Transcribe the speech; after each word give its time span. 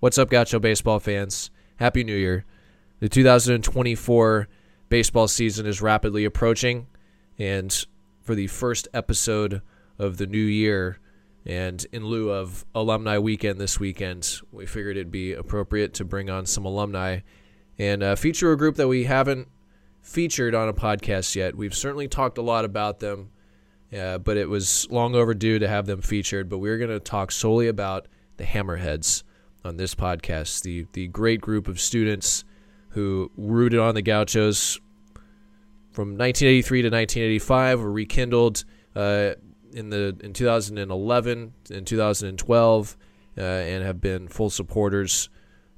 What's 0.00 0.16
up, 0.16 0.30
Gaucho 0.30 0.60
baseball 0.60 1.00
fans? 1.00 1.50
Happy 1.80 2.04
New 2.04 2.14
Year. 2.14 2.44
The 3.00 3.08
2024 3.08 4.46
baseball 4.88 5.26
season 5.26 5.66
is 5.66 5.82
rapidly 5.82 6.24
approaching, 6.24 6.86
and 7.36 7.84
for 8.20 8.36
the 8.36 8.46
first 8.46 8.86
episode 8.94 9.60
of 9.98 10.18
the 10.18 10.28
new 10.28 10.38
year, 10.38 11.00
and 11.44 11.84
in 11.90 12.06
lieu 12.06 12.30
of 12.30 12.64
alumni 12.76 13.18
weekend 13.18 13.60
this 13.60 13.80
weekend, 13.80 14.40
we 14.52 14.66
figured 14.66 14.96
it'd 14.96 15.10
be 15.10 15.32
appropriate 15.32 15.94
to 15.94 16.04
bring 16.04 16.30
on 16.30 16.46
some 16.46 16.64
alumni 16.64 17.18
and 17.76 18.00
uh, 18.04 18.14
feature 18.14 18.52
a 18.52 18.56
group 18.56 18.76
that 18.76 18.86
we 18.86 19.02
haven't 19.02 19.48
featured 20.00 20.54
on 20.54 20.68
a 20.68 20.72
podcast 20.72 21.34
yet. 21.34 21.56
We've 21.56 21.74
certainly 21.74 22.06
talked 22.06 22.38
a 22.38 22.42
lot 22.42 22.64
about 22.64 23.00
them, 23.00 23.30
uh, 23.92 24.18
but 24.18 24.36
it 24.36 24.48
was 24.48 24.86
long 24.92 25.16
overdue 25.16 25.58
to 25.58 25.66
have 25.66 25.86
them 25.86 26.02
featured. 26.02 26.48
But 26.48 26.58
we're 26.58 26.78
going 26.78 26.88
to 26.88 27.00
talk 27.00 27.32
solely 27.32 27.66
about 27.66 28.06
the 28.36 28.44
Hammerheads 28.44 29.24
on 29.64 29.76
this 29.76 29.94
podcast, 29.94 30.62
the 30.62 30.86
the 30.92 31.08
great 31.08 31.40
group 31.40 31.68
of 31.68 31.80
students 31.80 32.44
who 32.90 33.30
rooted 33.36 33.78
on 33.78 33.94
the 33.94 34.02
Gauchos 34.02 34.80
from 35.90 36.10
1983 36.10 36.82
to 36.82 36.88
1985, 36.90 37.80
were 37.80 37.90
rekindled 37.90 38.64
uh, 38.94 39.32
in 39.72 39.90
the 39.90 40.16
in 40.20 40.32
2011 40.32 41.52
and 41.70 41.86
2012, 41.86 42.96
uh, 43.36 43.40
and 43.40 43.84
have 43.84 44.00
been 44.00 44.28
full 44.28 44.48
supporters 44.48 45.28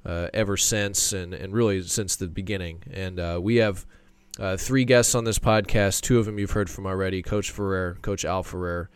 uh, 0.05 0.27
ever 0.33 0.57
since, 0.57 1.11
and 1.11 1.33
and 1.33 1.53
really 1.53 1.81
since 1.81 2.15
the 2.15 2.27
beginning. 2.27 2.83
And 2.91 3.19
uh, 3.19 3.39
we 3.41 3.55
have 3.55 3.85
uh, 4.39 4.57
three 4.57 4.85
guests 4.85 5.15
on 5.15 5.23
this 5.23 5.39
podcast. 5.39 6.01
Two 6.01 6.19
of 6.19 6.25
them 6.25 6.37
you've 6.37 6.51
heard 6.51 6.69
from 6.69 6.85
already: 6.85 7.23
Coach 7.23 7.49
Ferrer, 7.49 7.97
Coach 8.03 8.23
Al 8.23 8.43
Ferrer, 8.43 8.91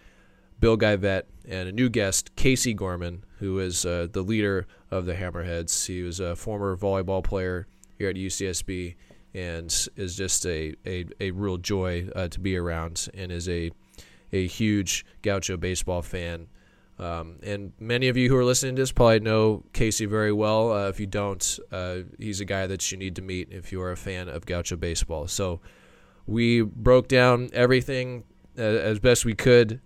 Bill 0.59 0.77
Geivett, 0.77 1.23
and 1.47 1.67
a 1.67 1.71
new 1.71 1.89
guest, 1.89 2.35
Casey 2.35 2.75
Gorman, 2.75 3.24
who 3.39 3.59
is 3.59 3.85
uh, 3.85 4.07
the 4.11 4.21
leader 4.21 4.67
of 4.91 5.05
the 5.05 5.13
Hammerheads. 5.13 5.85
He 5.87 6.01
was 6.01 6.19
a 6.19 6.35
former 6.35 6.75
volleyball 6.75 7.23
player 7.23 7.67
here 7.97 8.09
at 8.09 8.15
UCSB 8.15 8.95
and 9.33 9.87
is 9.95 10.15
just 10.15 10.45
a, 10.45 10.73
a, 10.85 11.05
a 11.19 11.31
real 11.31 11.57
joy 11.57 12.07
uh, 12.15 12.27
to 12.29 12.39
be 12.39 12.55
around 12.55 13.09
and 13.13 13.31
is 13.31 13.49
a, 13.49 13.71
a 14.31 14.47
huge 14.47 15.05
Gaucho 15.21 15.57
baseball 15.57 16.01
fan. 16.01 16.47
Um, 16.97 17.39
and 17.43 17.73
many 17.77 18.07
of 18.07 18.15
you 18.15 18.29
who 18.29 18.37
are 18.37 18.45
listening 18.45 18.77
to 18.77 18.81
this 18.81 18.93
probably 18.93 19.19
know 19.19 19.63
Casey 19.73 20.05
very 20.05 20.31
well. 20.31 20.71
Uh, 20.71 20.87
if 20.87 20.99
you 20.99 21.07
don't, 21.07 21.59
uh, 21.71 21.97
he's 22.17 22.39
a 22.39 22.45
guy 22.45 22.67
that 22.67 22.89
you 22.89 22.97
need 22.97 23.17
to 23.17 23.21
meet 23.21 23.49
if 23.51 23.73
you 23.73 23.81
are 23.81 23.91
a 23.91 23.97
fan 23.97 24.29
of 24.29 24.45
Gaucho 24.45 24.77
baseball. 24.77 25.27
So 25.27 25.59
we 26.25 26.61
broke 26.61 27.09
down 27.09 27.49
everything 27.51 28.23
uh, 28.57 28.61
as 28.61 28.99
best 28.99 29.25
we 29.25 29.35
could 29.35 29.81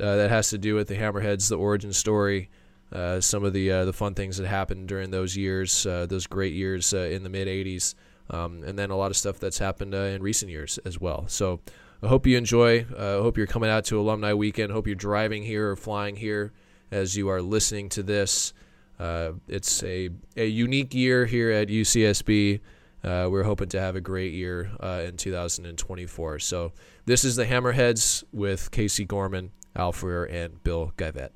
uh, 0.00 0.16
that 0.16 0.30
has 0.30 0.50
to 0.50 0.58
do 0.58 0.74
with 0.74 0.88
the 0.88 0.96
Hammerheads, 0.96 1.48
the 1.48 1.56
origin 1.56 1.92
story, 1.92 2.50
uh, 2.92 3.20
some 3.20 3.44
of 3.44 3.52
the 3.52 3.70
uh, 3.70 3.84
the 3.84 3.92
fun 3.92 4.14
things 4.14 4.36
that 4.38 4.46
happened 4.46 4.88
during 4.88 5.10
those 5.10 5.36
years, 5.36 5.82
those 5.82 6.26
great 6.26 6.54
years 6.54 6.92
in 6.92 7.22
the 7.22 7.28
mid 7.28 7.48
'80s, 7.48 7.94
um, 8.30 8.62
and 8.64 8.78
then 8.78 8.90
a 8.90 8.96
lot 8.96 9.10
of 9.10 9.16
stuff 9.16 9.38
that's 9.38 9.58
happened 9.58 9.94
in 9.94 10.22
recent 10.22 10.50
years 10.50 10.78
as 10.84 11.00
well. 11.00 11.24
So 11.28 11.60
I 12.02 12.06
hope 12.08 12.26
you 12.26 12.36
enjoy. 12.36 12.86
I 12.96 13.20
hope 13.22 13.36
you're 13.36 13.46
coming 13.46 13.70
out 13.70 13.84
to 13.86 14.00
Alumni 14.00 14.32
Weekend. 14.32 14.72
Hope 14.72 14.86
you're 14.86 14.96
driving 14.96 15.42
here 15.42 15.70
or 15.70 15.76
flying 15.76 16.16
here 16.16 16.52
as 16.90 17.16
you 17.16 17.28
are 17.28 17.42
listening 17.42 17.88
to 17.90 18.02
this. 18.02 18.52
Uh, 18.98 19.32
it's 19.46 19.82
a, 19.82 20.10
a 20.36 20.46
unique 20.46 20.94
year 20.94 21.26
here 21.26 21.50
at 21.50 21.68
UCSB. 21.68 22.60
Uh, 23.04 23.28
we're 23.30 23.44
hoping 23.44 23.68
to 23.68 23.80
have 23.80 23.94
a 23.94 24.00
great 24.00 24.32
year 24.32 24.72
uh, 24.80 25.02
in 25.06 25.16
2024. 25.16 26.40
So, 26.40 26.72
this 27.06 27.24
is 27.24 27.36
the 27.36 27.46
Hammerheads 27.46 28.24
with 28.32 28.70
Casey 28.72 29.04
Gorman, 29.04 29.52
Al 29.76 29.92
Ferrer, 29.92 30.24
and 30.24 30.62
Bill 30.64 30.92
Geivett. 30.96 31.30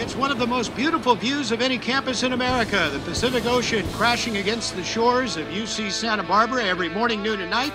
It's 0.00 0.14
one 0.14 0.30
of 0.30 0.38
the 0.38 0.46
most 0.46 0.76
beautiful 0.76 1.16
views 1.16 1.50
of 1.50 1.60
any 1.60 1.76
campus 1.76 2.22
in 2.22 2.32
America. 2.32 2.88
The 2.92 3.00
Pacific 3.00 3.44
Ocean 3.46 3.84
crashing 3.94 4.36
against 4.36 4.76
the 4.76 4.84
shores 4.84 5.36
of 5.36 5.44
UC 5.48 5.90
Santa 5.90 6.22
Barbara 6.22 6.64
every 6.64 6.88
morning, 6.88 7.20
noon, 7.20 7.40
and 7.40 7.50
night. 7.50 7.72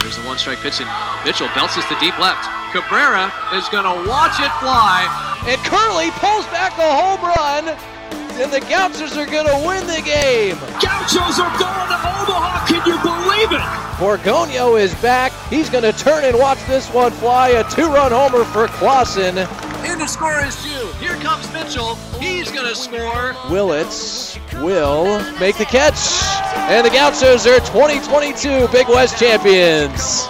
There's 0.00 0.16
the 0.16 0.22
one 0.22 0.38
strike 0.38 0.58
pitch, 0.60 0.80
and 0.80 0.88
Mitchell 1.22 1.48
bounces 1.54 1.84
to 1.84 2.00
deep 2.00 2.18
left. 2.18 2.48
Cabrera 2.72 3.30
is 3.52 3.68
going 3.68 3.84
to 3.84 4.08
watch 4.08 4.40
it 4.40 4.50
fly. 4.58 5.04
And 5.46 5.60
Curley 5.68 6.10
pulls 6.12 6.46
back 6.46 6.72
a 6.78 6.90
home 6.96 7.20
run, 7.20 7.68
and 8.40 8.50
the 8.50 8.60
Gauchos 8.60 9.18
are 9.18 9.26
going 9.26 9.46
to 9.46 9.68
win 9.68 9.86
the 9.86 10.00
game. 10.00 10.56
Gauchos 10.80 11.38
are 11.40 11.52
going 11.60 11.88
to 11.92 12.00
Omaha. 12.08 12.66
Can 12.66 12.80
you 12.88 12.96
believe 13.04 13.52
it? 13.52 13.60
Borgonio 14.00 14.80
is 14.80 14.94
back. 15.02 15.30
He's 15.50 15.68
going 15.68 15.84
to 15.84 15.92
turn 15.92 16.24
and 16.24 16.38
watch 16.38 16.64
this 16.66 16.88
one 16.88 17.12
fly. 17.12 17.50
A 17.50 17.70
two-run 17.70 18.12
homer 18.12 18.44
for 18.44 18.66
Clausen. 18.68 19.46
In 19.94 20.00
to 20.00 20.08
score 20.08 20.44
is 20.44 20.60
Jew. 20.64 20.88
Here 20.98 21.14
comes 21.22 21.52
Mitchell. 21.52 21.94
He's 22.18 22.50
going 22.50 22.66
to 22.66 22.74
score. 22.74 23.36
Willits 23.48 24.36
will 24.54 25.20
make 25.38 25.56
the 25.56 25.64
catch. 25.64 26.20
And 26.68 26.84
the 26.84 26.90
Gauchos 26.90 27.46
are 27.46 27.60
2022 27.60 28.66
Big 28.72 28.88
West 28.88 29.20
champions. 29.20 30.26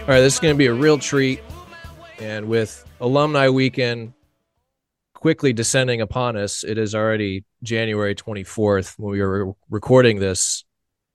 All 0.00 0.08
right, 0.08 0.18
this 0.18 0.34
is 0.34 0.40
going 0.40 0.52
to 0.52 0.58
be 0.58 0.66
a 0.66 0.74
real 0.74 0.98
treat. 0.98 1.40
And 2.18 2.48
with 2.48 2.84
Alumni 3.00 3.48
Weekend 3.48 4.12
quickly 5.14 5.52
descending 5.52 6.00
upon 6.00 6.36
us, 6.36 6.64
it 6.64 6.78
is 6.78 6.96
already 6.96 7.44
January 7.62 8.16
24th 8.16 8.98
when 8.98 9.12
we 9.12 9.20
are 9.20 9.52
recording 9.70 10.18
this. 10.18 10.64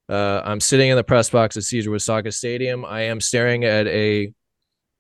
Uh, 0.08 0.42
I'm 0.46 0.62
sitting 0.62 0.90
in 0.90 0.96
the 0.96 1.04
press 1.04 1.30
box 1.30 1.58
at 1.58 1.64
Caesar 1.64 1.90
Uyesaka 1.90 2.34
Stadium. 2.34 2.86
I 2.86 3.02
am 3.02 3.19
staring 3.19 3.66
at 3.66 3.86
a 3.88 4.31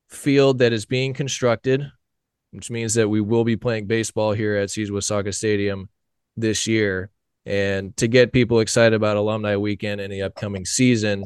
field 0.09 0.59
that 0.59 0.73
is 0.73 0.85
being 0.85 1.13
constructed, 1.13 1.91
which 2.51 2.71
means 2.71 2.93
that 2.95 3.09
we 3.09 3.21
will 3.21 3.43
be 3.43 3.57
playing 3.57 3.87
baseball 3.87 4.31
here 4.31 4.55
at 4.55 4.71
Caesar 4.71 4.93
Uyesaka 4.93 5.33
Stadium 5.33 5.89
this 6.35 6.67
year. 6.67 7.09
And 7.45 7.95
to 7.97 8.07
get 8.07 8.33
people 8.33 8.59
excited 8.59 8.93
about 8.93 9.17
Alumni 9.17 9.55
Weekend 9.55 10.01
and 10.01 10.11
the 10.11 10.23
upcoming 10.23 10.65
season, 10.65 11.25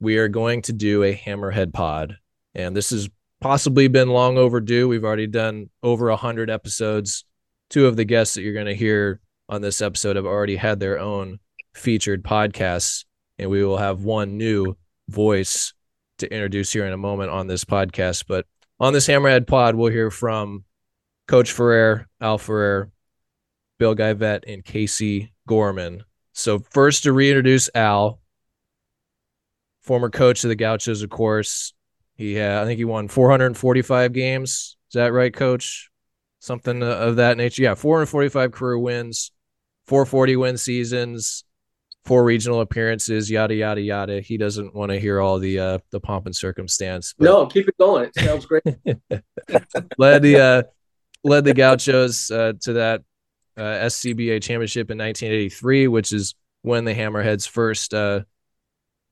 we 0.00 0.16
are 0.18 0.28
going 0.28 0.62
to 0.62 0.72
do 0.72 1.02
a 1.02 1.14
Hammerhead 1.14 1.72
pod. 1.72 2.16
And 2.54 2.76
this 2.76 2.90
has 2.90 3.08
possibly 3.40 3.88
been 3.88 4.08
long 4.08 4.38
overdue. 4.38 4.88
We've 4.88 5.04
already 5.04 5.26
done 5.26 5.70
over 5.82 6.08
100 6.08 6.50
episodes. 6.50 7.24
Two 7.70 7.86
of 7.86 7.96
the 7.96 8.04
guests 8.04 8.34
that 8.34 8.42
you're 8.42 8.54
going 8.54 8.66
to 8.66 8.74
hear 8.74 9.20
on 9.48 9.60
this 9.60 9.80
episode 9.82 10.16
have 10.16 10.26
already 10.26 10.56
had 10.56 10.80
their 10.80 10.98
own 10.98 11.38
featured 11.74 12.22
podcasts. 12.22 13.04
And 13.38 13.50
we 13.50 13.64
will 13.64 13.76
have 13.76 14.04
one 14.04 14.38
new 14.38 14.76
voice 15.08 15.73
to 16.18 16.32
introduce 16.32 16.72
here 16.72 16.86
in 16.86 16.92
a 16.92 16.98
moment 16.98 17.30
on 17.30 17.46
this 17.46 17.64
podcast. 17.64 18.24
But 18.28 18.46
on 18.80 18.92
this 18.92 19.06
Hammerhead 19.06 19.46
pod, 19.46 19.74
we'll 19.74 19.92
hear 19.92 20.10
from 20.10 20.64
Coach 21.26 21.52
Ferrer, 21.52 22.08
Al 22.20 22.38
Ferrer, 22.38 22.90
Bill 23.78 23.94
Geivett, 23.94 24.44
and 24.46 24.64
Casey 24.64 25.32
Gorman. 25.46 26.04
So 26.32 26.58
first 26.58 27.04
to 27.04 27.12
reintroduce 27.12 27.70
Al, 27.74 28.20
former 29.82 30.10
coach 30.10 30.44
of 30.44 30.48
the 30.48 30.56
Gauchos, 30.56 31.02
of 31.02 31.10
course. 31.10 31.72
He 32.16 32.34
had, 32.34 32.58
I 32.58 32.64
think 32.64 32.78
he 32.78 32.84
won 32.84 33.08
445 33.08 34.12
games. 34.12 34.76
Is 34.88 34.94
that 34.94 35.12
right, 35.12 35.34
Coach? 35.34 35.90
Something 36.38 36.82
uh, 36.82 36.86
of 36.86 37.16
that 37.16 37.36
nature. 37.36 37.62
Yeah, 37.62 37.74
445 37.74 38.52
career 38.52 38.78
wins, 38.78 39.32
440 39.86 40.36
win 40.36 40.58
seasons, 40.58 41.44
four 42.04 42.24
regional 42.24 42.60
appearances, 42.60 43.30
yada 43.30 43.54
yada 43.54 43.80
yada. 43.80 44.20
He 44.20 44.36
doesn't 44.36 44.74
want 44.74 44.92
to 44.92 45.00
hear 45.00 45.20
all 45.20 45.38
the 45.38 45.58
uh, 45.58 45.78
the 45.90 46.00
pomp 46.00 46.26
and 46.26 46.36
circumstance. 46.36 47.14
But 47.16 47.24
no, 47.24 47.46
keep 47.46 47.68
it 47.68 47.76
going. 47.78 48.10
It 48.14 48.24
sounds 48.24 48.46
great. 48.46 48.64
led 49.98 50.22
the 50.22 50.38
uh, 50.38 50.62
led 51.22 51.44
the 51.44 51.54
Gauchos 51.54 52.30
uh, 52.30 52.52
to 52.62 52.72
that 52.74 53.02
uh, 53.56 53.60
SCBA 53.62 54.42
championship 54.42 54.90
in 54.90 54.98
1983, 54.98 55.88
which 55.88 56.12
is 56.12 56.34
when 56.62 56.84
the 56.84 56.94
Hammerheads 56.94 57.48
first 57.48 57.94
uh, 57.94 58.20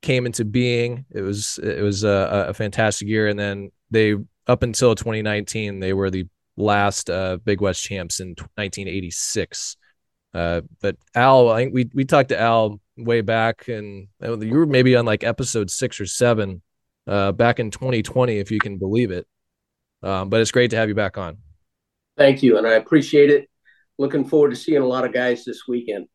came 0.02 0.26
into 0.26 0.44
being. 0.44 1.06
It 1.10 1.22
was 1.22 1.58
it 1.62 1.82
was 1.82 2.04
a, 2.04 2.46
a, 2.48 2.54
fantastic 2.54 3.08
year, 3.08 3.28
and 3.28 3.38
then 3.38 3.70
they 3.90 4.16
up 4.46 4.62
until 4.62 4.94
2019 4.94 5.80
they 5.80 5.92
were 5.92 6.10
the 6.10 6.26
last 6.56 7.08
uh, 7.08 7.38
Big 7.44 7.60
West 7.60 7.82
champs 7.82 8.20
in 8.20 8.28
1986. 8.28 9.76
Uh, 10.34 10.62
but 10.80 10.96
Al, 11.14 11.50
I 11.50 11.62
think 11.62 11.74
we 11.74 11.90
we 11.94 12.04
talked 12.04 12.30
to 12.30 12.40
Al 12.40 12.80
way 12.96 13.20
back, 13.20 13.68
and 13.68 14.08
you 14.20 14.54
were 14.54 14.66
maybe 14.66 14.96
on 14.96 15.04
like 15.04 15.24
episode 15.24 15.70
six 15.70 16.00
or 16.00 16.06
seven 16.06 16.62
uh, 17.06 17.32
back 17.32 17.60
in 17.60 17.70
2020, 17.70 18.38
if 18.38 18.50
you 18.50 18.58
can 18.58 18.78
believe 18.78 19.10
it. 19.10 19.26
Um, 20.02 20.28
but 20.28 20.40
it's 20.40 20.50
great 20.50 20.70
to 20.70 20.76
have 20.76 20.88
you 20.88 20.94
back 20.94 21.18
on. 21.18 21.38
Thank 22.16 22.42
you, 22.42 22.58
and 22.58 22.66
I 22.66 22.72
appreciate 22.72 23.30
it. 23.30 23.48
Looking 23.98 24.24
forward 24.24 24.50
to 24.50 24.56
seeing 24.56 24.82
a 24.82 24.86
lot 24.86 25.04
of 25.04 25.12
guys 25.12 25.44
this 25.44 25.62
weekend. 25.68 26.06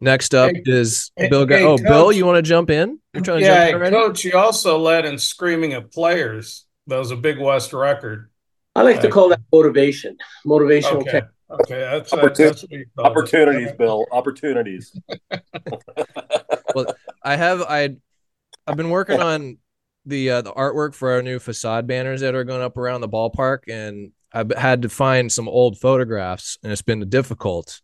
Next 0.00 0.34
up 0.34 0.50
hey, 0.52 0.62
is 0.66 1.10
Bill. 1.16 1.46
Hey, 1.46 1.64
oh, 1.64 1.78
coach, 1.78 1.86
Bill, 1.86 2.12
you 2.12 2.26
want 2.26 2.36
to 2.36 2.42
jump 2.42 2.68
in? 2.68 3.00
You're 3.14 3.22
trying 3.22 3.40
to 3.40 3.46
yeah, 3.46 3.70
jump 3.70 3.84
in 3.84 3.92
coach. 3.92 4.24
You 4.24 4.36
also 4.36 4.78
led 4.78 5.06
in 5.06 5.18
screaming 5.18 5.72
at 5.72 5.90
players. 5.90 6.66
That 6.86 6.98
was 6.98 7.10
a 7.10 7.16
Big 7.16 7.38
West 7.38 7.72
record. 7.72 8.30
I 8.74 8.82
like 8.82 9.00
to 9.00 9.08
call 9.08 9.30
that 9.30 9.40
motivation. 9.50 10.18
Motivational. 10.46 11.00
Okay. 11.00 11.22
Okay, 11.48 11.78
that's, 11.80 12.10
that's 12.10 12.64
opportunities, 12.98 13.68
it. 13.68 13.78
Bill. 13.78 14.04
Opportunities. 14.10 14.98
well, 16.74 16.94
I 17.22 17.36
have 17.36 17.62
I, 17.62 17.96
I've 18.66 18.76
been 18.76 18.90
working 18.90 19.20
on 19.20 19.58
the 20.04 20.30
uh, 20.30 20.42
the 20.42 20.52
artwork 20.52 20.94
for 20.94 21.12
our 21.12 21.22
new 21.22 21.38
facade 21.38 21.86
banners 21.86 22.20
that 22.22 22.34
are 22.34 22.44
going 22.44 22.62
up 22.62 22.76
around 22.76 23.00
the 23.00 23.08
ballpark, 23.08 23.68
and 23.68 24.12
I've 24.32 24.52
had 24.56 24.82
to 24.82 24.88
find 24.88 25.30
some 25.30 25.48
old 25.48 25.78
photographs, 25.78 26.58
and 26.62 26.72
it's 26.72 26.82
been 26.82 27.08
difficult. 27.08 27.80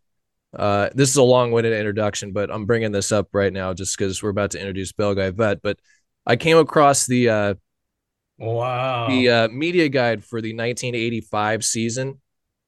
Uh, 0.55 0.91
this 0.94 1.08
is 1.08 1.17
a 1.17 1.23
long-winded 1.23 1.73
introduction, 1.73 2.32
but 2.32 2.50
I'm 2.53 2.67
bringing 2.67 2.93
this 2.93 3.11
up 3.11 3.29
right 3.32 3.53
now 3.53 3.73
just 3.73 3.97
because 3.97 4.23
we're 4.23 4.31
about 4.31 4.50
to 4.50 4.58
introduce 4.58 4.93
Bill 4.93 5.15
Geivett. 5.15 5.61
But 5.62 5.79
I 6.26 6.37
came 6.37 6.58
across 6.58 7.06
the 7.06 7.29
uh, 7.29 7.55
Wow. 8.38 9.08
the 9.08 9.29
uh, 9.29 9.49
media 9.49 9.88
guide 9.88 10.25
for 10.25 10.41
the 10.41 10.53
1985 10.53 11.65
season. 11.65 12.20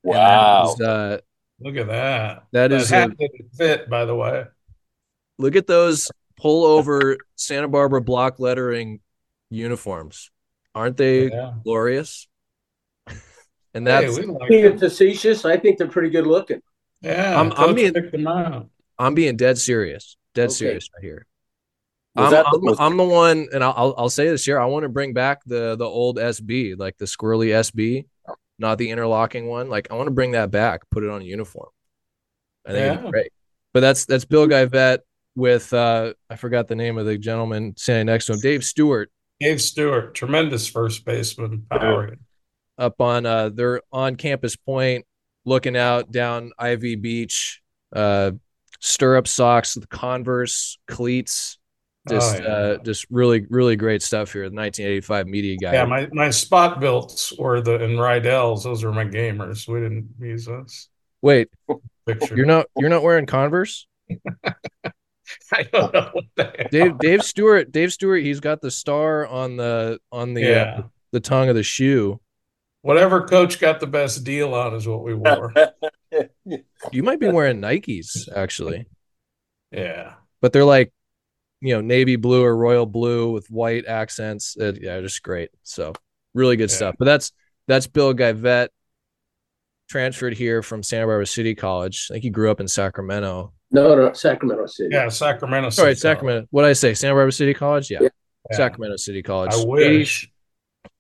And 0.05 0.13
that 0.15 0.19
Wow. 0.19 0.73
is, 0.75 0.81
uh, 0.81 1.19
Look 1.61 1.77
at 1.77 1.87
that. 1.89 2.45
that 2.53 2.73
is 2.73 2.93
a- 2.93 3.09
didn't 3.09 3.55
fit, 3.57 3.89
by 3.89 4.05
the 4.05 4.15
way. 4.15 4.45
look 5.39 5.57
at 5.57 5.67
those 5.67 6.11
pull 6.37 6.65
over 6.65 7.17
Santa 7.37 7.69
Barbara 7.69 8.01
block 8.01 8.39
lettering 8.39 9.01
uniforms. 9.51 10.31
Aren't 10.75 10.97
they 10.97 11.29
Yeah. 11.29 11.55
glorious? 11.65 12.27
And 13.75 13.85
that's 13.87 14.17
we 14.19 14.27
like 14.27 14.49
Being 14.49 14.79
facetious, 14.79 15.45
I 15.45 15.57
think 15.57 15.79
they're 15.79 15.89
pretty 15.89 16.11
good 16.11 16.27
looking. 16.27 16.61
Yeah, 17.01 17.37
I'm- 17.37 17.53
I'm 17.57 17.75
being- 17.75 17.93
picked 17.93 18.13
them 18.13 18.27
out. 18.27 18.69
I'm 18.99 19.15
being 19.15 19.37
dead 19.37 19.59
serious. 19.59 20.17
Dead 20.35 20.45
Okay. 20.45 20.53
serious 20.55 20.89
right 20.95 21.03
here. 21.05 21.27
I'm, 22.17 22.31
the 22.31 22.45
I'm, 22.47 22.81
I'm 22.93 22.97
the 22.97 23.03
one, 23.05 23.49
and 23.53 23.65
I'll, 23.65 23.75
I'll 23.77 23.95
I'll 23.99 24.09
say 24.09 24.29
this 24.29 24.45
here. 24.45 24.61
I 24.61 24.67
want 24.67 24.85
to 24.85 24.89
bring 24.89 25.13
back 25.15 25.43
the 25.47 25.75
the 25.75 25.85
old 25.85 26.17
SB, 26.19 26.79
like 26.79 26.97
the 26.99 27.07
squirrely 27.07 27.49
SB, 27.49 28.05
not 28.59 28.79
the 28.79 28.91
interlocking 28.91 29.47
one. 29.47 29.69
Like 29.69 29.89
I 29.91 29.95
want 29.95 30.07
to 30.07 30.13
bring 30.13 30.33
that 30.33 30.51
back, 30.51 30.83
put 30.91 31.03
it 31.05 31.11
on 31.11 31.23
a 31.23 31.25
uniform. 31.25 31.69
I 32.67 32.73
think 32.73 33.03
Yeah. 33.03 33.11
great. 33.11 33.33
But 33.73 33.81
that's 33.81 34.05
that's 34.07 34.25
Bill 34.25 34.47
Geivett 34.47 34.99
with 35.37 35.73
uh 35.73 36.15
I 36.31 36.37
forgot 36.37 36.69
the 36.69 36.77
name 36.77 36.97
of 36.99 37.07
the 37.07 37.19
gentleman 37.19 37.75
standing 37.77 38.07
next 38.07 38.27
to 38.27 38.35
him, 38.35 38.41
Dave 38.41 38.65
Stewart, 38.65 39.11
Dave 39.41 39.61
Stewart, 39.61 40.15
tremendous 40.15 40.69
first 40.69 41.05
baseman. 41.05 41.67
Power. 41.71 42.15
up 42.79 43.01
on 43.01 43.27
uh 43.27 43.49
they're 43.51 43.81
on 43.93 44.15
campus 44.17 44.55
point, 44.57 45.05
looking 45.45 45.77
out 45.77 46.11
down 46.13 46.53
Ivy 46.59 46.95
Beach, 46.97 47.61
uh 47.95 48.31
stirrup 48.81 49.27
socks 49.27 49.75
with 49.75 49.89
Converse 49.89 50.79
cleats. 50.87 51.59
Just 52.09 52.37
Oh, 52.37 52.43
yeah. 52.43 52.49
uh 52.49 52.77
just 52.79 53.07
really, 53.11 53.47
really 53.49 53.77
great 53.77 54.03
stuff 54.03 54.33
here. 54.33 54.51
The 54.51 54.55
1985 54.57 55.27
media 55.27 55.57
guy. 55.57 55.73
Yeah, 55.73 55.85
my, 55.87 56.09
my 56.13 56.31
spot 56.31 56.79
builts 56.81 57.33
were 57.39 57.61
the 57.63 57.83
in 57.83 57.99
Riddell's. 57.99 58.65
Those 58.65 58.85
were 58.85 58.93
my 58.93 59.05
gamers. 59.07 59.67
We 59.67 59.81
didn't 59.81 60.11
use 60.21 60.45
those. 60.47 60.89
Wait, 61.23 61.49
Picture. 62.07 62.37
you're 62.37 62.45
not 62.47 62.67
you're 62.77 62.91
not 62.91 63.03
wearing 63.03 63.25
Converse? 63.27 63.87
I 65.53 65.63
don't 65.73 65.93
know 65.95 66.11
what 66.13 66.25
the 66.37 66.45
hell. 66.45 66.67
Dave 66.71 66.99
Dave 66.99 67.23
Stewart, 67.23 67.73
Dave 67.73 67.93
Stewart, 67.93 68.23
he's 68.23 68.41
got 68.41 68.61
the 68.61 68.71
star 68.71 69.27
on 69.27 69.57
the 69.57 69.99
on 70.13 70.35
the 70.35 70.43
Yeah. 70.43 70.75
uh, 70.81 70.83
the 71.13 71.21
tongue 71.21 71.49
of 71.49 71.55
the 71.55 71.63
shoe. 71.63 72.21
Whatever 72.83 73.23
coach 73.27 73.59
got 73.61 73.81
the 73.81 73.87
best 73.87 74.25
deal 74.25 74.53
on 74.55 74.75
is 74.75 74.87
what 74.87 75.03
we 75.03 75.15
wore. 75.15 75.53
You 76.93 77.03
might 77.03 77.19
be 77.19 77.29
wearing 77.29 77.61
Nikes 77.61 78.29
actually. 78.37 78.87
yeah. 79.73 80.13
but 80.41 80.53
they're 80.53 80.65
like 80.65 80.93
you 81.65 81.75
know 81.75 81.81
navy 81.81 82.17
blue 82.17 82.45
or 82.45 82.55
royal 82.57 82.85
blue 82.87 83.33
with 83.33 83.47
white 83.51 83.87
accents 83.87 84.55
Uh, 84.61 84.73
yeah 84.81 85.01
just 85.01 85.23
great 85.23 85.51
so 85.63 85.93
really 86.35 86.57
good 86.57 86.71
Yeah. 86.71 86.77
stuff 86.77 86.95
but 86.99 87.07
that's 87.07 87.33
that's 87.69 87.87
bill 87.87 88.13
Geivett 88.13 88.69
transferred 89.89 90.35
here 90.35 90.63
from 90.63 90.83
santa 90.83 91.07
barbara 91.07 91.27
city 91.27 91.55
college 91.55 92.09
i 92.11 92.15
think 92.15 92.25
he 92.25 92.31
grew 92.31 92.51
up 92.51 92.61
in 92.61 92.69
sacramento 92.69 93.53
No, 93.71 93.95
no, 93.95 94.13
Sacramento 94.13 94.67
City. 94.67 94.91
Yeah, 94.93 95.09
Sacramento. 95.09 95.71
sorry 95.71 95.93
City 95.95 96.01
sacramento 96.01 96.47
what 96.51 96.63
did 96.63 96.69
i 96.69 96.73
say 96.75 96.93
santa 96.95 97.15
barbara 97.15 97.33
city 97.33 97.55
college 97.55 97.91
yeah, 97.91 97.99
Yeah. 98.03 98.09
Yeah. 98.51 98.57
sacramento 98.59 98.97
city 98.97 99.23
college 99.23 99.53
I 99.55 99.65
wish. 99.65 100.31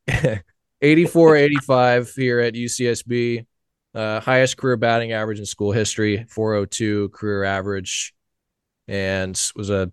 84 0.82 1.36
85 1.36 2.12
here 2.14 2.40
at 2.40 2.54
ucsb 2.54 3.46
uh, 3.94 4.20
highest 4.20 4.56
career 4.56 4.76
batting 4.76 5.12
average 5.12 5.38
in 5.38 5.46
school 5.46 5.72
history 5.72 6.24
402 6.30 7.08
career 7.10 7.44
average 7.44 8.14
and 8.88 9.40
was 9.56 9.70
a 9.70 9.90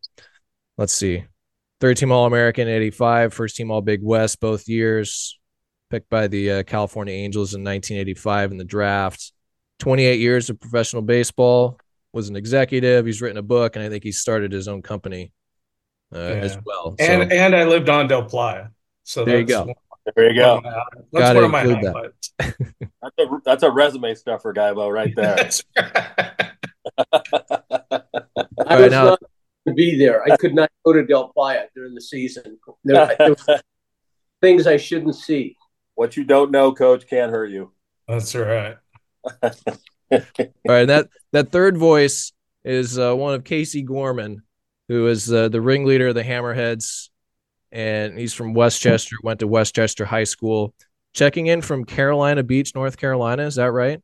let's 0.81 0.94
see 0.94 1.24
third 1.80 1.95
team 1.95 2.12
all-american 2.12 2.68
in 2.68 2.74
85 2.75 3.33
first 3.36 3.56
team 3.56 3.69
all 3.69 3.81
big 3.81 4.01
west 4.01 4.39
both 4.39 4.68
years 4.68 5.38
picked 5.92 6.10
by 6.10 6.28
the 6.28 6.51
uh, 6.51 6.63
california 6.63 7.13
angels 7.13 7.54
in 7.54 7.63
1985 7.63 8.51
in 8.51 8.57
the 8.57 8.63
draft 8.63 9.31
28 9.80 10.19
years 10.19 10.50
of 10.50 10.60
professional 10.60 11.04
baseball 11.04 11.78
was 12.13 12.30
an 12.30 12.36
executive 12.36 13.06
he's 13.06 13.22
written 13.22 13.38
a 13.38 13.44
book 13.44 13.75
and 13.75 13.86
i 13.86 13.89
think 13.89 14.04
he 14.04 14.12
started 14.12 14.51
his 14.51 14.68
own 14.68 14.81
company 14.81 15.31
uh, 16.13 16.18
as 16.18 16.57
well 16.66 16.95
And 17.00 17.31
so 17.31 17.38
and 17.38 17.56
I 17.56 17.63
lived 17.63 17.88
on 17.88 18.07
Del 18.07 18.25
Playa. 18.25 18.68
So 19.06 19.24
There 19.24 19.39
you 19.39 19.45
go. 19.45 19.63
one- 19.66 19.75
There 20.16 20.30
you 20.33 20.42
one 20.42 20.57
of 20.57 20.63
go. 20.63 20.69
my- 20.69 20.83
That's 21.13 21.13
Gotta 21.13 21.36
one 21.36 21.44
of 21.45 21.51
my 21.51 21.62
include 21.62 21.83
that. 21.86 21.94
highlights. 21.94 22.33
That's 23.01 23.18
a, 23.19 23.25
that's 23.45 23.63
a 23.63 23.72
resume 23.72 24.13
stuffer, 24.16 24.54
Guybo, 24.54 24.92
right 24.92 25.16
there. 25.16 25.36
That's 25.38 25.63
I 25.78 26.42
right, 28.68 28.81
was 28.81 28.92
now- 28.92 29.06
not 29.06 29.19
to 29.68 29.74
be 29.74 29.98
there. 29.98 30.24
I 30.24 30.36
could 30.38 30.54
not 30.54 30.69
go 30.86 30.94
to 30.94 31.06
Del 31.06 31.30
Playa 31.30 31.66
during 31.75 31.94
the 31.94 32.02
season. 32.02 32.58
There, 32.84 33.16
there 33.18 33.30
were 33.30 33.62
things 34.42 34.68
I 34.68 34.78
shouldn't 34.78 35.16
see. 35.16 35.58
what 35.96 36.18
you 36.18 36.24
don't 36.24 36.52
know, 36.52 36.74
coach, 36.74 37.08
can't 37.08 37.31
hurt 37.31 37.52
you. 37.52 37.72
That's 38.08 38.34
right. 38.36 38.78
All 39.44 40.19
right, 40.68 40.86
that 40.86 41.10
that 41.31 41.52
third 41.52 41.78
voice 41.78 42.34
is 42.63 43.00
uh, 43.00 43.16
one 43.16 43.34
of 43.34 43.44
Casey 43.44 43.84
Gorman, 43.84 44.42
who 44.88 45.08
is 45.08 45.31
uh, 45.31 45.50
the 45.50 45.62
ringleader 45.62 46.10
of 46.10 46.16
the 46.16 46.24
Hammerheads, 46.24 47.10
and 47.72 48.18
he's 48.18 48.34
from 48.34 48.54
Westchester. 48.54 49.16
Went 49.24 49.40
to 49.40 49.48
Westchester 49.48 50.06
High 50.06 50.25
School. 50.25 50.74
Checking 51.14 51.48
in 51.48 51.62
from 51.62 51.84
Carolina 51.84 52.42
Beach, 52.42 52.74
North 52.74 52.98
Carolina. 52.98 53.44
Is 53.44 53.56
that 53.56 53.72
right? 53.72 54.02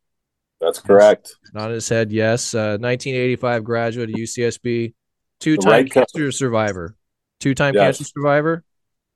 That's 0.60 0.80
correct. 0.80 1.36
Not 1.53 1.71
his 1.71 1.88
head. 1.88 2.12
Yes. 2.12 2.53
Uh, 2.53 2.77
1985 2.80 3.63
graduate 3.63 4.10
of 4.10 4.15
UCSB, 4.15 4.94
two-time 5.39 5.72
right 5.72 5.92
cancer 5.92 6.31
survivor, 6.31 6.95
two-time 7.39 7.74
Yes. 7.75 7.98
cancer 7.98 8.12
survivor, 8.16 8.63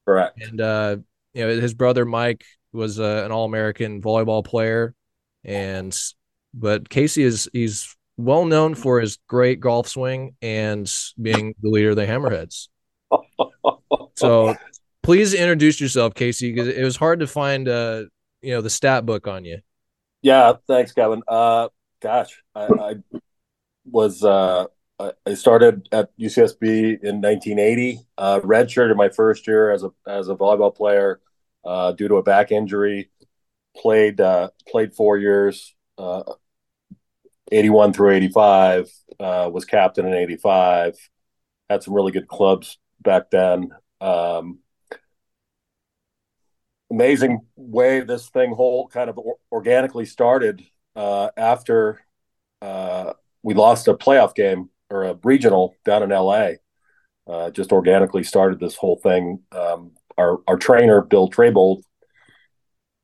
Correct. 0.06 0.42
and 0.42 0.62
uh, 0.62 0.98
you 1.34 1.46
know 1.46 1.60
his 1.60 1.74
brother 1.74 2.06
Mike 2.06 2.44
was 2.74 3.00
uh, 3.00 3.24
an 3.26 3.32
All-American 3.32 4.02
volleyball 4.02 4.44
player, 4.46 4.94
and 5.44 5.98
but 6.54 6.90
Casey 6.90 7.24
is 7.24 7.50
he's 7.54 7.96
well 8.18 8.46
known 8.46 8.76
for 8.76 9.00
his 9.00 9.18
great 9.28 9.60
golf 9.60 9.88
swing 9.88 10.36
and 10.42 10.92
being 11.22 11.56
the 11.62 11.70
leader 11.70 11.92
of 11.92 11.96
the 11.96 12.06
Hammerheads. 12.06 12.68
So 14.16 14.56
please 15.02 15.34
introduce 15.34 15.82
yourself, 15.82 16.14
Casey, 16.14 16.52
because 16.52 16.68
it 16.68 16.84
was 16.84 16.96
hard 16.96 17.22
to 17.22 17.28
find 17.28 17.68
uh 17.68 18.04
you 18.42 18.52
know 18.52 18.62
the 18.62 18.70
stat 18.70 19.06
book 19.06 19.28
on 19.28 19.46
you. 19.46 19.60
Yeah, 20.22 20.54
thanks, 20.68 20.92
Kevin. 20.92 21.24
Uh, 21.28 21.70
gosh, 22.00 22.44
I, 22.54 22.66
I 22.66 22.96
was 23.90 24.24
uh, 24.24 24.66
I 25.26 25.34
started 25.34 25.88
at 25.92 26.10
UCSB 26.18 27.04
in 27.04 27.22
1980. 27.22 28.00
Uh, 28.18 28.40
redshirted 28.42 28.96
my 28.96 29.10
first 29.10 29.48
year 29.48 29.72
as 29.72 29.84
a 29.84 29.92
as 30.08 30.30
a 30.30 30.36
volleyball 30.36 30.76
player 30.76 31.20
uh, 31.64 31.94
due 31.94 32.08
to 32.08 32.16
a 32.16 32.24
back 32.24 32.52
injury. 32.52 33.10
Played 33.76 34.20
uh, 34.20 34.50
played 34.68 34.94
four 34.94 35.18
years, 35.18 35.74
uh, 35.98 36.24
81 37.52 37.94
through 37.94 38.12
85. 38.12 38.92
Uh, 39.20 39.50
was 39.52 39.66
captain 39.66 40.06
in 40.06 40.14
85. 40.14 40.98
Had 41.70 41.84
some 41.84 41.94
really 41.94 42.12
good 42.12 42.28
clubs 42.28 42.78
back 43.00 43.30
then. 43.32 43.70
Um, 44.02 44.60
amazing 46.92 47.46
way 47.56 48.02
this 48.02 48.30
thing 48.30 48.54
whole 48.54 48.88
kind 48.88 49.10
of 49.10 49.18
or- 49.18 49.38
organically 49.52 50.06
started 50.06 50.62
uh, 50.96 51.30
after 51.38 52.02
we 53.44 53.56
lost 53.56 53.88
a 53.88 53.94
playoff 53.94 54.36
game 54.36 54.70
or 54.92 55.06
a 55.06 55.18
regional 55.24 55.76
down 55.86 56.04
in 56.04 56.10
LA. 56.10 56.52
Uh, 57.28 57.50
just 57.52 57.72
organically 57.72 58.24
started 58.24 58.60
this 58.60 58.76
whole 58.76 58.98
thing. 58.98 59.42
Um, 59.52 59.92
our 60.18 60.40
our 60.48 60.58
trainer 60.58 61.02
Bill 61.02 61.30
Traybold, 61.30 61.84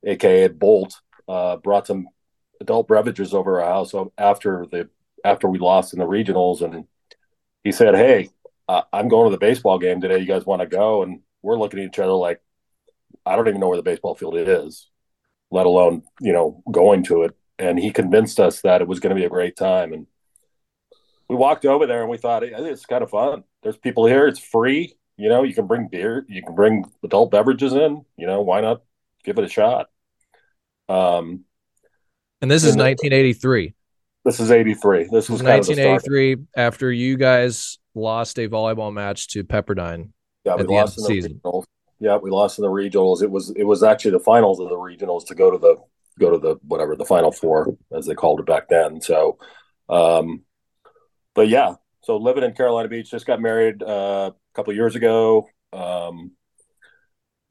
aka 0.04 0.48
Bolt, 0.50 1.00
uh, 1.28 1.58
brought 1.58 1.88
some 1.88 2.08
adult 2.60 2.88
beverages 2.88 3.34
over 3.34 3.62
our 3.62 3.70
house 3.70 3.94
after 4.18 4.66
the 4.72 4.90
after 5.24 5.48
we 5.48 5.60
lost 5.60 5.94
in 5.94 6.00
the 6.00 6.06
regionals, 6.06 6.62
and 6.62 6.86
he 7.64 7.72
said, 7.72 7.96
"Hey, 7.96 8.30
uh, 8.68 8.82
I'm 8.92 9.08
going 9.08 9.28
to 9.28 9.32
the 9.32 9.40
baseball 9.40 9.80
game 9.80 10.02
today. 10.02 10.20
You 10.20 10.26
guys 10.26 10.46
want 10.46 10.62
to 10.62 10.68
go?" 10.68 11.04
And 11.04 11.22
we're 11.42 11.58
looking 11.58 11.80
at 11.80 11.86
each 11.86 12.00
other 12.00 12.12
like, 12.12 12.42
I 13.26 13.36
don't 13.36 13.48
even 13.48 13.60
know 13.60 13.68
where 13.68 13.78
the 13.78 13.84
baseball 13.84 14.16
field 14.16 14.36
is, 14.38 14.90
let 15.52 15.66
alone, 15.66 16.04
you 16.20 16.34
know, 16.34 16.62
going 16.72 17.04
to 17.06 17.24
it. 17.24 17.36
And 17.60 17.80
he 17.80 17.92
convinced 17.92 18.40
us 18.40 18.62
that 18.62 18.82
it 18.82 18.88
was 18.88 19.00
going 19.00 19.16
to 19.16 19.20
be 19.20 19.26
a 19.26 19.30
great 19.30 19.56
time. 19.56 19.94
And 19.94 20.08
we 21.30 21.36
walked 21.36 21.66
over 21.66 21.86
there 21.86 22.02
and 22.02 22.10
we 22.10 22.18
thought, 22.18 22.44
hey, 22.44 22.52
it's 22.54 22.86
kind 22.86 23.04
of 23.04 23.10
fun. 23.10 23.44
There's 23.64 23.78
people 23.78 24.06
here. 24.06 24.28
It's 24.28 24.40
free. 24.40 24.96
You 25.18 25.30
know, 25.30 25.44
you 25.44 25.54
can 25.54 25.66
bring 25.66 25.88
beer, 25.88 26.26
you 26.30 26.44
can 26.44 26.54
bring 26.54 26.86
adult 27.04 27.32
beverages 27.32 27.74
in. 27.74 28.06
You 28.18 28.28
know, 28.28 28.42
why 28.42 28.62
not 28.62 28.82
give 29.24 29.38
it 29.40 29.44
a 29.44 29.50
shot? 29.50 29.88
Um, 30.88 31.44
And 32.42 32.52
this 32.52 32.64
is 32.64 32.74
And 32.76 32.82
1983. 32.82 33.74
this 34.26 34.40
is 34.40 34.52
83. 34.52 35.08
This 35.12 35.30
was 35.30 35.42
is 35.42 35.46
kind 35.46 35.60
of 35.60 35.68
1983 35.68 36.46
after 36.56 36.92
you 36.92 37.18
guys 37.18 37.80
lost 37.96 38.38
a 38.38 38.48
volleyball 38.48 38.94
match 38.94 39.28
to 39.30 39.44
Pepperdine. 39.44 40.10
Yeah, 40.46 40.56
we 40.56 40.64
lost 40.66 40.98
in 40.98 41.04
the 41.04 41.08
the 41.10 41.16
season. 41.16 41.42
regionals. 41.44 41.64
Yeah, 42.00 42.18
we 42.18 42.30
lost 42.30 42.60
in 42.60 42.62
the 42.62 42.70
regionals. 42.70 43.24
It 43.24 43.32
was 43.32 43.50
it 43.50 43.64
was 43.64 43.82
actually 43.82 44.12
the 44.12 44.20
finals 44.20 44.60
of 44.60 44.70
the 44.70 44.76
regionals 44.76 45.26
to 45.28 45.36
go 45.36 45.50
to 45.50 45.58
the 45.58 45.78
go 46.20 46.30
to 46.30 46.38
the 46.38 46.56
whatever 46.68 46.96
the 46.96 47.06
final 47.06 47.32
four 47.32 47.76
as 47.92 48.06
they 48.06 48.14
called 48.14 48.40
it 48.40 48.46
back 48.46 48.70
then. 48.70 49.02
So, 49.02 49.40
um, 49.90 50.44
but 51.38 51.50
yeah, 51.50 51.76
so 52.02 52.18
living 52.18 52.44
in 52.44 52.54
Carolina 52.54 52.90
Beach, 52.90 53.12
just 53.12 53.28
got 53.28 53.40
married 53.40 53.84
uh, 53.84 54.32
a 54.34 54.56
couple 54.56 54.74
years 54.74 54.96
ago. 54.96 55.48
Um, 55.72 56.32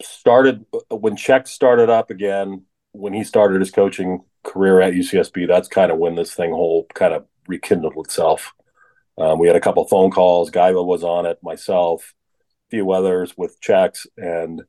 started 0.03 0.67
when 0.91 1.15
Czech 1.15 1.47
started 1.47 1.89
up 1.89 2.11
again 2.11 2.65
when 2.91 3.13
he 3.13 3.23
started 3.23 3.61
his 3.61 3.71
coaching 3.71 4.25
career 4.43 4.81
at 4.81 4.93
UCSB. 4.93 5.47
That's 5.47 5.69
kind 5.69 5.93
of 5.93 5.99
when 5.99 6.17
this 6.17 6.35
thing 6.35 6.51
whole 6.51 6.89
kind 6.95 7.15
of 7.15 7.27
rekindled 7.47 7.95
itself. 7.99 8.55
Um, 9.17 9.39
we 9.39 9.47
had 9.47 9.55
a 9.55 9.61
couple 9.61 9.87
phone 9.87 10.11
calls. 10.11 10.51
Guyva 10.51 10.85
was 10.85 11.05
on 11.05 11.25
it, 11.25 11.39
myself, 11.41 12.13
a 12.67 12.71
few 12.71 12.91
others 12.91 13.35
with 13.39 13.61
Czechs, 13.61 14.09
and 14.17 14.63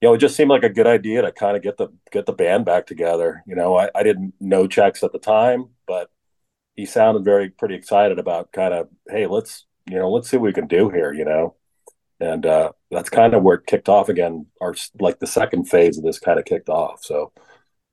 you 0.00 0.08
know, 0.08 0.14
it 0.14 0.18
just 0.18 0.36
seemed 0.36 0.50
like 0.50 0.64
a 0.64 0.70
good 0.70 0.86
idea 0.86 1.20
to 1.20 1.32
kind 1.32 1.54
of 1.54 1.62
get 1.62 1.76
the 1.76 1.88
get 2.10 2.24
the 2.24 2.32
band 2.32 2.64
back 2.64 2.86
together. 2.86 3.42
You 3.46 3.56
know, 3.56 3.76
I, 3.76 3.90
I 3.94 4.02
didn't 4.02 4.32
know 4.40 4.66
checks 4.66 5.02
at 5.02 5.12
the 5.12 5.18
time, 5.18 5.68
but 5.86 6.08
he 6.76 6.86
sounded 6.86 7.24
very 7.24 7.50
pretty 7.50 7.74
excited 7.74 8.18
about 8.18 8.52
kind 8.52 8.74
of, 8.74 8.88
hey, 9.08 9.26
let's 9.26 9.64
you 9.88 9.98
know, 9.98 10.10
let's 10.10 10.28
see 10.28 10.36
what 10.36 10.46
we 10.46 10.52
can 10.52 10.66
do 10.66 10.88
here. 10.90 11.12
You 11.12 11.24
know, 11.24 11.54
and 12.20 12.44
uh, 12.46 12.72
that's 12.90 13.10
kind 13.10 13.34
of 13.34 13.42
where 13.42 13.56
it 13.56 13.66
kicked 13.66 13.88
off 13.88 14.08
again. 14.08 14.46
Our 14.60 14.74
like 15.00 15.18
the 15.18 15.26
second 15.26 15.64
phase 15.64 15.98
of 15.98 16.04
this 16.04 16.18
kind 16.18 16.38
of 16.38 16.44
kicked 16.44 16.68
off. 16.68 17.02
So, 17.02 17.32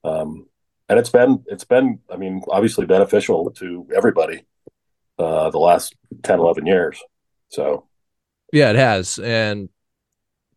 um, 0.04 0.48
and 0.90 1.00
it's 1.00 1.10
been 1.10 1.44
it's 1.48 1.66
been 1.66 2.00
I 2.12 2.18
mean 2.18 2.44
obviously 2.50 2.86
beneficial 2.86 3.50
to 3.52 3.88
everybody 3.96 4.46
uh, 5.20 5.50
the 5.50 5.60
last 5.60 5.96
10, 6.24 6.40
11 6.40 6.66
years. 6.66 7.02
So, 7.50 7.88
yeah, 8.52 8.70
it 8.72 8.76
has. 8.76 9.20
And 9.20 9.70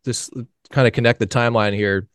this 0.03 0.29
kind 0.71 0.87
of 0.87 0.93
connect 0.93 1.19
the 1.19 1.27
timeline 1.27 1.73
here. 1.73 2.07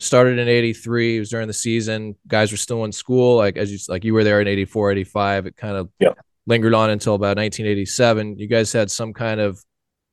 Started 0.00 0.38
in 0.38 0.48
83. 0.48 1.16
It 1.16 1.18
was 1.20 1.30
during 1.30 1.46
the 1.46 1.52
season. 1.52 2.16
Guys 2.26 2.50
were 2.50 2.56
still 2.56 2.84
in 2.84 2.92
school. 2.92 3.36
Like, 3.36 3.56
as 3.56 3.70
you, 3.70 3.78
like 3.88 4.04
you 4.04 4.14
were 4.14 4.24
there 4.24 4.40
in 4.40 4.48
84, 4.48 4.92
85. 4.92 5.46
It 5.46 5.56
kind 5.56 5.76
of 5.76 5.90
yeah. 6.00 6.14
lingered 6.46 6.74
on 6.74 6.90
until 6.90 7.14
about 7.14 7.36
1987. 7.36 8.38
You 8.38 8.46
guys 8.46 8.72
had 8.72 8.90
some 8.90 9.12
kind 9.12 9.40
of 9.40 9.62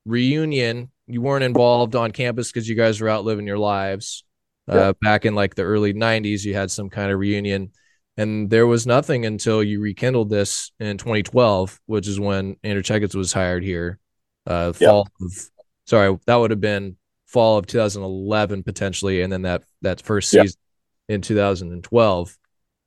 reunion. 0.05 0.91
You 1.07 1.21
weren't 1.21 1.43
involved 1.43 1.95
on 1.95 2.11
campus 2.11 2.51
because 2.51 2.67
you 2.67 2.75
guys 2.75 2.99
were 2.99 3.09
out 3.09 3.23
living 3.23 3.47
your 3.47 3.57
lives. 3.57 4.23
Uh, 4.69 4.75
yeah. 4.75 4.81
Uh, 4.81 4.93
back 5.01 5.25
in 5.25 5.35
like 5.35 5.55
the 5.55 5.63
early 5.63 5.93
90s, 5.93 6.43
you 6.43 6.53
had 6.53 6.69
some 6.69 6.89
kind 6.89 7.11
of 7.11 7.19
reunion 7.19 7.71
and 8.17 8.49
there 8.49 8.65
was 8.65 8.87
nothing 8.87 9.25
until 9.25 9.63
you 9.63 9.79
rekindled 9.79 10.29
this 10.29 10.71
in 10.79 10.97
2012, 10.97 11.79
which 11.85 12.07
is 12.07 12.19
when 12.19 12.57
Andrew 12.63 12.81
Checketts 12.81 13.15
was 13.15 13.31
hired 13.31 13.63
here. 13.63 13.99
Uh, 14.45 14.73
fall 14.73 15.07
yep. 15.19 15.27
of 15.27 15.49
sorry, 15.85 16.17
that 16.25 16.35
would 16.35 16.51
have 16.51 16.61
been 16.61 16.97
fall 17.27 17.57
of 17.57 17.67
2011 17.67 18.63
potentially, 18.63 19.21
and 19.21 19.31
then 19.31 19.43
that 19.43 19.63
that 19.81 20.01
first 20.01 20.29
season 20.29 20.59
yep. 21.07 21.15
in 21.15 21.21
2012. 21.21 22.37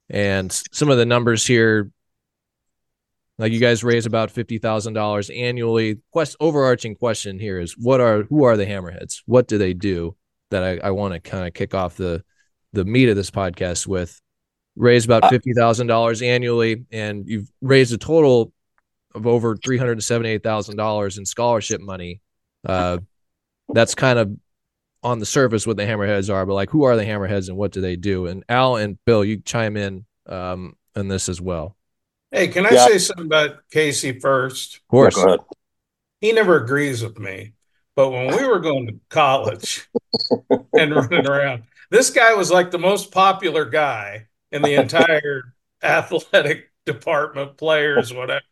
And 0.09 0.53
some 0.73 0.91
of 0.91 0.99
the 0.99 1.07
numbers 1.07 1.47
here, 1.47 1.91
like 3.39 3.53
you 3.53 3.61
guys 3.61 3.85
raise 3.85 4.07
about 4.07 4.31
fifty 4.31 4.59
thousand 4.59 4.95
dollars 4.95 5.31
annually. 5.31 6.01
Quest 6.11 6.37
overarching 6.41 6.97
question 6.97 7.39
here 7.39 7.61
is 7.61 7.77
what 7.79 8.01
are 8.01 8.25
who 8.25 8.45
are 8.45 8.57
the 8.57 8.67
Hammerheads? 8.67 9.23
What 9.27 9.47
do 9.47 9.57
they 9.57 9.73
do? 9.73 10.17
That 10.51 10.65
I, 10.65 10.89
I 10.89 10.91
want 10.91 11.15
to 11.15 11.21
kind 11.21 11.47
of 11.47 11.55
kick 11.55 11.75
off 11.75 11.97
the 11.97 12.25
the 12.73 12.85
meat 12.85 13.09
of 13.09 13.17
this 13.17 13.31
podcast 13.31 13.87
with 13.87 14.21
raise 14.77 15.05
about 15.05 15.25
uh, 15.25 15.29
fifty 15.29 15.53
thousand 15.53 15.87
dollars 15.87 16.23
annually, 16.23 16.85
and 16.91 17.25
you've 17.27 17.51
raised 17.63 17.93
a 17.93 17.99
total 17.99 18.53
of 19.15 19.27
over 19.27 19.57
three 19.57 19.79
hundred 19.79 20.03
seventy-eight 20.03 20.43
thousand 20.43 20.77
dollars 20.77 21.19
in 21.19 21.25
scholarship 21.25 21.81
money. 21.81 22.21
Uh, 22.67 22.99
that's 23.75 23.95
kind 23.95 24.19
of 24.19 24.37
on 25.03 25.19
the 25.19 25.27
surface 25.27 25.67
what 25.67 25.77
the 25.77 25.85
Hammerheads 25.85 26.33
are, 26.33 26.45
but 26.45 26.55
like, 26.55 26.71
who 26.71 26.85
are 26.85 26.97
the 26.97 27.05
Hammerheads 27.05 27.49
and 27.49 27.57
what 27.57 27.73
do 27.73 27.81
they 27.81 27.97
do? 27.97 28.27
And 28.27 28.45
Al 28.49 28.77
and 28.77 28.99
Bill, 29.05 29.25
you 29.25 29.39
chime 29.39 29.77
in 29.77 30.05
um, 30.27 30.77
on 30.97 31.09
this 31.09 31.29
as 31.29 31.41
well. 31.41 31.77
Hey, 32.31 32.49
can 32.49 32.67
I 32.67 32.71
yeah. 32.71 32.87
say 32.87 32.99
something 32.99 33.27
about 33.27 33.69
Casey 33.71 34.19
first? 34.21 34.77
Of 34.77 34.89
course. 34.89 35.17
Yeah, 35.17 35.37
he 36.21 36.33
never 36.33 36.63
agrees 36.63 37.03
with 37.03 37.19
me, 37.19 37.55
but 37.97 38.11
when 38.11 38.37
we 38.37 38.47
were 38.47 38.61
going 38.61 38.87
to 38.87 39.01
college 39.09 39.89
and 40.73 40.95
running 40.95 41.27
around, 41.27 41.65
this 41.91 42.11
guy 42.11 42.35
was 42.35 42.51
like 42.51 42.71
the 42.71 42.79
most 42.79 43.11
popular 43.11 43.65
guy 43.65 44.29
in 44.53 44.63
the 44.63 44.75
entire 44.75 45.55
athletic 45.83 46.71
department, 46.87 47.57
players, 47.57 48.13
whatever, 48.13 48.45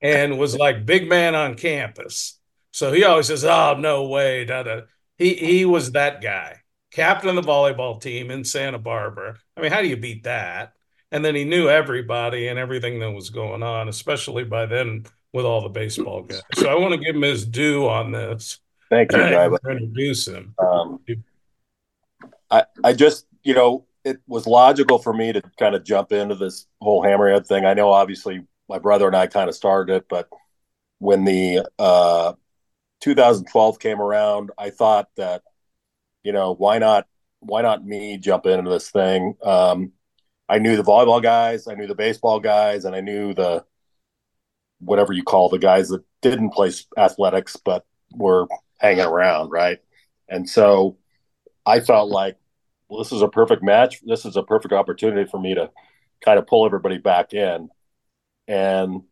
and 0.00 0.38
was 0.38 0.56
like 0.56 0.86
big 0.86 1.08
man 1.08 1.34
on 1.34 1.54
campus. 1.54 2.38
So 2.72 2.92
he 2.92 3.04
always 3.04 3.26
says, 3.26 3.44
"Oh 3.44 3.76
no 3.78 4.08
way!" 4.08 4.44
Da, 4.44 4.62
da. 4.62 4.80
He 5.16 5.34
he 5.34 5.64
was 5.64 5.92
that 5.92 6.22
guy, 6.22 6.56
captain 6.90 7.28
of 7.28 7.36
the 7.36 7.50
volleyball 7.50 8.00
team 8.00 8.30
in 8.30 8.44
Santa 8.44 8.78
Barbara. 8.78 9.36
I 9.56 9.60
mean, 9.60 9.72
how 9.72 9.82
do 9.82 9.88
you 9.88 9.96
beat 9.96 10.24
that? 10.24 10.74
And 11.12 11.24
then 11.24 11.34
he 11.34 11.44
knew 11.44 11.68
everybody 11.68 12.48
and 12.48 12.58
everything 12.58 13.00
that 13.00 13.10
was 13.10 13.30
going 13.30 13.62
on, 13.62 13.88
especially 13.88 14.44
by 14.44 14.66
then 14.66 15.04
with 15.32 15.44
all 15.44 15.62
the 15.62 15.68
baseball 15.68 16.22
guys. 16.22 16.42
So 16.54 16.68
I 16.68 16.74
want 16.74 16.92
to 16.92 16.98
give 16.98 17.16
him 17.16 17.22
his 17.22 17.44
due 17.44 17.88
on 17.88 18.12
this. 18.12 18.58
Thank 18.88 19.12
you, 19.12 19.18
Driver. 19.18 19.58
Introduce 19.68 20.26
him. 20.26 20.54
Um, 20.58 21.00
I 22.50 22.64
I 22.82 22.92
just 22.92 23.26
you 23.42 23.54
know 23.54 23.86
it 24.04 24.20
was 24.26 24.46
logical 24.46 24.98
for 24.98 25.12
me 25.12 25.32
to 25.32 25.42
kind 25.58 25.74
of 25.74 25.84
jump 25.84 26.12
into 26.12 26.34
this 26.34 26.66
whole 26.80 27.02
hammerhead 27.02 27.46
thing. 27.46 27.64
I 27.64 27.74
know 27.74 27.90
obviously 27.90 28.46
my 28.68 28.78
brother 28.78 29.06
and 29.06 29.16
I 29.16 29.26
kind 29.26 29.48
of 29.48 29.54
started 29.54 29.94
it, 29.94 30.06
but 30.08 30.28
when 30.98 31.24
the 31.24 31.66
uh, 31.78 32.34
2012 33.00 33.78
came 33.78 34.00
around, 34.00 34.50
I 34.58 34.70
thought 34.70 35.08
that 35.16 35.42
you 36.22 36.32
know 36.32 36.54
why 36.54 36.78
not 36.78 37.06
why 37.40 37.62
not 37.62 37.84
me 37.84 38.18
jump 38.18 38.46
into 38.46 38.70
this 38.70 38.90
thing? 38.90 39.36
Um, 39.42 39.92
I 40.48 40.58
knew 40.58 40.76
the 40.76 40.82
volleyball 40.82 41.22
guys, 41.22 41.68
I 41.68 41.74
knew 41.74 41.86
the 41.86 41.94
baseball 41.94 42.40
guys, 42.40 42.84
and 42.84 42.94
I 42.94 43.00
knew 43.00 43.34
the 43.34 43.64
whatever 44.80 45.12
you 45.12 45.22
call 45.22 45.48
the 45.48 45.58
guys 45.58 45.88
that 45.88 46.02
didn't 46.22 46.50
play 46.50 46.72
athletics 46.96 47.56
but 47.56 47.84
were 48.12 48.46
hanging 48.78 49.04
around, 49.04 49.50
right? 49.50 49.78
And 50.28 50.48
so 50.48 50.96
I 51.66 51.80
felt 51.80 52.10
like 52.10 52.36
well, 52.88 52.98
this 52.98 53.12
is 53.12 53.22
a 53.22 53.28
perfect 53.28 53.62
match. 53.62 54.00
This 54.04 54.24
is 54.24 54.36
a 54.36 54.42
perfect 54.42 54.74
opportunity 54.74 55.28
for 55.30 55.38
me 55.40 55.54
to 55.54 55.70
kind 56.24 56.38
of 56.38 56.46
pull 56.46 56.66
everybody 56.66 56.98
back 56.98 57.32
in. 57.32 57.70
And 58.48 59.02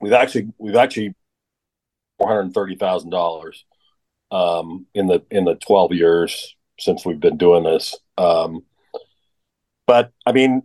we've 0.00 0.12
actually 0.12 0.52
we've 0.58 0.76
actually 0.76 1.14
hundred 2.28 2.54
thirty 2.54 2.76
thousand 2.76 3.10
dollars 3.10 3.64
um, 4.30 4.86
in 4.94 5.06
the 5.06 5.22
in 5.30 5.44
the 5.44 5.54
twelve 5.54 5.92
years 5.92 6.56
since 6.78 7.04
we've 7.04 7.20
been 7.20 7.36
doing 7.36 7.64
this. 7.64 7.96
Um, 8.16 8.64
but 9.86 10.12
I 10.26 10.32
mean, 10.32 10.62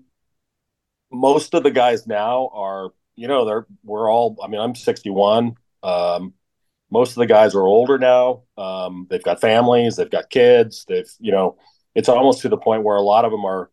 most 1.12 1.54
of 1.54 1.64
the 1.64 1.72
guys 1.72 2.08
now 2.08 2.50
are 2.54 2.90
you 3.16 3.28
know 3.28 3.46
they're 3.46 3.66
we're 3.84 4.12
all. 4.12 4.38
I 4.44 4.48
mean, 4.48 4.62
I'm 4.62 4.76
sixty 4.76 5.10
one. 5.10 5.56
Um, 5.84 6.34
most 6.92 7.12
of 7.12 7.16
the 7.16 7.26
guys 7.26 7.56
are 7.56 7.62
older 7.62 7.98
now. 7.98 8.44
Um, 8.58 9.08
they've 9.10 9.24
got 9.24 9.42
families. 9.42 9.96
They've 9.96 10.10
got 10.10 10.30
kids. 10.30 10.86
They've 10.88 11.10
you 11.20 11.32
know 11.32 11.58
it's 11.96 12.10
almost 12.10 12.42
to 12.42 12.50
the 12.50 12.58
point 12.58 12.84
where 12.84 12.98
a 12.98 13.02
lot 13.02 13.26
of 13.26 13.32
them 13.32 13.46
are 13.46 13.72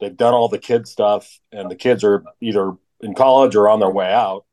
they've 0.00 0.16
done 0.16 0.34
all 0.34 0.48
the 0.48 0.58
kid 0.58 0.86
stuff 0.86 1.38
and 1.50 1.70
the 1.70 1.76
kids 1.76 2.02
are 2.04 2.24
either 2.40 2.72
in 3.00 3.14
college 3.14 3.54
or 3.54 3.68
on 3.68 3.80
their 3.80 3.90
way 3.90 4.12
out 4.12 4.44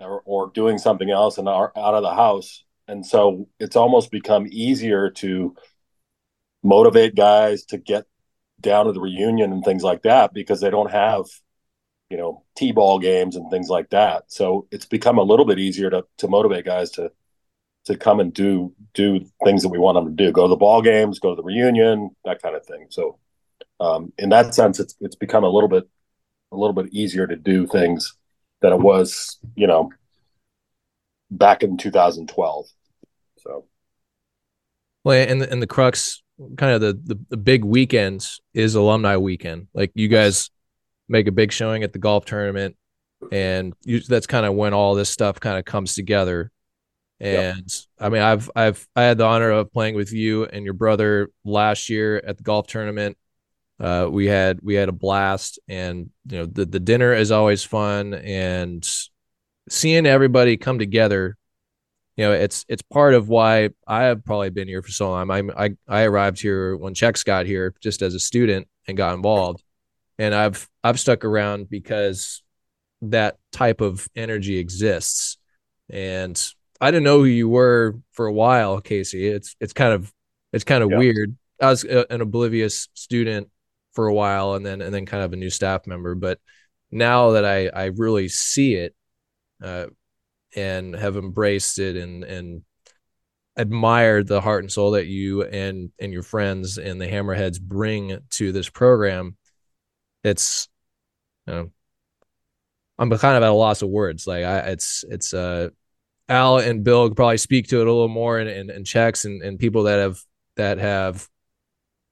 or, 0.00 0.22
or 0.24 0.50
doing 0.54 0.78
something 0.78 1.10
else 1.10 1.38
and 1.38 1.48
are 1.48 1.72
out 1.76 1.94
of 1.94 2.02
the 2.02 2.14
house 2.14 2.64
and 2.86 3.04
so 3.04 3.48
it's 3.60 3.76
almost 3.76 4.10
become 4.10 4.46
easier 4.50 5.10
to 5.10 5.54
motivate 6.62 7.14
guys 7.14 7.64
to 7.64 7.78
get 7.78 8.04
down 8.60 8.86
to 8.86 8.92
the 8.92 9.00
reunion 9.00 9.52
and 9.52 9.64
things 9.64 9.82
like 9.82 10.02
that 10.02 10.34
because 10.34 10.60
they 10.60 10.70
don't 10.70 10.90
have 10.90 11.24
you 12.10 12.16
know 12.16 12.42
t-ball 12.56 12.98
games 12.98 13.36
and 13.36 13.50
things 13.50 13.68
like 13.68 13.90
that 13.90 14.24
so 14.28 14.66
it's 14.70 14.86
become 14.86 15.18
a 15.18 15.22
little 15.22 15.44
bit 15.44 15.58
easier 15.58 15.90
to, 15.90 16.04
to 16.16 16.26
motivate 16.26 16.64
guys 16.64 16.90
to 16.90 17.10
to 17.88 17.96
come 17.96 18.20
and 18.20 18.34
do 18.34 18.72
do 18.92 19.24
things 19.44 19.62
that 19.62 19.70
we 19.70 19.78
want 19.78 19.96
them 19.96 20.04
to 20.04 20.24
do. 20.24 20.30
Go 20.30 20.42
to 20.42 20.48
the 20.48 20.56
ball 20.56 20.82
games, 20.82 21.18
go 21.18 21.30
to 21.30 21.36
the 21.36 21.42
reunion, 21.42 22.10
that 22.24 22.42
kind 22.42 22.54
of 22.54 22.64
thing. 22.66 22.86
So, 22.90 23.18
um, 23.80 24.12
in 24.18 24.28
that 24.28 24.54
sense, 24.54 24.78
it's 24.78 24.94
it's 25.00 25.16
become 25.16 25.42
a 25.42 25.48
little 25.48 25.70
bit 25.70 25.88
a 26.52 26.56
little 26.56 26.74
bit 26.74 26.92
easier 26.92 27.26
to 27.26 27.34
do 27.34 27.66
things 27.66 28.14
than 28.60 28.72
it 28.72 28.80
was, 28.80 29.38
you 29.54 29.66
know, 29.66 29.90
back 31.30 31.62
in 31.62 31.76
2012. 31.76 32.66
So, 33.38 33.64
well, 35.04 35.16
and 35.16 35.42
the, 35.42 35.50
and 35.50 35.62
the 35.62 35.66
crux, 35.66 36.22
kind 36.56 36.72
of 36.72 36.80
the, 36.80 36.92
the 36.92 37.20
the 37.30 37.36
big 37.36 37.64
weekends 37.64 38.40
is 38.54 38.74
alumni 38.74 39.16
weekend. 39.16 39.68
Like 39.74 39.92
you 39.94 40.08
guys 40.08 40.50
make 41.08 41.26
a 41.26 41.32
big 41.32 41.52
showing 41.52 41.82
at 41.82 41.92
the 41.92 41.98
golf 41.98 42.24
tournament, 42.24 42.76
and 43.32 43.74
you, 43.84 44.00
that's 44.00 44.26
kind 44.26 44.46
of 44.46 44.54
when 44.54 44.74
all 44.74 44.94
this 44.94 45.10
stuff 45.10 45.40
kind 45.40 45.58
of 45.58 45.64
comes 45.64 45.94
together 45.94 46.50
and 47.20 47.58
yep. 47.58 47.62
I 47.98 48.08
mean, 48.10 48.22
I've 48.22 48.50
I've 48.54 48.86
I 48.94 49.02
had 49.02 49.18
the 49.18 49.24
honor 49.24 49.50
of 49.50 49.72
playing 49.72 49.94
with 49.96 50.12
you 50.12 50.44
and 50.44 50.64
your 50.64 50.74
brother 50.74 51.30
last 51.44 51.88
year 51.88 52.18
at 52.24 52.36
the 52.36 52.42
golf 52.42 52.68
tournament. 52.68 53.16
Uh, 53.80 54.08
we 54.10 54.26
had 54.26 54.58
we 54.62 54.74
had 54.74 54.88
a 54.88 54.92
blast, 54.92 55.58
and 55.68 56.10
you 56.28 56.38
know 56.38 56.46
the 56.46 56.64
the 56.64 56.80
dinner 56.80 57.12
is 57.12 57.30
always 57.30 57.62
fun, 57.62 58.14
and 58.14 58.88
seeing 59.68 60.06
everybody 60.06 60.56
come 60.56 60.78
together 60.78 61.36
you 62.18 62.24
know, 62.24 62.32
it's 62.32 62.64
it's 62.68 62.82
part 62.82 63.14
of 63.14 63.28
why 63.28 63.70
I 63.86 64.02
have 64.06 64.24
probably 64.24 64.50
been 64.50 64.66
here 64.66 64.82
for 64.82 64.90
so 64.90 65.08
long. 65.08 65.30
I'm, 65.30 65.52
I 65.56 65.76
I 65.86 66.02
arrived 66.02 66.40
here 66.40 66.76
when 66.76 66.92
Chex 66.92 67.24
got 67.24 67.46
here 67.46 67.72
just 67.80 68.02
as 68.02 68.12
a 68.12 68.18
student 68.18 68.66
and 68.88 68.96
got 68.96 69.14
involved, 69.14 69.62
and 70.18 70.34
I've 70.34 70.68
I've 70.82 70.98
stuck 70.98 71.24
around 71.24 71.70
because 71.70 72.42
that 73.02 73.36
type 73.52 73.80
of 73.80 74.08
energy 74.16 74.58
exists. 74.58 75.38
And 75.90 76.36
I 76.80 76.90
didn't 76.90 77.04
know 77.04 77.18
who 77.18 77.26
you 77.26 77.48
were 77.48 77.94
for 78.10 78.26
a 78.26 78.32
while, 78.32 78.80
Casey. 78.80 79.28
It's 79.28 79.54
it's 79.60 79.72
kind 79.72 79.92
of 79.92 80.12
it's 80.52 80.64
kind 80.64 80.82
of 80.82 80.90
yeah. 80.90 80.98
weird. 80.98 81.36
I 81.62 81.70
was 81.70 81.84
a, 81.84 82.12
an 82.12 82.20
oblivious 82.20 82.88
student 82.94 83.48
for 83.98 84.06
a 84.06 84.14
while, 84.14 84.54
and 84.54 84.64
then 84.64 84.80
and 84.80 84.94
then 84.94 85.06
kind 85.06 85.24
of 85.24 85.32
a 85.32 85.36
new 85.36 85.50
staff 85.50 85.84
member. 85.84 86.14
But 86.14 86.38
now 86.92 87.32
that 87.32 87.44
I 87.44 87.66
I 87.66 87.86
really 87.86 88.28
see 88.28 88.76
it, 88.76 88.94
uh, 89.60 89.86
and 90.54 90.94
have 90.94 91.16
embraced 91.16 91.80
it 91.80 91.96
and 91.96 92.22
and 92.22 92.62
admired 93.56 94.28
the 94.28 94.40
heart 94.40 94.62
and 94.62 94.70
soul 94.70 94.92
that 94.92 95.06
you 95.06 95.42
and 95.42 95.90
and 95.98 96.12
your 96.12 96.22
friends 96.22 96.78
and 96.78 97.00
the 97.00 97.08
hammerheads 97.08 97.60
bring 97.60 98.16
to 98.30 98.52
this 98.52 98.68
program 98.68 99.36
it's 100.22 100.68
you 101.48 101.52
know, 101.52 101.70
i'm 103.00 103.10
kind 103.10 103.36
of 103.36 103.42
at 103.42 103.48
a 103.48 103.52
loss 103.52 103.82
of 103.82 103.88
words 103.88 104.28
like 104.28 104.44
i 104.44 104.58
it's 104.58 105.04
it's 105.08 105.34
uh 105.34 105.68
al 106.28 106.58
and 106.58 106.84
bill 106.84 107.10
probably 107.10 107.36
speak 107.36 107.66
to 107.66 107.80
it 107.80 107.88
a 107.88 107.92
little 107.92 108.06
more 108.06 108.38
and 108.38 108.48
and, 108.48 108.70
and 108.70 108.86
Chex 108.86 109.24
and, 109.24 109.42
and 109.42 109.58
people 109.58 109.82
that 109.84 109.98
have 109.98 110.20
that 110.54 110.78
have 110.78 111.28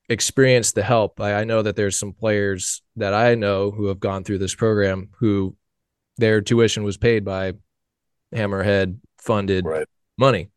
experienced 0.08 0.74
the 0.74 0.82
help 0.82 1.20
I, 1.20 1.40
I 1.40 1.44
know 1.44 1.62
that 1.62 1.76
there's 1.76 1.98
some 1.98 2.12
players 2.12 2.82
that 2.96 3.12
i 3.12 3.34
know 3.34 3.70
who 3.70 3.86
have 3.86 3.98
gone 4.00 4.22
through 4.24 4.38
this 4.38 4.54
program 4.54 5.08
who 5.18 5.56
their 6.18 6.40
tuition 6.40 6.84
was 6.84 6.96
paid 6.96 7.24
by 7.24 7.54
Hammerhead 8.34 8.98
funded 9.18 9.64
right. 9.64 9.86
money, 10.18 10.50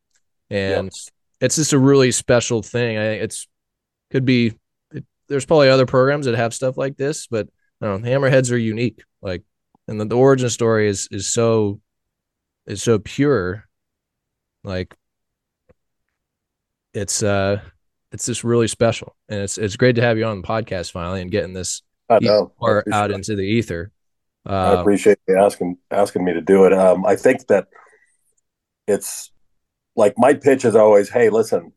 and 0.49 0.85
yes. 0.85 1.09
it's 1.41 1.55
just 1.55 1.73
a 1.73 1.79
really 1.79 2.11
special 2.11 2.61
thing. 2.61 2.97
I 2.97 3.05
it's 3.13 3.47
could 4.11 4.25
be 4.25 4.53
it, 4.91 5.05
there's 5.27 5.45
probably 5.45 5.69
other 5.69 5.85
programs 5.85 6.25
that 6.25 6.35
have 6.35 6.53
stuff 6.53 6.77
like 6.77 6.97
this, 6.97 7.27
but 7.27 7.47
know, 7.81 7.97
Hammerheads 7.97 8.51
are 8.51 8.57
unique. 8.57 9.03
Like, 9.21 9.43
and 9.87 9.99
the, 9.99 10.05
the 10.05 10.17
origin 10.17 10.49
story 10.49 10.87
is 10.87 11.07
is 11.11 11.27
so 11.27 11.81
is 12.65 12.81
so 12.81 12.99
pure. 12.99 13.65
Like, 14.63 14.95
it's 16.93 17.23
uh 17.23 17.61
it's 18.11 18.25
just 18.25 18.43
really 18.43 18.67
special, 18.67 19.15
and 19.27 19.41
it's 19.41 19.57
it's 19.57 19.75
great 19.75 19.95
to 19.95 20.01
have 20.01 20.17
you 20.17 20.25
on 20.25 20.41
the 20.41 20.47
podcast 20.47 20.91
finally 20.91 21.21
and 21.21 21.31
getting 21.31 21.53
this 21.53 21.81
or 22.57 22.83
out 22.91 23.11
into 23.11 23.35
the 23.35 23.43
ether. 23.43 23.91
Uh, 24.47 24.75
I 24.77 24.81
appreciate 24.81 25.19
you 25.27 25.37
asking 25.37 25.77
asking 25.91 26.23
me 26.23 26.33
to 26.33 26.41
do 26.41 26.65
it. 26.65 26.73
Um, 26.73 27.05
I 27.05 27.15
think 27.15 27.47
that 27.47 27.67
it's 28.87 29.31
like 29.95 30.15
my 30.17 30.33
pitch 30.33 30.65
is 30.65 30.75
always, 30.75 31.09
hey, 31.09 31.29
listen, 31.29 31.73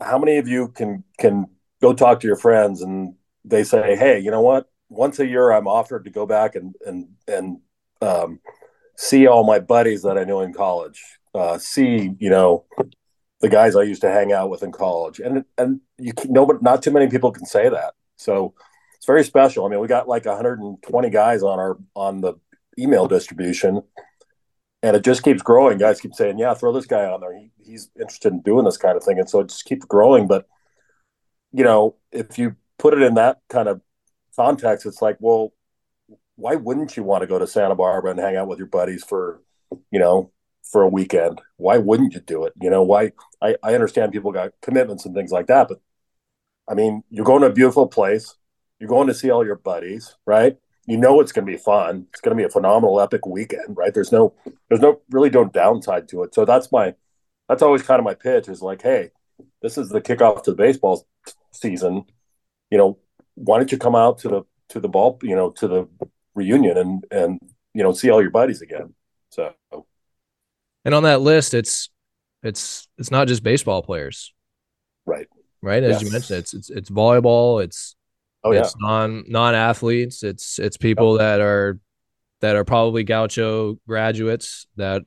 how 0.00 0.18
many 0.18 0.36
of 0.36 0.48
you 0.48 0.68
can 0.68 1.04
can 1.18 1.46
go 1.80 1.94
talk 1.94 2.20
to 2.20 2.26
your 2.26 2.36
friends 2.36 2.82
and 2.82 3.14
they 3.44 3.64
say, 3.64 3.96
hey, 3.96 4.18
you 4.18 4.30
know 4.30 4.40
what? 4.40 4.70
Once 4.88 5.18
a 5.18 5.26
year, 5.26 5.50
I'm 5.50 5.68
offered 5.68 6.04
to 6.04 6.10
go 6.10 6.26
back 6.26 6.54
and 6.54 6.74
and 6.84 7.08
and 7.26 7.60
um, 8.02 8.40
see 8.96 9.26
all 9.26 9.44
my 9.44 9.58
buddies 9.58 10.02
that 10.02 10.18
I 10.18 10.24
knew 10.24 10.40
in 10.40 10.52
college. 10.52 11.02
Uh, 11.34 11.58
see, 11.58 12.12
you 12.18 12.30
know, 12.30 12.64
the 13.44 13.50
guys 13.50 13.76
I 13.76 13.82
used 13.82 14.00
to 14.00 14.10
hang 14.10 14.32
out 14.32 14.48
with 14.48 14.62
in 14.62 14.72
college, 14.72 15.20
and 15.20 15.44
and 15.58 15.80
you 15.98 16.14
know, 16.24 16.46
but 16.46 16.62
not 16.62 16.82
too 16.82 16.90
many 16.90 17.08
people 17.08 17.30
can 17.30 17.44
say 17.44 17.68
that. 17.68 17.92
So 18.16 18.54
it's 18.96 19.04
very 19.04 19.22
special. 19.22 19.66
I 19.66 19.68
mean, 19.68 19.80
we 19.80 19.86
got 19.86 20.08
like 20.08 20.24
120 20.24 21.10
guys 21.10 21.42
on 21.42 21.58
our 21.58 21.76
on 21.94 22.22
the 22.22 22.36
email 22.78 23.06
distribution, 23.06 23.82
and 24.82 24.96
it 24.96 25.04
just 25.04 25.22
keeps 25.22 25.42
growing. 25.42 25.76
Guys 25.76 26.00
keep 26.00 26.14
saying, 26.14 26.38
"Yeah, 26.38 26.54
throw 26.54 26.72
this 26.72 26.86
guy 26.86 27.04
on 27.04 27.20
there. 27.20 27.36
He, 27.36 27.50
he's 27.62 27.90
interested 28.00 28.32
in 28.32 28.40
doing 28.40 28.64
this 28.64 28.78
kind 28.78 28.96
of 28.96 29.04
thing," 29.04 29.18
and 29.18 29.28
so 29.28 29.40
it 29.40 29.50
just 29.50 29.66
keeps 29.66 29.84
growing. 29.84 30.26
But 30.26 30.46
you 31.52 31.64
know, 31.64 31.96
if 32.12 32.38
you 32.38 32.56
put 32.78 32.94
it 32.94 33.02
in 33.02 33.14
that 33.16 33.40
kind 33.50 33.68
of 33.68 33.82
context, 34.34 34.86
it's 34.86 35.02
like, 35.02 35.18
well, 35.20 35.52
why 36.36 36.54
wouldn't 36.54 36.96
you 36.96 37.02
want 37.02 37.20
to 37.20 37.26
go 37.26 37.38
to 37.38 37.46
Santa 37.46 37.74
Barbara 37.74 38.12
and 38.12 38.20
hang 38.20 38.36
out 38.36 38.48
with 38.48 38.58
your 38.58 38.68
buddies 38.68 39.04
for, 39.04 39.42
you 39.90 40.00
know, 40.00 40.32
for 40.70 40.82
a 40.82 40.88
weekend? 40.88 41.40
Why 41.56 41.78
wouldn't 41.78 42.14
you 42.14 42.20
do 42.20 42.44
it? 42.44 42.54
You 42.60 42.70
know, 42.70 42.82
why? 42.82 43.12
I, 43.40 43.56
I 43.62 43.74
understand 43.74 44.12
people 44.12 44.32
got 44.32 44.52
commitments 44.62 45.04
and 45.04 45.14
things 45.14 45.32
like 45.32 45.46
that, 45.46 45.68
but 45.68 45.80
I 46.68 46.74
mean, 46.74 47.02
you're 47.10 47.24
going 47.24 47.42
to 47.42 47.48
a 47.48 47.52
beautiful 47.52 47.86
place. 47.86 48.36
You're 48.78 48.88
going 48.88 49.06
to 49.08 49.14
see 49.14 49.30
all 49.30 49.44
your 49.44 49.56
buddies, 49.56 50.16
right? 50.26 50.56
You 50.86 50.98
know 50.98 51.20
it's 51.20 51.32
going 51.32 51.46
to 51.46 51.52
be 51.52 51.58
fun. 51.58 52.06
It's 52.10 52.20
going 52.20 52.36
to 52.36 52.40
be 52.40 52.46
a 52.46 52.50
phenomenal, 52.50 53.00
epic 53.00 53.26
weekend, 53.26 53.76
right? 53.76 53.94
There's 53.94 54.12
no, 54.12 54.34
there's 54.68 54.80
no 54.80 55.00
really 55.10 55.30
no 55.30 55.44
downside 55.44 56.08
to 56.08 56.22
it. 56.22 56.34
So 56.34 56.44
that's 56.44 56.70
my, 56.72 56.94
that's 57.48 57.62
always 57.62 57.82
kind 57.82 57.98
of 57.98 58.04
my 58.04 58.14
pitch 58.14 58.48
is 58.48 58.62
like, 58.62 58.82
hey, 58.82 59.10
this 59.62 59.78
is 59.78 59.88
the 59.88 60.00
kickoff 60.00 60.42
to 60.44 60.50
the 60.50 60.56
baseball 60.56 61.06
season. 61.52 62.04
You 62.70 62.78
know, 62.78 62.98
why 63.34 63.58
don't 63.58 63.72
you 63.72 63.78
come 63.78 63.94
out 63.94 64.18
to 64.18 64.28
the 64.28 64.42
to 64.70 64.80
the 64.80 64.88
ball, 64.88 65.18
you 65.22 65.36
know, 65.36 65.50
to 65.50 65.68
the 65.68 65.88
reunion 66.34 66.76
and 66.76 67.04
and 67.10 67.38
you 67.72 67.82
know 67.82 67.92
see 67.92 68.10
all 68.10 68.20
your 68.20 68.30
buddies 68.30 68.62
again. 68.62 68.94
So, 69.30 69.54
and 70.84 70.94
on 70.94 71.04
that 71.04 71.20
list, 71.20 71.54
it's 71.54 71.90
it's 72.42 72.88
it's 72.98 73.10
not 73.10 73.28
just 73.28 73.42
baseball 73.42 73.82
players, 73.82 74.32
right? 75.06 75.26
Right, 75.62 75.82
as 75.82 75.92
yes. 75.92 76.02
you 76.02 76.10
mentioned, 76.10 76.38
it's 76.40 76.54
it's 76.54 76.70
it's 76.70 76.90
volleyball, 76.90 77.64
it's 77.64 77.96
Oh, 78.44 78.52
it's 78.52 78.74
yeah. 78.78 78.86
non 78.86 79.24
non 79.26 79.54
athletes. 79.54 80.22
It's 80.22 80.58
it's 80.58 80.76
people 80.76 81.14
that 81.14 81.40
are 81.40 81.78
that 82.42 82.56
are 82.56 82.64
probably 82.64 83.02
Gaucho 83.02 83.78
graduates 83.88 84.66
that 84.76 85.02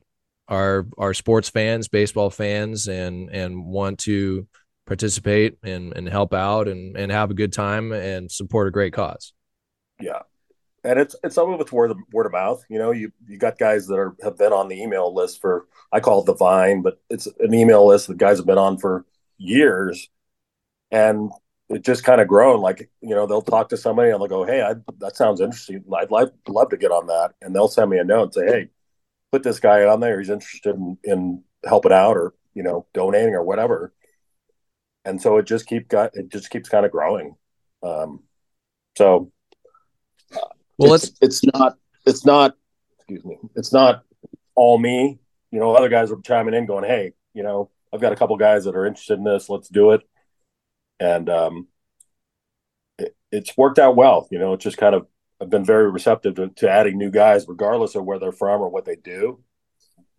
are 0.48 0.88
are 0.98 1.14
sports 1.14 1.50
fans, 1.50 1.88
baseball 1.88 2.32
fans, 2.32 2.88
and 2.88 3.30
and 3.30 3.64
want 3.64 4.00
to 4.00 4.48
participate 4.88 5.58
and 5.62 5.96
and 5.96 6.10
help 6.10 6.34
out 6.34 6.68
and 6.68 6.98
and 6.98 7.12
have 7.12 7.30
a 7.30 7.36
good 7.36 7.54
time 7.54 7.92
and 7.92 8.32
support 8.32 8.68
a 8.68 8.72
great 8.72 8.94
cause. 8.94 9.34
Yeah, 10.00 10.24
and 10.84 11.00
it's 11.00 11.16
it's 11.24 11.36
some 11.36 11.52
of 11.52 11.60
it's 11.60 11.72
word 11.72 11.92
of 11.92 11.98
word 12.12 12.26
of 12.26 12.32
mouth. 12.32 12.64
You 12.70 12.80
know, 12.80 12.92
you 12.92 13.12
you 13.28 13.38
got 13.38 13.58
guys 13.58 13.88
that 13.88 13.96
are 13.96 14.16
have 14.24 14.38
been 14.38 14.54
on 14.54 14.68
the 14.68 14.82
email 14.82 15.14
list 15.14 15.42
for 15.42 15.68
I 15.92 16.00
call 16.00 16.22
it 16.22 16.26
the 16.26 16.36
Vine, 16.36 16.82
but 16.82 17.02
it's 17.10 17.28
an 17.40 17.54
email 17.54 17.88
list 17.88 18.08
that 18.08 18.18
guys 18.18 18.38
have 18.38 18.46
been 18.46 18.58
on 18.58 18.78
for 18.78 19.06
years, 19.38 20.10
and 20.92 21.32
it 21.70 21.84
just 21.84 22.04
kind 22.04 22.22
of 22.22 22.28
grown. 22.28 22.62
Like 22.62 22.90
you 23.02 23.16
know, 23.16 23.26
they'll 23.26 23.42
talk 23.42 23.70
to 23.70 23.78
somebody 23.78 24.12
and 24.12 24.22
they'll 24.22 24.28
go, 24.28 24.46
"Hey, 24.46 24.62
I, 24.62 24.76
that 25.00 25.16
sounds 25.18 25.42
interesting. 25.42 25.84
I'd 25.96 26.12
like 26.12 26.30
love 26.48 26.70
to 26.70 26.78
get 26.78 26.92
on 26.92 27.08
that." 27.08 27.34
And 27.42 27.56
they'll 27.56 27.68
send 27.68 27.90
me 27.90 27.98
a 28.00 28.04
note 28.04 28.24
and 28.24 28.34
say, 28.34 28.46
"Hey, 28.46 28.70
put 29.32 29.44
this 29.44 29.60
guy 29.60 29.86
on 29.86 30.00
there. 30.00 30.20
He's 30.20 30.30
interested 30.30 30.76
in, 30.76 30.98
in 31.04 31.44
helping 31.66 31.92
out 31.92 32.18
or 32.18 32.34
you 32.54 32.64
know 32.64 32.86
donating 32.94 33.36
or 33.36 33.44
whatever." 33.44 33.94
And 35.06 35.22
so 35.22 35.38
it 35.38 35.46
just 35.46 35.68
keep 35.68 35.88
got 35.88 36.16
it 36.16 36.30
just 36.30 36.50
keeps 36.50 36.70
kind 36.70 36.86
of 36.86 36.92
growing. 36.92 37.36
Um, 37.84 38.24
so 38.98 39.32
well, 40.78 40.94
it's, 40.94 41.12
it's 41.22 41.44
not 41.44 41.78
it's 42.06 42.26
not 42.26 42.56
excuse 42.98 43.24
me 43.26 43.38
it's 43.56 43.74
not 43.74 44.04
all 44.56 44.78
me. 44.78 45.20
You 45.52 45.60
know, 45.60 45.74
other 45.74 45.90
guys 45.90 46.12
are 46.12 46.20
chiming 46.22 46.54
in, 46.54 46.66
going, 46.66 46.84
"Hey, 46.84 47.14
you 47.34 47.44
know, 47.44 47.70
I've 47.94 48.02
got 48.02 48.12
a 48.12 48.16
couple 48.16 48.36
guys 48.38 48.66
that 48.66 48.76
are 48.76 48.86
interested 48.86 49.18
in 49.18 49.24
this. 49.24 49.50
Let's 49.50 49.70
do 49.70 49.92
it." 49.92 50.02
and 51.00 51.30
um, 51.30 51.68
it, 52.98 53.16
it's 53.32 53.56
worked 53.58 53.80
out 53.80 53.96
well. 53.96 54.28
You 54.32 54.40
know, 54.40 54.54
it's 54.54 54.64
just 54.64 54.78
kind 54.78 54.96
of 54.96 55.08
I've 55.42 55.50
been 55.50 55.66
very 55.66 55.90
receptive 55.92 56.36
to, 56.36 56.50
to, 56.50 56.70
adding 56.70 56.98
new 56.98 57.12
guys, 57.12 57.48
regardless 57.48 57.94
of 57.94 58.06
where 58.06 58.18
they're 58.18 58.32
from 58.32 58.62
or 58.62 58.70
what 58.70 58.86
they 58.86 58.96
do. 58.96 59.40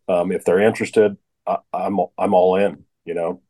Um, 0.07 0.31
if 0.31 0.45
they're 0.45 0.61
interested, 0.61 1.17
I, 1.45 1.59
I'm, 1.73 1.99
I'm 2.17 2.35
all 2.35 2.57
in. 2.57 2.85
You 3.05 3.15
know. 3.15 3.43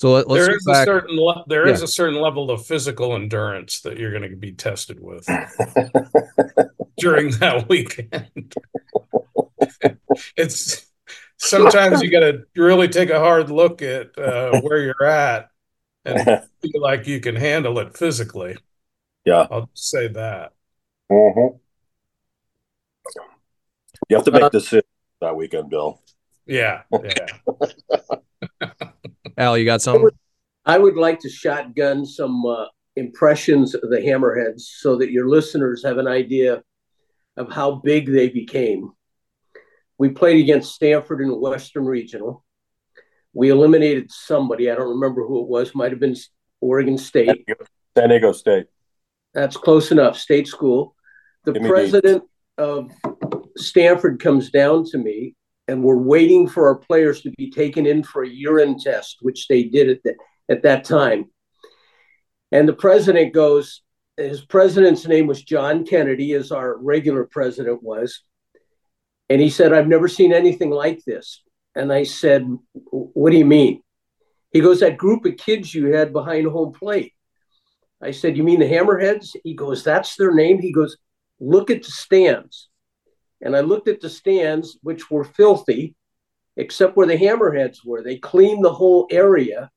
So 0.00 0.12
let, 0.12 0.26
us 0.28 0.32
there 0.32 0.56
is 0.56 0.66
a 0.66 0.84
certain 0.86 1.16
le- 1.18 1.44
there 1.46 1.66
yeah. 1.66 1.74
is 1.74 1.82
a 1.82 1.86
certain 1.86 2.18
level 2.18 2.50
of 2.50 2.64
physical 2.64 3.14
endurance 3.14 3.80
that 3.80 3.98
you're 3.98 4.12
going 4.12 4.30
to 4.30 4.34
be 4.34 4.52
tested 4.52 4.98
with 4.98 5.26
during 6.96 7.32
that 7.32 7.66
weekend. 7.68 8.54
it's 10.38 10.90
sometimes 11.36 12.00
you 12.00 12.10
got 12.10 12.20
to 12.20 12.44
really 12.56 12.88
take 12.88 13.10
a 13.10 13.18
hard 13.18 13.50
look 13.50 13.82
at 13.82 14.16
uh, 14.16 14.58
where 14.62 14.78
you're 14.78 15.04
at 15.04 15.50
and 16.06 16.24
feel 16.62 16.80
like 16.80 17.06
you 17.06 17.20
can 17.20 17.36
handle 17.36 17.78
it 17.78 17.94
physically. 17.94 18.56
Yeah, 19.26 19.48
I'll 19.50 19.68
say 19.74 20.08
that. 20.08 20.52
Mm-hmm. 21.12 21.58
You 24.08 24.16
have 24.16 24.24
to 24.24 24.30
make 24.30 24.44
uh, 24.44 24.48
decisions 24.48 24.88
that 25.20 25.36
weekend, 25.36 25.68
Bill. 25.68 26.00
Yeah, 26.46 26.84
yeah. 26.90 27.26
Al, 29.40 29.56
you 29.56 29.64
got 29.64 29.80
something? 29.80 30.10
I 30.66 30.76
would 30.76 30.96
like 30.96 31.18
to 31.20 31.30
shotgun 31.30 32.04
some 32.04 32.44
uh, 32.44 32.66
impressions 32.94 33.74
of 33.74 33.88
the 33.88 33.96
Hammerheads 33.96 34.60
so 34.60 34.96
that 34.96 35.10
your 35.10 35.30
listeners 35.30 35.82
have 35.82 35.96
an 35.96 36.06
idea 36.06 36.62
of 37.38 37.50
how 37.50 37.76
big 37.76 38.12
they 38.12 38.28
became. 38.28 38.90
We 39.96 40.10
played 40.10 40.40
against 40.40 40.74
Stanford 40.74 41.22
in 41.22 41.28
the 41.28 41.38
Western 41.38 41.86
Regional. 41.86 42.44
We 43.32 43.48
eliminated 43.48 44.12
somebody. 44.12 44.70
I 44.70 44.74
don't 44.74 44.90
remember 44.90 45.26
who 45.26 45.40
it 45.40 45.48
was. 45.48 45.74
Might 45.74 45.92
have 45.92 46.00
been 46.00 46.16
Oregon 46.60 46.98
State. 46.98 47.46
San 47.96 48.10
Diego 48.10 48.32
State. 48.32 48.66
That's 49.32 49.56
close 49.56 49.90
enough. 49.90 50.18
State 50.18 50.48
school. 50.48 50.94
The 51.44 51.54
president 51.54 52.24
of 52.58 52.90
Stanford 53.56 54.20
comes 54.20 54.50
down 54.50 54.84
to 54.90 54.98
me, 54.98 55.34
and 55.70 55.84
we're 55.84 55.96
waiting 55.96 56.48
for 56.48 56.66
our 56.66 56.74
players 56.74 57.20
to 57.22 57.30
be 57.38 57.48
taken 57.48 57.86
in 57.86 58.02
for 58.02 58.24
a 58.24 58.28
urine 58.28 58.76
test, 58.76 59.18
which 59.22 59.46
they 59.46 59.62
did 59.62 59.88
at, 59.88 60.02
the, 60.02 60.14
at 60.48 60.62
that 60.62 60.84
time. 60.84 61.26
And 62.50 62.68
the 62.68 62.72
president 62.72 63.32
goes, 63.32 63.82
his 64.16 64.40
president's 64.40 65.06
name 65.06 65.28
was 65.28 65.44
John 65.44 65.86
Kennedy, 65.86 66.32
as 66.32 66.50
our 66.50 66.76
regular 66.76 67.24
president 67.24 67.84
was. 67.84 68.22
And 69.28 69.40
he 69.40 69.48
said, 69.48 69.72
I've 69.72 69.86
never 69.86 70.08
seen 70.08 70.32
anything 70.32 70.70
like 70.70 71.04
this. 71.04 71.40
And 71.76 71.92
I 71.92 72.02
said, 72.02 72.44
What 72.90 73.30
do 73.30 73.38
you 73.38 73.44
mean? 73.44 73.80
He 74.52 74.60
goes, 74.60 74.80
That 74.80 74.98
group 74.98 75.24
of 75.24 75.36
kids 75.36 75.72
you 75.72 75.92
had 75.92 76.12
behind 76.12 76.48
home 76.48 76.72
plate. 76.72 77.12
I 78.02 78.10
said, 78.10 78.36
You 78.36 78.42
mean 78.42 78.58
the 78.58 78.66
Hammerheads? 78.66 79.36
He 79.44 79.54
goes, 79.54 79.84
That's 79.84 80.16
their 80.16 80.34
name. 80.34 80.58
He 80.58 80.72
goes, 80.72 80.96
Look 81.38 81.70
at 81.70 81.84
the 81.84 81.92
stands. 81.92 82.69
And 83.42 83.56
I 83.56 83.60
looked 83.60 83.88
at 83.88 84.00
the 84.00 84.10
stands, 84.10 84.78
which 84.82 85.10
were 85.10 85.24
filthy, 85.24 85.94
except 86.56 86.96
where 86.96 87.06
the 87.06 87.16
Hammerheads 87.16 87.78
were. 87.84 88.02
They 88.02 88.18
cleaned 88.18 88.64
the 88.64 88.72
whole 88.72 89.06
area. 89.10 89.70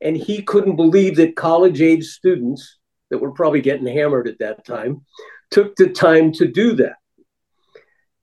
And 0.00 0.16
he 0.16 0.42
couldn't 0.42 0.76
believe 0.76 1.16
that 1.16 1.36
college 1.36 1.80
age 1.80 2.04
students 2.04 2.78
that 3.10 3.18
were 3.18 3.30
probably 3.30 3.60
getting 3.60 3.86
hammered 3.86 4.26
at 4.26 4.38
that 4.40 4.64
time 4.64 5.02
took 5.50 5.76
the 5.76 5.90
time 5.90 6.32
to 6.32 6.48
do 6.48 6.74
that. 6.76 6.96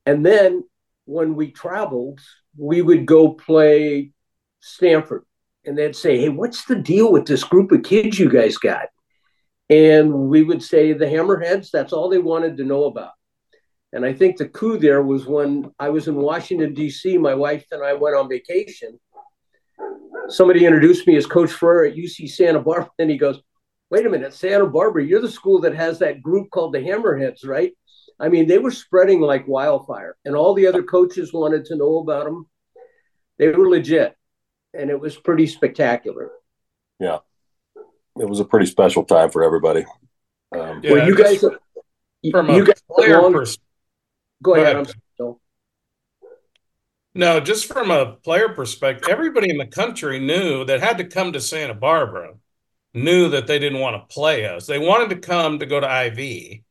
And 0.06 0.26
then 0.26 0.64
when 1.06 1.36
we 1.36 1.52
traveled, 1.52 2.20
we 2.58 2.82
would 2.82 3.06
go 3.06 3.34
play 3.34 4.12
Stanford. 4.60 5.24
And 5.66 5.78
they'd 5.78 5.96
say, 5.96 6.20
Hey, 6.20 6.30
what's 6.30 6.66
the 6.66 6.76
deal 6.76 7.12
with 7.12 7.26
this 7.26 7.44
group 7.44 7.72
of 7.72 7.84
kids 7.84 8.20
you 8.20 8.30
guys 8.30 8.58
got? 8.58 8.88
And 9.70 10.12
we 10.14 10.44
would 10.44 10.64
say, 10.64 10.94
The 10.94 11.06
Hammerheads, 11.06 11.70
that's 11.72 11.94
all 11.94 12.10
they 12.10 12.18
wanted 12.18 12.58
to 12.58 12.66
know 12.66 12.86
about. 12.86 13.12
And 13.92 14.06
I 14.06 14.14
think 14.14 14.38
the 14.38 14.48
coup 14.48 14.78
there 14.78 15.02
was 15.02 15.26
when 15.26 15.72
I 15.80 15.90
was 15.90 16.08
in 16.08 16.16
Washington, 16.16 16.74
D.C., 16.74 17.18
my 17.18 17.34
wife 17.34 17.66
and 17.72 17.84
I 17.84 17.94
went 17.94 18.16
on 18.16 18.30
vacation. 18.30 19.00
Somebody 20.28 20.66
introduced 20.66 21.08
me 21.08 21.16
as 21.16 21.26
Coach 21.26 21.52
Ferrer 21.52 21.86
at 21.86 21.96
UC 21.96 22.30
Santa 22.30 22.60
Barbara. 22.60 22.92
And 23.00 23.10
he 23.10 23.18
goes, 23.18 23.42
Wait 23.90 24.06
a 24.06 24.10
minute, 24.10 24.34
Santa 24.34 24.68
Barbara, 24.68 25.04
you're 25.04 25.22
the 25.22 25.32
school 25.32 25.62
that 25.62 25.76
has 25.76 26.00
that 26.00 26.22
group 26.22 26.52
called 26.52 26.74
the 26.74 26.80
Hammerheads, 26.80 27.48
right? 27.48 27.74
I 28.20 28.30
mean, 28.30 28.48
they 28.48 28.60
were 28.60 28.72
spreading 28.72 29.22
like 29.22 29.48
wildfire, 29.48 30.16
and 30.26 30.36
all 30.36 30.54
the 30.54 30.68
other 30.68 30.84
coaches 30.84 31.34
wanted 31.34 31.66
to 31.66 31.76
know 31.76 32.00
about 32.00 32.26
them. 32.26 32.48
They 33.38 33.48
were 33.48 33.70
legit, 33.70 34.16
and 34.74 34.90
it 34.90 35.00
was 35.00 35.16
pretty 35.16 35.48
spectacular. 35.48 36.30
Yeah, 37.00 37.20
it 38.20 38.30
was 38.30 38.40
a 38.40 38.46
pretty 38.46 38.68
special 38.68 39.06
time 39.06 39.32
for 39.32 39.44
everybody. 39.44 39.86
Um, 40.52 40.82
yeah, 40.84 40.92
well, 40.92 41.08
you 41.08 41.16
guys, 41.16 41.40
from 41.40 42.50
you 42.50 42.66
guys 42.66 42.84
player 42.92 43.22
long... 43.22 43.34
pers- 43.34 43.58
go 44.42 44.56
ahead. 44.56 44.76
Go 44.76 44.82
ahead. 44.82 44.96
Sorry, 45.18 45.34
no, 47.16 47.40
just 47.40 47.66
from 47.66 47.92
a 47.92 48.14
player 48.14 48.50
perspective, 48.50 49.10
everybody 49.10 49.50
in 49.50 49.58
the 49.58 49.66
country 49.66 50.20
knew 50.20 50.64
that 50.66 50.80
had 50.80 51.00
to 51.00 51.04
come 51.04 51.34
to 51.34 51.42
Santa 51.42 51.74
Barbara 51.74 52.36
knew 52.94 53.30
that 53.30 53.48
they 53.48 53.60
didn't 53.60 53.80
want 53.80 53.96
to 53.96 54.14
play 54.14 54.46
us. 54.46 54.66
They 54.68 54.80
wanted 54.80 55.10
to 55.10 55.28
come 55.28 55.60
to 55.60 55.66
go 55.66 55.80
to 55.80 56.06
IV 56.06 56.62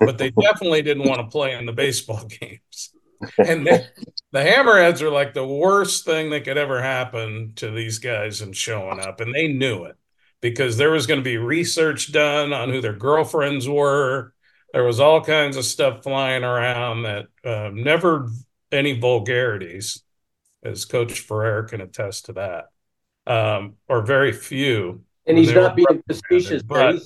but 0.00 0.18
they 0.18 0.30
definitely 0.30 0.82
didn't 0.82 1.08
want 1.08 1.20
to 1.20 1.26
play 1.26 1.54
in 1.54 1.66
the 1.66 1.72
baseball 1.72 2.24
games. 2.40 2.92
And 3.38 3.66
they, 3.66 3.86
the 4.32 4.40
Hammerheads 4.40 5.00
are 5.02 5.10
like 5.10 5.34
the 5.34 5.46
worst 5.46 6.04
thing 6.04 6.30
that 6.30 6.44
could 6.44 6.58
ever 6.58 6.82
happen 6.82 7.52
to 7.56 7.70
these 7.70 7.98
guys 7.98 8.42
in 8.42 8.52
showing 8.52 9.00
up. 9.00 9.20
And 9.20 9.34
they 9.34 9.48
knew 9.48 9.84
it 9.84 9.96
because 10.40 10.76
there 10.76 10.90
was 10.90 11.06
going 11.06 11.20
to 11.20 11.24
be 11.24 11.38
research 11.38 12.12
done 12.12 12.52
on 12.52 12.68
who 12.70 12.80
their 12.80 12.92
girlfriends 12.92 13.68
were. 13.68 14.34
There 14.72 14.84
was 14.84 15.00
all 15.00 15.22
kinds 15.22 15.56
of 15.56 15.64
stuff 15.64 16.02
flying 16.02 16.44
around 16.44 17.04
that 17.04 17.26
uh, 17.44 17.70
never 17.72 18.28
any 18.72 18.98
vulgarities, 18.98 20.02
as 20.62 20.84
Coach 20.84 21.20
Ferrer 21.20 21.62
can 21.64 21.80
attest 21.80 22.26
to 22.26 22.32
that, 22.34 22.70
um, 23.26 23.74
or 23.88 24.02
very 24.02 24.32
few. 24.32 25.02
And 25.26 25.38
he's 25.38 25.52
not 25.52 25.76
being 25.76 26.02
facetious, 26.06 26.62
but 26.62 26.96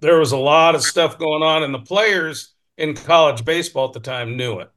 there 0.00 0.18
was 0.18 0.32
a 0.32 0.38
lot 0.38 0.74
of 0.74 0.82
stuff 0.82 1.18
going 1.18 1.42
on, 1.42 1.62
and 1.62 1.74
the 1.74 1.78
players 1.78 2.54
in 2.76 2.94
college 2.94 3.44
baseball 3.44 3.88
at 3.88 3.92
the 3.92 4.00
time 4.00 4.36
knew 4.36 4.60
it. 4.60 4.70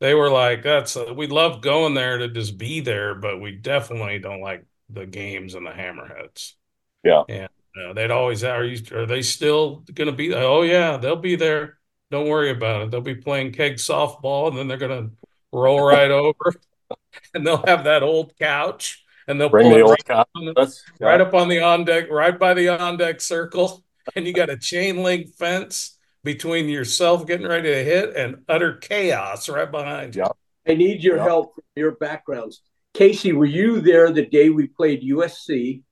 They 0.00 0.14
were 0.14 0.30
like, 0.30 0.62
"That's 0.62 0.96
a, 0.96 1.12
we 1.12 1.26
love 1.26 1.62
going 1.62 1.94
there 1.94 2.18
to 2.18 2.28
just 2.28 2.58
be 2.58 2.80
there, 2.80 3.14
but 3.14 3.40
we 3.40 3.52
definitely 3.52 4.18
don't 4.18 4.40
like 4.40 4.64
the 4.90 5.06
games 5.06 5.54
and 5.54 5.66
the 5.66 5.70
hammerheads." 5.70 6.54
Yeah, 7.02 7.22
and 7.28 7.48
uh, 7.78 7.92
they'd 7.92 8.10
always 8.10 8.44
are 8.44 8.64
you 8.64 8.80
are 8.94 9.06
they 9.06 9.22
still 9.22 9.84
going 9.94 10.10
to 10.10 10.16
be? 10.16 10.34
Oh 10.34 10.62
yeah, 10.62 10.96
they'll 10.96 11.16
be 11.16 11.36
there. 11.36 11.78
Don't 12.10 12.28
worry 12.28 12.50
about 12.50 12.82
it. 12.82 12.90
They'll 12.90 13.00
be 13.00 13.16
playing 13.16 13.52
keg 13.52 13.74
softball, 13.74 14.48
and 14.48 14.56
then 14.56 14.68
they're 14.68 14.76
going 14.76 15.08
to 15.08 15.16
roll 15.52 15.84
right 15.84 16.10
over, 16.10 16.54
and 17.34 17.46
they'll 17.46 17.64
have 17.66 17.84
that 17.84 18.02
old 18.02 18.36
couch, 18.38 19.04
and 19.26 19.40
they'll 19.40 19.48
bring 19.48 19.70
the 19.70 19.80
old 19.80 19.90
right 19.90 20.04
couch 20.04 20.28
up, 20.56 20.68
right 21.00 21.20
up 21.20 21.34
on 21.34 21.48
the 21.48 21.60
on 21.60 21.84
deck, 21.84 22.10
right 22.10 22.38
by 22.38 22.54
the 22.54 22.68
on 22.68 22.96
deck 22.96 23.20
circle 23.20 23.82
and 24.16 24.26
you 24.26 24.32
got 24.32 24.50
a 24.50 24.56
chain 24.56 25.02
link 25.02 25.34
fence 25.34 25.98
between 26.22 26.68
yourself 26.68 27.26
getting 27.26 27.46
ready 27.46 27.70
to 27.70 27.84
hit 27.84 28.16
and 28.16 28.42
utter 28.48 28.74
chaos 28.74 29.48
right 29.48 29.70
behind 29.70 30.14
you. 30.14 30.22
Yep. 30.22 30.36
I 30.68 30.74
need 30.74 31.02
your 31.02 31.16
yep. 31.16 31.26
help, 31.26 31.54
from 31.54 31.64
your 31.76 31.92
backgrounds. 31.92 32.62
Casey, 32.94 33.32
were 33.32 33.44
you 33.44 33.80
there 33.80 34.10
the 34.10 34.26
day 34.26 34.50
we 34.50 34.66
played 34.66 35.02
USC? 35.02 35.82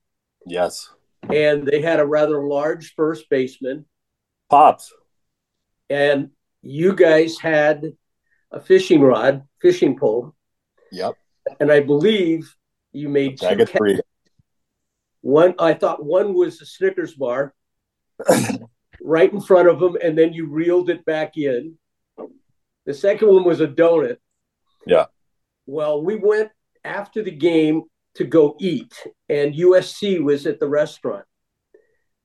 Yes. 0.45 0.89
And 1.29 1.67
they 1.67 1.81
had 1.81 1.99
a 1.99 2.05
rather 2.05 2.43
large 2.43 2.93
first 2.95 3.29
baseman. 3.29 3.85
Pops. 4.49 4.93
And 5.89 6.31
you 6.61 6.95
guys 6.95 7.37
had 7.39 7.93
a 8.51 8.59
fishing 8.59 9.01
rod, 9.01 9.43
fishing 9.61 9.97
pole. 9.97 10.33
Yep. 10.91 11.15
And 11.59 11.71
I 11.71 11.81
believe 11.81 12.53
you 12.91 13.09
made 13.09 13.39
two. 13.39 13.65
Three. 13.65 13.99
One, 15.21 15.55
I 15.59 15.73
thought 15.73 16.05
one 16.05 16.33
was 16.33 16.61
a 16.61 16.65
Snickers 16.65 17.15
bar, 17.15 17.53
right 19.01 19.31
in 19.31 19.41
front 19.41 19.67
of 19.67 19.79
them, 19.79 19.97
and 20.01 20.17
then 20.17 20.33
you 20.33 20.47
reeled 20.47 20.89
it 20.89 21.03
back 21.05 21.37
in. 21.37 21.77
The 22.85 22.93
second 22.93 23.29
one 23.29 23.43
was 23.43 23.59
a 23.59 23.67
donut. 23.67 24.17
Yeah. 24.85 25.05
Well, 25.65 26.03
we 26.03 26.15
went 26.15 26.51
after 26.83 27.23
the 27.23 27.31
game 27.31 27.83
to 28.15 28.23
go 28.23 28.55
eat, 28.59 28.93
and 29.29 29.53
USC 29.53 30.23
was 30.23 30.45
at 30.45 30.59
the 30.59 30.67
restaurant. 30.67 31.25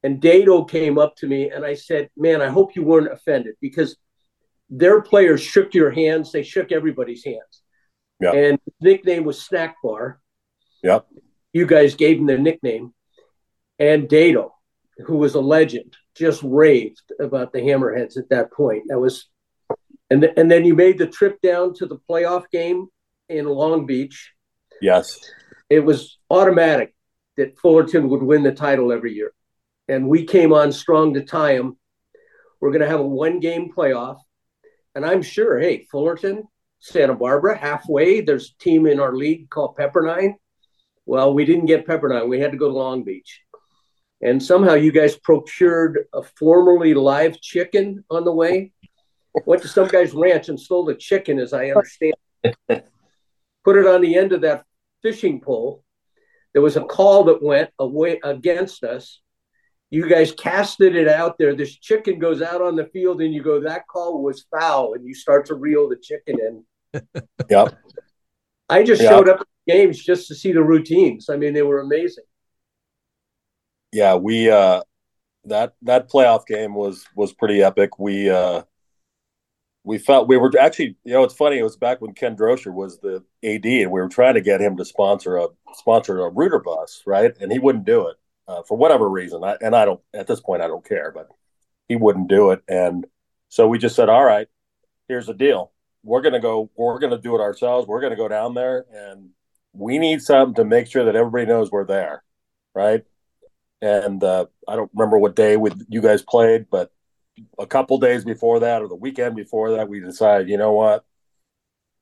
And 0.02 0.20
Dedeaux 0.20 0.68
came 0.68 0.98
up 0.98 1.16
to 1.16 1.26
me, 1.26 1.50
and 1.50 1.64
I 1.64 1.74
said, 1.74 2.08
Man, 2.16 2.40
I 2.40 2.48
hope 2.48 2.74
you 2.74 2.82
weren't 2.82 3.12
offended 3.12 3.54
because 3.60 3.96
their 4.70 5.02
players 5.02 5.42
shook 5.42 5.74
your 5.74 5.90
hands. 5.90 6.32
They 6.32 6.42
shook 6.42 6.72
everybody's 6.72 7.24
hands. 7.24 7.62
Yeah. 8.20 8.32
And 8.32 8.58
nickname 8.80 9.24
was 9.24 9.42
Snack 9.42 9.76
Bar. 9.82 10.20
Yep. 10.82 11.06
You 11.52 11.66
guys 11.66 11.94
gave 11.96 12.18
him 12.18 12.26
the 12.26 12.38
nickname. 12.38 12.94
And 13.78 14.08
Dedeaux 14.08 14.52
who 15.06 15.16
was 15.16 15.34
a 15.34 15.40
legend, 15.40 15.96
just 16.14 16.42
raved 16.42 17.12
about 17.20 17.52
the 17.52 17.60
Hammerheads 17.60 18.16
at 18.16 18.28
that 18.30 18.52
point. 18.52 18.84
That 18.88 18.98
was, 18.98 19.28
and 20.10 20.22
th- 20.22 20.34
and 20.36 20.50
then 20.50 20.64
you 20.64 20.74
made 20.74 20.98
the 20.98 21.06
trip 21.06 21.40
down 21.40 21.74
to 21.74 21.86
the 21.86 21.98
playoff 22.08 22.44
game 22.50 22.88
in 23.28 23.46
Long 23.46 23.86
Beach. 23.86 24.32
Yes, 24.80 25.18
it 25.70 25.80
was 25.80 26.18
automatic 26.28 26.94
that 27.36 27.58
Fullerton 27.58 28.08
would 28.08 28.22
win 28.22 28.42
the 28.42 28.52
title 28.52 28.92
every 28.92 29.14
year, 29.14 29.32
and 29.88 30.08
we 30.08 30.24
came 30.24 30.52
on 30.52 30.72
strong 30.72 31.14
to 31.14 31.24
tie 31.24 31.56
them. 31.56 31.78
We're 32.60 32.72
going 32.72 32.82
to 32.82 32.88
have 32.88 33.00
a 33.00 33.06
one-game 33.06 33.72
playoff, 33.74 34.18
and 34.94 35.06
I'm 35.06 35.22
sure, 35.22 35.58
hey, 35.58 35.86
Fullerton, 35.90 36.44
Santa 36.80 37.14
Barbara, 37.14 37.56
halfway. 37.56 38.20
There's 38.20 38.50
a 38.50 38.62
team 38.62 38.86
in 38.86 39.00
our 39.00 39.14
league 39.14 39.48
called 39.48 39.76
Pepperdine. 39.76 40.34
Well, 41.06 41.32
we 41.32 41.46
didn't 41.46 41.66
get 41.66 41.86
Pepperdine. 41.86 42.28
We 42.28 42.40
had 42.40 42.52
to 42.52 42.58
go 42.58 42.68
to 42.68 42.74
Long 42.74 43.04
Beach 43.04 43.40
and 44.22 44.42
somehow 44.42 44.74
you 44.74 44.92
guys 44.92 45.16
procured 45.16 46.06
a 46.12 46.22
formerly 46.22 46.94
live 46.94 47.40
chicken 47.40 48.04
on 48.10 48.24
the 48.24 48.32
way. 48.32 48.72
Went 49.46 49.62
to 49.62 49.68
some 49.68 49.88
guy's 49.88 50.12
ranch 50.12 50.48
and 50.48 50.60
stole 50.60 50.84
the 50.84 50.94
chicken, 50.94 51.38
as 51.38 51.52
I 51.52 51.70
understand. 51.70 52.14
Put 53.64 53.76
it 53.76 53.86
on 53.86 54.00
the 54.00 54.16
end 54.16 54.32
of 54.32 54.40
that 54.42 54.64
fishing 55.02 55.40
pole. 55.40 55.84
There 56.52 56.62
was 56.62 56.76
a 56.76 56.84
call 56.84 57.24
that 57.24 57.42
went 57.42 57.70
away 57.78 58.20
against 58.24 58.82
us. 58.84 59.20
You 59.90 60.08
guys 60.08 60.32
casted 60.32 60.94
it 60.94 61.08
out 61.08 61.36
there. 61.38 61.54
This 61.54 61.76
chicken 61.76 62.18
goes 62.18 62.42
out 62.42 62.62
on 62.62 62.76
the 62.76 62.86
field, 62.86 63.20
and 63.20 63.34
you 63.34 63.42
go, 63.42 63.60
"That 63.60 63.86
call 63.88 64.22
was 64.22 64.46
foul," 64.50 64.94
and 64.94 65.04
you 65.06 65.14
start 65.14 65.46
to 65.46 65.54
reel 65.54 65.88
the 65.88 65.96
chicken 65.96 66.38
in. 66.40 66.64
Yep. 67.48 67.78
I 68.68 68.84
just 68.84 69.02
yep. 69.02 69.10
showed 69.10 69.28
up 69.28 69.40
at 69.40 69.46
games 69.66 69.98
just 70.04 70.28
to 70.28 70.34
see 70.34 70.52
the 70.52 70.62
routines. 70.62 71.28
I 71.28 71.36
mean, 71.36 71.52
they 71.52 71.62
were 71.62 71.80
amazing 71.80 72.24
yeah, 73.92 74.14
we 74.14 74.50
uh, 74.50 74.82
that 75.44 75.74
that 75.82 76.10
playoff 76.10 76.46
game 76.46 76.74
was 76.74 77.04
was 77.14 77.32
pretty 77.32 77.62
epic. 77.62 77.98
We 77.98 78.30
uh, 78.30 78.62
we 79.84 79.98
felt 79.98 80.28
we 80.28 80.36
were 80.36 80.52
actually, 80.60 80.96
you 81.04 81.12
know, 81.12 81.24
it's 81.24 81.34
funny. 81.34 81.58
It 81.58 81.62
was 81.62 81.76
back 81.76 82.00
when 82.00 82.12
Ken 82.12 82.36
Droscher 82.36 82.72
was 82.72 82.98
the 82.98 83.24
AD, 83.42 83.64
and 83.64 83.90
we 83.90 84.00
were 84.00 84.08
trying 84.08 84.34
to 84.34 84.40
get 84.40 84.60
him 84.60 84.76
to 84.76 84.84
sponsor 84.84 85.36
a 85.36 85.48
sponsor 85.74 86.20
a 86.20 86.30
rooter 86.30 86.58
bus, 86.58 87.02
right? 87.06 87.32
And 87.40 87.50
he 87.50 87.58
wouldn't 87.58 87.86
do 87.86 88.08
it 88.08 88.16
uh, 88.46 88.62
for 88.62 88.76
whatever 88.76 89.08
reason. 89.08 89.42
I, 89.42 89.56
and 89.60 89.74
I 89.74 89.84
don't 89.84 90.00
at 90.14 90.26
this 90.26 90.40
point, 90.40 90.62
I 90.62 90.66
don't 90.66 90.86
care, 90.86 91.10
but 91.12 91.28
he 91.88 91.96
wouldn't 91.96 92.28
do 92.28 92.50
it. 92.50 92.62
And 92.68 93.06
so 93.48 93.66
we 93.68 93.78
just 93.78 93.96
said, 93.96 94.08
all 94.08 94.24
right, 94.24 94.48
here's 95.08 95.26
the 95.26 95.34
deal. 95.34 95.72
we're 96.02 96.22
gonna 96.22 96.40
go, 96.40 96.70
we're 96.76 96.98
gonna 96.98 97.18
do 97.18 97.34
it 97.34 97.40
ourselves. 97.40 97.86
We're 97.86 98.02
gonna 98.02 98.16
go 98.16 98.28
down 98.28 98.54
there, 98.54 98.84
and 98.92 99.30
we 99.72 99.98
need 99.98 100.20
something 100.20 100.54
to 100.56 100.64
make 100.64 100.88
sure 100.88 101.04
that 101.04 101.16
everybody 101.16 101.46
knows 101.46 101.70
we're 101.70 101.86
there, 101.86 102.22
right? 102.74 103.04
And 103.80 104.22
uh, 104.22 104.46
I 104.68 104.76
don't 104.76 104.90
remember 104.94 105.18
what 105.18 105.36
day 105.36 105.56
with 105.56 105.86
you 105.88 106.02
guys 106.02 106.22
played, 106.22 106.66
but 106.70 106.92
a 107.58 107.66
couple 107.66 107.98
days 107.98 108.24
before 108.24 108.60
that 108.60 108.82
or 108.82 108.88
the 108.88 108.94
weekend 108.94 109.36
before 109.36 109.72
that, 109.72 109.88
we 109.88 110.00
decided, 110.00 110.48
you 110.48 110.58
know 110.58 110.72
what, 110.72 111.04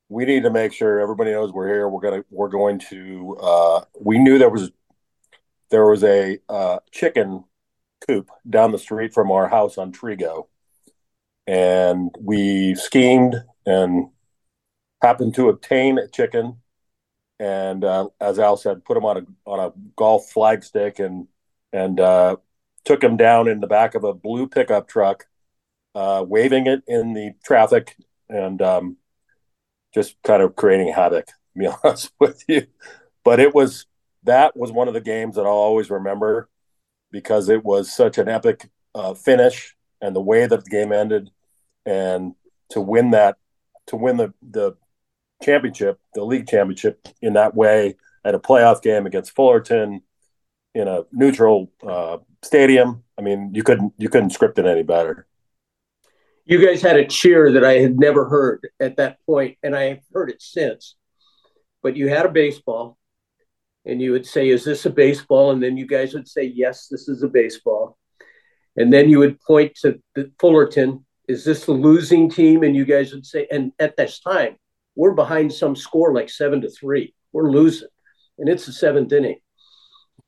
we 0.09 0.25
need 0.25 0.43
to 0.45 0.51
make 0.51 0.73
sure 0.73 1.01
everybody 1.01 1.33
knows 1.33 1.53
we're 1.53 1.69
here. 1.69 1.89
We're 1.89 2.01
gonna 2.01 2.25
we're 2.31 2.49
going 2.49 2.79
to. 2.91 3.37
Uh, 3.41 3.81
we 4.01 4.19
knew 4.19 4.39
there 4.39 4.49
was 4.51 4.71
there 5.71 5.87
was 5.87 6.03
a 6.03 6.39
uh, 6.49 6.79
chicken 6.91 7.45
coop 8.07 8.31
down 8.49 8.73
the 8.73 8.79
street 8.79 9.13
from 9.13 9.31
our 9.31 9.49
house 9.49 9.77
on 9.77 9.93
Trigo, 9.93 10.47
and 11.47 12.11
we 12.19 12.75
schemed 12.75 13.37
and 13.67 14.09
happened 15.03 15.35
to 15.35 15.51
obtain 15.51 15.99
a 15.99 16.09
chicken. 16.09 16.59
And 17.39 17.85
uh, 17.85 18.09
as 18.21 18.39
Al 18.39 18.57
said, 18.57 18.85
put 18.85 18.97
him 18.97 19.05
on 19.05 19.19
a 19.19 19.23
on 19.45 19.61
a 19.61 19.73
golf 19.95 20.33
flagstick 20.33 21.05
and 21.05 21.29
and 21.73 22.01
uh, 22.01 22.37
took 22.89 23.05
him 23.05 23.19
down 23.19 23.49
in 23.49 23.61
the 23.61 23.67
back 23.67 23.95
of 23.95 24.03
a 24.03 24.15
blue 24.15 24.49
pickup 24.49 24.89
truck, 24.89 25.27
uh, 25.95 26.25
waving 26.27 26.67
it 26.67 26.83
in 26.89 27.13
the 27.13 27.33
traffic 27.45 27.95
and 28.31 28.63
um, 28.63 28.97
just 29.93 30.17
kind 30.23 30.43
of 30.43 30.57
creating 30.57 30.91
havoc. 30.91 31.27
To 31.27 31.33
be 31.55 31.67
honest 31.85 32.11
with 32.19 32.43
you, 32.49 32.67
but 33.25 33.41
it 33.41 33.55
was 33.55 33.85
that 34.23 34.57
was 34.57 34.73
one 34.73 34.89
of 34.89 34.95
the 34.95 35.03
games 35.03 35.37
that 35.37 35.43
I'll 35.43 35.53
always 35.53 35.91
remember 35.91 36.49
because 37.11 37.51
it 37.51 37.63
was 37.63 37.95
such 37.95 38.17
an 38.17 38.27
epic 38.27 38.71
uh, 38.95 39.13
finish 39.13 39.77
and 40.01 40.17
the 40.17 40.23
way 40.23 40.47
that 40.47 40.65
the 40.65 40.71
game 40.71 40.91
ended, 40.91 41.31
and 41.85 42.35
to 42.71 42.81
win 42.81 43.11
that, 43.11 43.37
to 43.89 43.97
win 43.97 44.17
the 44.17 44.33
the 44.41 44.77
championship, 45.43 46.01
the 46.15 46.25
league 46.25 46.49
championship 46.49 47.07
in 47.21 47.35
that 47.35 47.55
way 47.55 47.97
at 48.25 48.35
a 48.35 48.39
playoff 48.39 48.81
game 48.81 49.05
against 49.05 49.37
Fullerton 49.37 50.01
in 50.75 50.89
a 50.89 51.05
neutral 51.13 51.71
uh, 51.87 52.19
stadium. 52.43 53.03
I 53.19 53.23
mean, 53.23 53.53
you 53.55 53.63
couldn't 53.63 53.93
you 53.99 54.09
couldn't 54.09 54.31
script 54.31 54.59
it 54.59 54.67
any 54.67 54.83
better. 54.83 55.27
You 56.45 56.65
guys 56.65 56.81
had 56.81 56.97
a 56.97 57.07
cheer 57.07 57.53
that 57.53 57.65
I 57.65 57.75
had 57.75 57.99
never 57.99 58.29
heard 58.29 58.69
at 58.81 58.97
that 58.97 59.19
point, 59.27 59.59
and 59.63 59.77
I 59.77 59.83
have 59.83 60.01
heard 60.15 60.31
it 60.31 60.41
since. 60.41 60.97
But 61.83 61.97
you 61.97 62.09
had 62.09 62.25
a 62.25 62.31
baseball, 62.31 62.97
and 63.85 64.01
you 64.01 64.13
would 64.13 64.27
say, 64.27 64.49
Is 64.49 64.65
this 64.65 64.87
a 64.87 64.91
baseball? 64.91 65.51
And 65.51 65.63
then 65.63 65.77
you 65.77 65.87
guys 65.87 66.15
would 66.15 66.29
say, 66.29 66.45
Yes, 66.45 66.89
this 66.89 67.09
is 67.09 67.23
a 67.23 67.29
baseball. 67.29 67.99
And 68.77 68.93
then 68.93 69.09
you 69.09 69.19
would 69.19 69.41
point 69.41 69.77
to 69.83 70.01
Fullerton, 70.41 71.05
Is 71.29 71.45
this 71.45 71.67
the 71.67 71.73
losing 71.73 72.31
team? 72.31 72.63
And 72.63 72.77
you 72.77 72.85
guys 72.85 73.13
would 73.13 73.27
say, 73.27 73.47
And 73.51 73.73
at 73.79 73.97
this 73.97 74.21
time, 74.21 74.57
we're 74.95 75.15
behind 75.15 75.53
some 75.53 75.77
score 75.77 76.13
like 76.13 76.31
seven 76.31 76.61
to 76.63 76.71
three. 76.71 77.15
We're 77.33 77.51
losing. 77.51 77.89
And 78.39 78.49
it's 78.49 78.67
the 78.67 78.73
seventh 78.73 79.13
inning. 79.13 79.39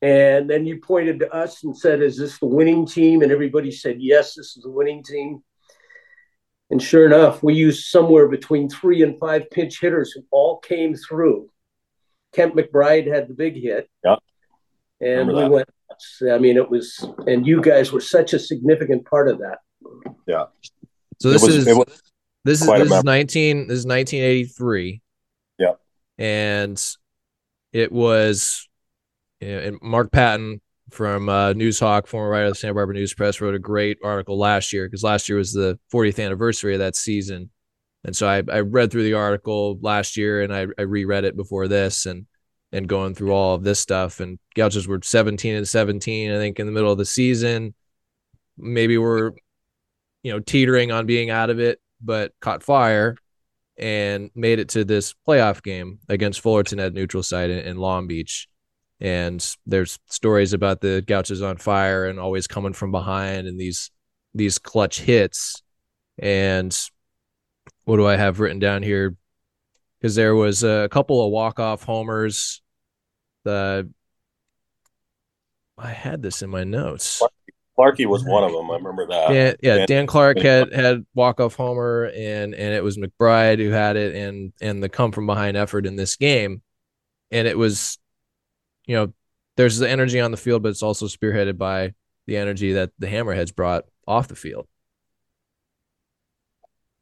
And 0.01 0.49
then 0.49 0.65
you 0.65 0.79
pointed 0.79 1.19
to 1.19 1.31
us 1.31 1.63
and 1.63 1.77
said, 1.77 2.01
Is 2.01 2.17
this 2.17 2.39
the 2.39 2.47
winning 2.47 2.87
team? 2.87 3.21
And 3.21 3.31
everybody 3.31 3.71
said, 3.71 3.97
Yes, 3.99 4.35
this 4.35 4.57
is 4.57 4.63
the 4.63 4.71
winning 4.71 5.03
team. 5.03 5.43
And 6.71 6.81
sure 6.81 7.05
enough, 7.05 7.43
we 7.43 7.53
used 7.53 7.87
somewhere 7.87 8.27
between 8.27 8.69
three 8.69 9.03
and 9.03 9.19
five 9.19 9.49
pinch 9.51 9.79
hitters 9.81 10.11
who 10.11 10.23
all 10.31 10.57
came 10.59 10.95
through. 10.95 11.49
Kent 12.33 12.55
McBride 12.55 13.07
had 13.07 13.27
the 13.27 13.33
big 13.33 13.61
hit. 13.61 13.89
Yeah. 14.03 14.15
And 15.01 15.27
we 15.27 15.49
went, 15.49 15.69
I 16.31 16.37
mean, 16.37 16.57
it 16.57 16.69
was, 16.69 17.05
and 17.27 17.45
you 17.45 17.61
guys 17.61 17.91
were 17.91 17.99
such 17.99 18.33
a 18.33 18.39
significant 18.39 19.05
part 19.05 19.27
of 19.27 19.39
that. 19.39 19.59
Yeah. 20.27 20.45
So 21.19 21.29
this 21.29 21.43
was, 21.43 21.55
is 21.55 21.65
this 22.43 22.61
is 22.61 22.67
this 22.67 22.91
is 22.91 23.03
nineteen 23.03 23.67
this 23.67 23.79
is 23.79 23.85
nineteen 23.85 24.23
eighty 24.23 24.45
three. 24.45 25.01
Yeah. 25.59 25.73
And 26.17 26.81
it 27.73 27.91
was 27.91 28.67
and 29.41 29.77
Mark 29.81 30.11
Patton 30.11 30.61
from 30.91 31.29
uh, 31.29 31.53
Noozhawk, 31.53 32.07
former 32.07 32.29
writer 32.29 32.45
of 32.45 32.51
the 32.51 32.59
Santa 32.59 32.73
Barbara 32.73 32.95
News 32.95 33.13
Press, 33.13 33.41
wrote 33.41 33.55
a 33.55 33.59
great 33.59 33.97
article 34.03 34.37
last 34.37 34.73
year 34.73 34.87
because 34.87 35.03
last 35.03 35.29
year 35.29 35.37
was 35.37 35.53
the 35.53 35.79
40th 35.91 36.23
anniversary 36.23 36.73
of 36.73 36.79
that 36.79 36.95
season. 36.95 37.49
And 38.03 38.15
so 38.15 38.27
I, 38.27 38.43
I 38.51 38.59
read 38.61 38.91
through 38.91 39.03
the 39.03 39.13
article 39.13 39.77
last 39.81 40.17
year 40.17 40.41
and 40.41 40.53
I, 40.53 40.67
I 40.77 40.83
reread 40.83 41.23
it 41.23 41.35
before 41.35 41.67
this 41.67 42.05
and 42.05 42.25
and 42.73 42.87
going 42.87 43.13
through 43.13 43.33
all 43.33 43.55
of 43.55 43.63
this 43.63 43.79
stuff. 43.79 44.21
And 44.21 44.39
Gauchos 44.55 44.87
were 44.87 45.01
17 45.03 45.55
and 45.55 45.67
17, 45.67 46.31
I 46.31 46.37
think, 46.37 46.57
in 46.57 46.65
the 46.65 46.71
middle 46.71 46.91
of 46.91 46.97
the 46.97 47.05
season. 47.05 47.73
Maybe 48.57 48.97
we're, 48.97 49.31
you 50.23 50.31
know, 50.31 50.39
teetering 50.39 50.89
on 50.89 51.05
being 51.05 51.29
out 51.29 51.49
of 51.49 51.59
it, 51.59 51.81
but 52.01 52.31
caught 52.39 52.63
fire 52.63 53.17
and 53.77 54.29
made 54.35 54.59
it 54.59 54.69
to 54.69 54.85
this 54.85 55.13
playoff 55.27 55.61
game 55.63 55.99
against 56.07 56.39
Fullerton 56.39 56.79
at 56.79 56.93
neutral 56.93 57.23
site 57.23 57.49
in, 57.49 57.59
in 57.59 57.77
Long 57.77 58.07
Beach 58.07 58.47
and 59.01 59.55
there's 59.65 59.99
stories 60.07 60.53
about 60.53 60.79
the 60.79 61.03
Gauchos 61.05 61.41
on 61.41 61.57
fire 61.57 62.05
and 62.05 62.19
always 62.19 62.47
coming 62.47 62.73
from 62.73 62.91
behind 62.91 63.47
and 63.47 63.59
these 63.59 63.89
these 64.33 64.59
clutch 64.59 65.01
hits 65.01 65.63
and 66.19 66.77
what 67.85 67.97
do 67.97 68.05
I 68.05 68.15
have 68.15 68.39
written 68.39 68.59
down 68.59 68.83
here 68.83 69.15
because 69.99 70.15
there 70.15 70.35
was 70.35 70.63
a 70.63 70.87
couple 70.91 71.25
of 71.25 71.31
walk-off 71.31 71.83
homers 71.83 72.61
the 73.43 73.89
I 75.77 75.89
had 75.89 76.21
this 76.21 76.43
in 76.43 76.51
my 76.51 76.63
notes 76.63 77.21
Clarkey 77.77 78.05
was 78.05 78.23
one 78.23 78.43
of 78.43 78.51
them. 78.51 78.69
I 78.69 78.75
remember 78.75 79.07
that. 79.07 79.29
Dan, 79.29 79.55
yeah, 79.63 79.77
Dan, 79.77 79.87
Dan 79.87 80.07
Clark 80.07 80.39
had 80.39 80.73
had 80.73 81.05
walk 81.15 81.39
off 81.39 81.55
homer, 81.55 82.11
and 82.13 82.53
and 82.53 82.73
it 82.75 82.83
was 82.83 82.97
McBride 82.97 83.59
who 83.59 83.69
had 83.69 83.95
it, 83.95 84.13
and 84.13 84.53
and 84.61 84.83
the 84.83 84.89
come 84.89 85.11
from 85.11 85.25
behind 85.25 85.57
effort 85.57 85.85
in 85.85 85.95
this 85.95 86.17
game, 86.17 86.61
and 87.31 87.47
it 87.47 87.57
was 87.57 87.97
you 88.85 88.95
know, 88.95 89.13
there's 89.57 89.77
the 89.77 89.89
energy 89.89 90.19
on 90.19 90.31
the 90.31 90.37
field, 90.37 90.63
but 90.63 90.69
it's 90.69 90.83
also 90.83 91.07
spearheaded 91.07 91.57
by 91.57 91.93
the 92.27 92.37
energy 92.37 92.73
that 92.73 92.91
the 92.99 93.07
Hammerheads 93.07 93.55
brought 93.55 93.85
off 94.07 94.27
the 94.27 94.35
field. 94.35 94.67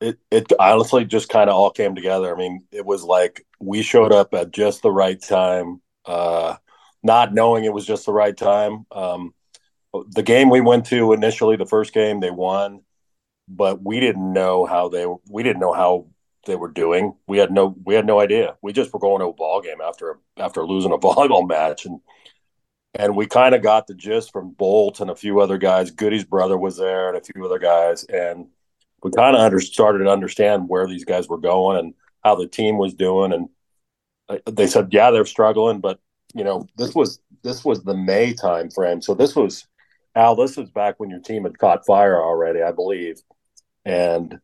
It 0.01 0.17
it 0.31 0.51
honestly 0.59 1.03
just 1.05 1.29
kind 1.29 1.49
of 1.49 1.55
all 1.55 1.71
came 1.71 1.93
together. 1.93 2.33
I 2.33 2.37
mean, 2.37 2.63
it 2.71 2.85
was 2.85 3.03
like 3.03 3.45
we 3.59 3.81
showed 3.81 4.13
up 4.13 4.33
at 4.33 4.51
just 4.51 4.81
the 4.81 4.91
right 4.91 5.21
time, 5.21 5.81
uh, 6.05 6.55
not 7.03 7.33
knowing 7.33 7.65
it 7.65 7.73
was 7.73 7.85
just 7.85 8.05
the 8.05 8.13
right 8.13 8.35
time. 8.35 8.85
Um, 8.91 9.33
the 10.11 10.23
game 10.23 10.49
we 10.49 10.61
went 10.61 10.85
to 10.87 11.13
initially, 11.13 11.57
the 11.57 11.65
first 11.65 11.93
game, 11.93 12.19
they 12.19 12.31
won, 12.31 12.81
but 13.47 13.83
we 13.83 13.99
didn't 13.99 14.31
know 14.31 14.65
how 14.65 14.87
they 14.89 15.05
we 15.29 15.43
didn't 15.43 15.59
know 15.59 15.73
how 15.73 16.07
they 16.45 16.55
were 16.55 16.69
doing. 16.69 17.15
We 17.27 17.37
had 17.37 17.51
no 17.51 17.75
we 17.83 17.95
had 17.95 18.05
no 18.05 18.19
idea. 18.19 18.55
We 18.61 18.73
just 18.73 18.93
were 18.93 18.99
going 18.99 19.19
to 19.19 19.27
a 19.27 19.33
ball 19.33 19.61
game 19.61 19.81
after 19.83 20.19
after 20.37 20.65
losing 20.65 20.91
a 20.91 20.97
volleyball 20.99 21.47
match 21.47 21.85
and 21.85 22.01
and 22.95 23.15
we 23.15 23.27
kind 23.27 23.53
of 23.53 23.61
got 23.61 23.87
the 23.87 23.93
gist 23.93 24.31
from 24.31 24.51
Bolt 24.51 24.99
and 24.99 25.09
a 25.09 25.15
few 25.15 25.39
other 25.39 25.57
guys. 25.57 25.91
Goody's 25.91 26.23
brother 26.23 26.57
was 26.57 26.77
there 26.77 27.09
and 27.09 27.17
a 27.17 27.21
few 27.21 27.45
other 27.45 27.59
guys, 27.59 28.03
and 28.05 28.47
we 29.03 29.11
kind 29.11 29.35
of 29.35 29.41
under, 29.41 29.59
started 29.59 29.99
to 29.99 30.09
understand 30.09 30.67
where 30.67 30.87
these 30.87 31.05
guys 31.05 31.27
were 31.27 31.37
going 31.37 31.77
and 31.77 31.93
how 32.23 32.35
the 32.35 32.47
team 32.47 32.77
was 32.77 32.93
doing. 32.93 33.31
And 33.31 33.49
uh, 34.27 34.37
they 34.51 34.67
said, 34.67 34.89
yeah, 34.91 35.11
they're 35.11 35.25
struggling, 35.25 35.79
but 35.79 35.99
you 36.33 36.43
know, 36.43 36.67
this 36.77 36.95
was 36.95 37.19
this 37.43 37.63
was 37.63 37.83
the 37.83 37.95
May 37.95 38.33
time 38.33 38.69
frame. 38.69 39.01
So 39.01 39.13
this 39.13 39.35
was 39.35 39.67
Al. 40.15 40.35
This 40.35 40.57
was 40.57 40.69
back 40.69 40.99
when 40.99 41.09
your 41.09 41.21
team 41.21 41.43
had 41.43 41.57
caught 41.57 41.85
fire 41.85 42.21
already, 42.21 42.61
I 42.61 42.71
believe, 42.71 43.21
and 43.85 44.39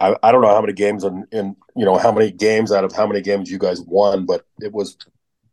I, 0.00 0.16
I 0.22 0.32
don't 0.32 0.40
know 0.40 0.54
how 0.54 0.60
many 0.60 0.72
games 0.72 1.04
in, 1.04 1.26
in 1.30 1.56
you 1.76 1.84
know 1.84 1.96
how 1.98 2.10
many 2.10 2.30
games 2.32 2.72
out 2.72 2.84
of 2.84 2.92
how 2.92 3.06
many 3.06 3.20
games 3.20 3.50
you 3.50 3.58
guys 3.58 3.80
won, 3.82 4.24
but 4.24 4.46
it 4.60 4.72
was 4.72 4.96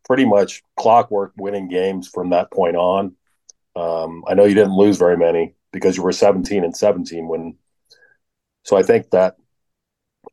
pretty 0.06 0.24
much 0.24 0.62
clockwork 0.76 1.32
winning 1.36 1.68
games 1.68 2.08
from 2.08 2.30
that 2.30 2.50
point 2.50 2.76
on. 2.76 3.14
Um, 3.76 4.24
I 4.26 4.34
know 4.34 4.44
you 4.44 4.54
didn't 4.54 4.76
lose 4.76 4.96
very 4.96 5.16
many 5.16 5.54
because 5.72 5.96
you 5.96 6.02
were 6.02 6.12
17 6.12 6.64
and 6.64 6.76
17 6.76 7.28
when. 7.28 7.56
So 8.64 8.76
I 8.76 8.82
think 8.82 9.10
that 9.10 9.36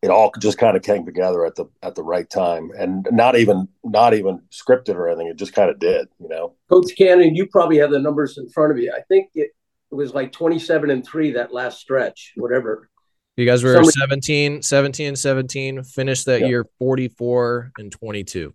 it 0.01 0.09
all 0.09 0.31
just 0.39 0.57
kind 0.57 0.75
of 0.75 0.83
came 0.83 1.05
together 1.05 1.45
at 1.45 1.55
the 1.55 1.65
at 1.83 1.95
the 1.95 2.03
right 2.03 2.29
time, 2.29 2.71
and 2.77 3.07
not 3.11 3.37
even 3.37 3.67
not 3.83 4.13
even 4.13 4.41
scripted 4.51 4.95
or 4.95 5.09
anything. 5.09 5.27
It 5.27 5.37
just 5.37 5.53
kind 5.53 5.69
of 5.69 5.79
did, 5.79 6.07
you 6.19 6.29
know. 6.29 6.53
Coach 6.69 6.95
Cannon, 6.97 7.35
you 7.35 7.47
probably 7.47 7.77
have 7.77 7.91
the 7.91 7.99
numbers 7.99 8.37
in 8.37 8.49
front 8.49 8.71
of 8.71 8.77
you. 8.77 8.93
I 8.95 9.01
think 9.01 9.29
it, 9.35 9.51
it 9.91 9.95
was 9.95 10.13
like 10.13 10.31
27 10.31 10.89
and 10.89 11.05
three 11.05 11.33
that 11.33 11.53
last 11.53 11.79
stretch, 11.79 12.33
whatever. 12.35 12.89
You 13.37 13.45
guys 13.45 13.63
were 13.63 13.73
Somebody, 13.73 13.91
17, 13.91 14.61
17, 14.61 15.15
17, 15.15 15.83
finished 15.83 16.25
that 16.25 16.41
yeah. 16.41 16.47
year 16.47 16.65
44 16.79 17.73
and 17.77 17.91
22. 17.91 18.53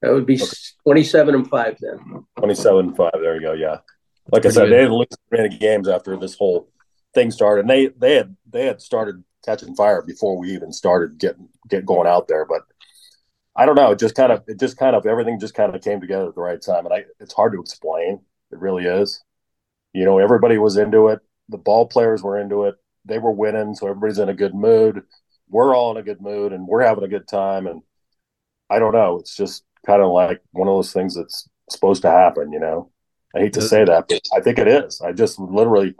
That 0.00 0.12
would 0.12 0.24
be 0.24 0.36
okay. 0.36 0.50
27 0.84 1.34
and 1.34 1.48
5 1.48 1.76
then. 1.80 2.24
27 2.38 2.86
and 2.86 2.96
5. 2.96 3.10
There 3.20 3.34
you 3.34 3.40
go. 3.40 3.52
Yeah. 3.52 3.78
Like 4.30 4.44
That's 4.44 4.56
I 4.56 4.60
said, 4.60 4.64
good. 4.64 4.72
they 4.72 4.76
didn't 4.78 4.94
lose 4.94 5.06
many 5.30 5.58
games 5.58 5.88
after 5.88 6.16
this 6.16 6.34
whole 6.34 6.70
thing 7.12 7.30
started. 7.30 7.62
And 7.62 7.70
they 7.70 7.88
they 7.88 8.14
had 8.14 8.36
they 8.50 8.66
had 8.66 8.80
started 8.80 9.22
catching 9.44 9.74
fire 9.74 10.00
before 10.00 10.38
we 10.38 10.52
even 10.52 10.72
started 10.72 11.18
getting 11.18 11.48
get 11.68 11.84
going 11.84 12.08
out 12.08 12.28
there. 12.28 12.46
But 12.46 12.62
I 13.54 13.66
don't 13.66 13.74
know. 13.74 13.92
It 13.92 13.98
just 13.98 14.14
kind 14.14 14.32
of 14.32 14.42
it 14.46 14.58
just 14.58 14.78
kind 14.78 14.96
of 14.96 15.04
everything 15.04 15.38
just 15.38 15.54
kind 15.54 15.74
of 15.74 15.82
came 15.82 16.00
together 16.00 16.28
at 16.28 16.34
the 16.34 16.40
right 16.40 16.62
time. 16.62 16.86
And 16.86 16.94
I 16.94 17.04
it's 17.20 17.34
hard 17.34 17.52
to 17.52 17.60
explain. 17.60 18.20
It 18.50 18.58
really 18.58 18.86
is. 18.86 19.22
You 19.92 20.04
know, 20.06 20.18
everybody 20.18 20.56
was 20.56 20.78
into 20.78 21.08
it. 21.08 21.20
The 21.48 21.58
ball 21.58 21.86
players 21.86 22.22
were 22.22 22.38
into 22.38 22.64
it 22.64 22.76
they 23.04 23.18
were 23.18 23.32
winning, 23.32 23.74
so 23.74 23.88
everybody's 23.88 24.18
in 24.18 24.28
a 24.28 24.34
good 24.34 24.54
mood. 24.54 25.02
we're 25.48 25.76
all 25.76 25.90
in 25.90 25.98
a 25.98 26.02
good 26.02 26.20
mood 26.20 26.52
and 26.52 26.66
we're 26.66 26.82
having 26.82 27.04
a 27.04 27.08
good 27.08 27.28
time. 27.28 27.66
And 27.66 27.82
I 28.70 28.78
don't 28.78 28.94
know, 28.94 29.18
it's 29.18 29.36
just 29.36 29.64
kind 29.84 30.00
of 30.02 30.10
like 30.10 30.40
one 30.52 30.68
of 30.68 30.74
those 30.74 30.92
things 30.92 31.14
that's 31.14 31.48
supposed 31.70 32.02
to 32.02 32.10
happen, 32.10 32.52
you 32.52 32.60
know. 32.60 32.90
I 33.34 33.40
hate 33.40 33.54
to 33.54 33.62
say 33.62 33.84
that, 33.84 34.06
but 34.08 34.20
I 34.34 34.40
think 34.40 34.58
it 34.58 34.68
is. 34.68 35.00
I 35.00 35.12
just 35.12 35.38
literally, 35.38 35.94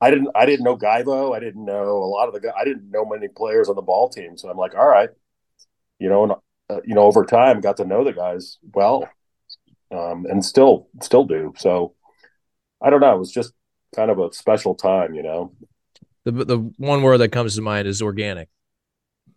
I 0.00 0.10
didn't, 0.10 0.30
I 0.34 0.46
didn't 0.46 0.64
know 0.64 0.76
Guyvo. 0.76 1.36
I 1.36 1.40
didn't 1.40 1.64
know 1.64 1.98
a 1.98 2.08
lot 2.08 2.28
of 2.28 2.34
the 2.34 2.40
guys. 2.40 2.52
I 2.58 2.64
didn't 2.64 2.90
know 2.90 3.04
many 3.04 3.28
players 3.28 3.68
on 3.68 3.76
the 3.76 3.82
ball 3.82 4.08
team. 4.08 4.36
So 4.36 4.48
I'm 4.48 4.56
like, 4.56 4.74
all 4.74 4.86
right, 4.86 5.10
you 5.98 6.08
know, 6.08 6.24
and 6.24 6.32
uh, 6.70 6.80
you 6.84 6.94
know, 6.94 7.02
over 7.02 7.24
time, 7.24 7.60
got 7.60 7.76
to 7.76 7.84
know 7.84 8.04
the 8.04 8.12
guys 8.12 8.58
well, 8.72 9.08
um, 9.90 10.26
and 10.26 10.44
still, 10.44 10.88
still 11.02 11.24
do. 11.24 11.52
So 11.58 11.94
I 12.82 12.90
don't 12.90 13.00
know. 13.00 13.14
It 13.14 13.18
was 13.18 13.32
just 13.32 13.52
kind 13.94 14.10
of 14.10 14.18
a 14.18 14.32
special 14.32 14.74
time, 14.74 15.14
you 15.14 15.22
know. 15.22 15.52
The 16.24 16.32
the 16.32 16.58
one 16.78 17.02
word 17.02 17.18
that 17.18 17.30
comes 17.30 17.54
to 17.56 17.62
mind 17.62 17.86
is 17.86 18.02
organic. 18.02 18.48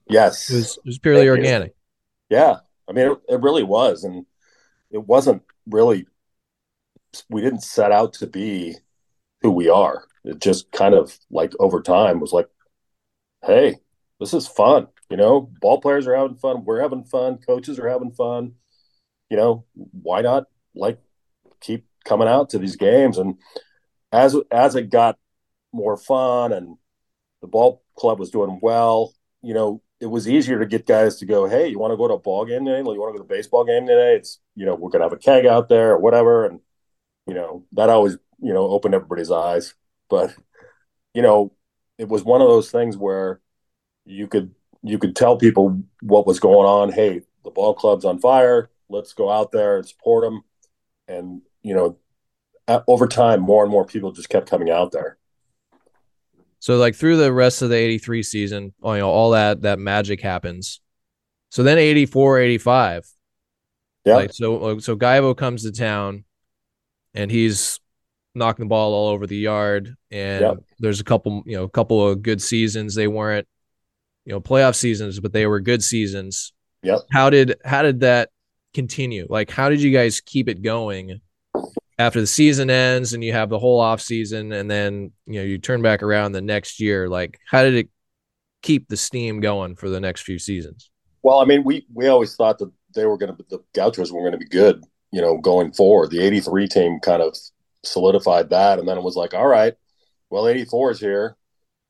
Yes, 0.09 0.49
it 0.49 0.55
was, 0.55 0.77
it 0.77 0.85
was 0.85 0.99
purely 0.99 1.27
organic. 1.27 1.75
Yeah, 2.29 2.57
I 2.89 2.93
mean, 2.93 3.11
it, 3.11 3.17
it 3.29 3.41
really 3.41 3.63
was, 3.63 4.03
and 4.03 4.25
it 4.91 5.05
wasn't 5.05 5.43
really 5.67 6.07
we 7.29 7.41
didn't 7.41 7.63
set 7.63 7.91
out 7.91 8.13
to 8.13 8.27
be 8.27 8.75
who 9.41 9.51
we 9.51 9.69
are. 9.69 10.05
It 10.23 10.39
just 10.39 10.71
kind 10.71 10.93
of 10.93 11.17
like 11.29 11.53
over 11.59 11.81
time 11.81 12.19
was 12.19 12.33
like, 12.33 12.47
hey, 13.45 13.77
this 14.19 14.33
is 14.33 14.47
fun. 14.47 14.87
You 15.09 15.17
know, 15.17 15.49
ball 15.61 15.79
players 15.79 16.07
are 16.07 16.15
having 16.15 16.35
fun. 16.35 16.65
We're 16.65 16.81
having 16.81 17.05
fun. 17.05 17.37
Coaches 17.37 17.79
are 17.79 17.87
having 17.87 18.11
fun. 18.11 18.53
You 19.29 19.37
know, 19.37 19.65
why 19.73 20.21
not 20.21 20.45
like 20.75 20.99
keep 21.61 21.85
coming 22.05 22.27
out 22.27 22.49
to 22.51 22.59
these 22.59 22.75
games? 22.75 23.17
And 23.17 23.35
as 24.11 24.35
as 24.51 24.75
it 24.75 24.89
got 24.89 25.17
more 25.73 25.97
fun 25.97 26.53
and 26.53 26.77
the 27.41 27.47
ball 27.47 27.83
club 27.95 28.19
was 28.19 28.31
doing 28.31 28.59
well, 28.61 29.13
you 29.41 29.53
know, 29.53 29.81
it 29.99 30.07
was 30.07 30.27
easier 30.27 30.59
to 30.59 30.65
get 30.65 30.85
guys 30.85 31.17
to 31.17 31.25
go, 31.25 31.47
hey, 31.47 31.67
you 31.67 31.79
want 31.79 31.91
to 31.91 31.97
go 31.97 32.07
to 32.07 32.15
a 32.15 32.19
ball 32.19 32.45
game 32.45 32.65
today? 32.65 32.79
You 32.79 32.83
want 32.83 33.15
to 33.15 33.19
go 33.19 33.25
to 33.25 33.33
a 33.33 33.35
baseball 33.37 33.65
game 33.65 33.87
today? 33.87 34.15
It's 34.15 34.39
you 34.55 34.65
know, 34.65 34.75
we're 34.75 34.89
gonna 34.89 35.05
have 35.05 35.13
a 35.13 35.17
keg 35.17 35.45
out 35.45 35.69
there 35.69 35.91
or 35.91 35.99
whatever. 35.99 36.45
And 36.45 36.59
you 37.27 37.33
know 37.33 37.65
that 37.73 37.89
always 37.89 38.17
you 38.41 38.53
know 38.53 38.67
opened 38.67 38.95
everybody's 38.95 39.31
eyes 39.31 39.75
but 40.09 40.33
you 41.13 41.21
know 41.21 41.53
it 41.97 42.07
was 42.07 42.23
one 42.23 42.41
of 42.41 42.47
those 42.47 42.71
things 42.71 42.97
where 42.97 43.41
you 44.05 44.27
could 44.27 44.55
you 44.81 44.97
could 44.97 45.15
tell 45.15 45.37
people 45.37 45.83
what 46.01 46.25
was 46.25 46.39
going 46.39 46.65
on 46.67 46.91
hey 46.91 47.21
the 47.43 47.51
ball 47.51 47.73
club's 47.73 48.05
on 48.05 48.17
fire 48.17 48.69
let's 48.89 49.13
go 49.13 49.29
out 49.29 49.51
there 49.51 49.77
and 49.77 49.87
support 49.87 50.23
them 50.23 50.41
and 51.07 51.41
you 51.61 51.75
know 51.75 51.97
over 52.87 53.07
time 53.07 53.41
more 53.41 53.63
and 53.63 53.71
more 53.71 53.85
people 53.85 54.11
just 54.11 54.29
kept 54.29 54.49
coming 54.49 54.69
out 54.69 54.91
there 54.91 55.17
so 56.67 56.77
like 56.77 56.95
through 56.95 57.17
the 57.17 57.31
rest 57.31 57.61
of 57.61 57.69
the 57.69 57.75
83 57.75 58.23
season 58.23 58.73
oh, 58.83 58.93
you 58.93 58.99
know 58.99 59.09
all 59.09 59.31
that 59.31 59.61
that 59.61 59.79
magic 59.79 60.21
happens 60.21 60.81
so 61.49 61.63
then 61.63 61.77
84 61.77 62.39
85 62.39 63.07
yeah 64.05 64.15
like, 64.15 64.33
so 64.33 64.57
uh, 64.63 64.79
so 64.79 64.95
Guyvo 64.95 65.35
comes 65.35 65.63
to 65.63 65.71
town 65.71 66.25
and 67.13 67.31
he's 67.31 67.79
knocking 68.37 68.65
the 68.65 68.69
ball 68.69 68.93
all 68.93 69.09
over 69.09 69.27
the 69.27 69.35
yard. 69.35 69.95
And 70.11 70.41
yep. 70.41 70.57
there's 70.79 70.99
a 70.99 71.03
couple, 71.03 71.43
you 71.45 71.57
know, 71.57 71.63
a 71.63 71.69
couple 71.69 72.07
of 72.07 72.21
good 72.21 72.41
seasons. 72.41 72.95
They 72.95 73.07
weren't, 73.07 73.47
you 74.25 74.33
know, 74.33 74.39
playoff 74.39 74.75
seasons, 74.75 75.19
but 75.19 75.33
they 75.33 75.47
were 75.47 75.59
good 75.59 75.83
seasons. 75.83 76.53
Yep. 76.83 76.99
How 77.11 77.29
did 77.29 77.55
how 77.65 77.81
did 77.81 78.01
that 78.01 78.29
continue? 78.73 79.25
Like, 79.29 79.49
how 79.49 79.69
did 79.69 79.81
you 79.81 79.91
guys 79.91 80.21
keep 80.21 80.47
it 80.47 80.61
going 80.61 81.19
after 81.99 82.19
the 82.19 82.27
season 82.27 82.69
ends 82.69 83.13
and 83.13 83.23
you 83.23 83.33
have 83.33 83.49
the 83.49 83.59
whole 83.59 83.79
off 83.79 84.01
season, 84.01 84.51
and 84.51 84.69
then 84.69 85.11
you 85.25 85.39
know 85.39 85.43
you 85.43 85.57
turn 85.57 85.81
back 85.81 86.03
around 86.03 86.31
the 86.31 86.41
next 86.41 86.79
year? 86.79 87.09
Like, 87.09 87.39
how 87.47 87.63
did 87.63 87.75
it 87.75 87.89
keep 88.61 88.87
the 88.87 88.97
steam 88.97 89.39
going 89.39 89.75
for 89.75 89.89
the 89.89 89.99
next 89.99 90.21
few 90.21 90.39
seasons? 90.39 90.89
Well, 91.23 91.39
I 91.39 91.45
mean, 91.45 91.63
we 91.63 91.85
we 91.93 92.07
always 92.07 92.35
thought 92.35 92.59
that 92.59 92.71
they 92.95 93.05
were 93.05 93.17
going 93.17 93.35
to 93.35 93.45
the 93.49 93.63
Gauchos 93.73 94.11
were 94.11 94.21
going 94.21 94.31
to 94.31 94.37
be 94.37 94.47
good 94.47 94.83
you 95.11 95.21
know, 95.21 95.37
going 95.37 95.71
forward. 95.71 96.11
The 96.11 96.21
83 96.21 96.67
team 96.67 96.99
kind 96.99 97.21
of 97.21 97.35
solidified 97.83 98.49
that. 98.49 98.79
And 98.79 98.87
then 98.87 98.97
it 98.97 99.03
was 99.03 99.15
like, 99.15 99.33
all 99.33 99.47
right, 99.47 99.73
well, 100.29 100.47
84 100.47 100.91
is 100.91 100.99
here. 100.99 101.37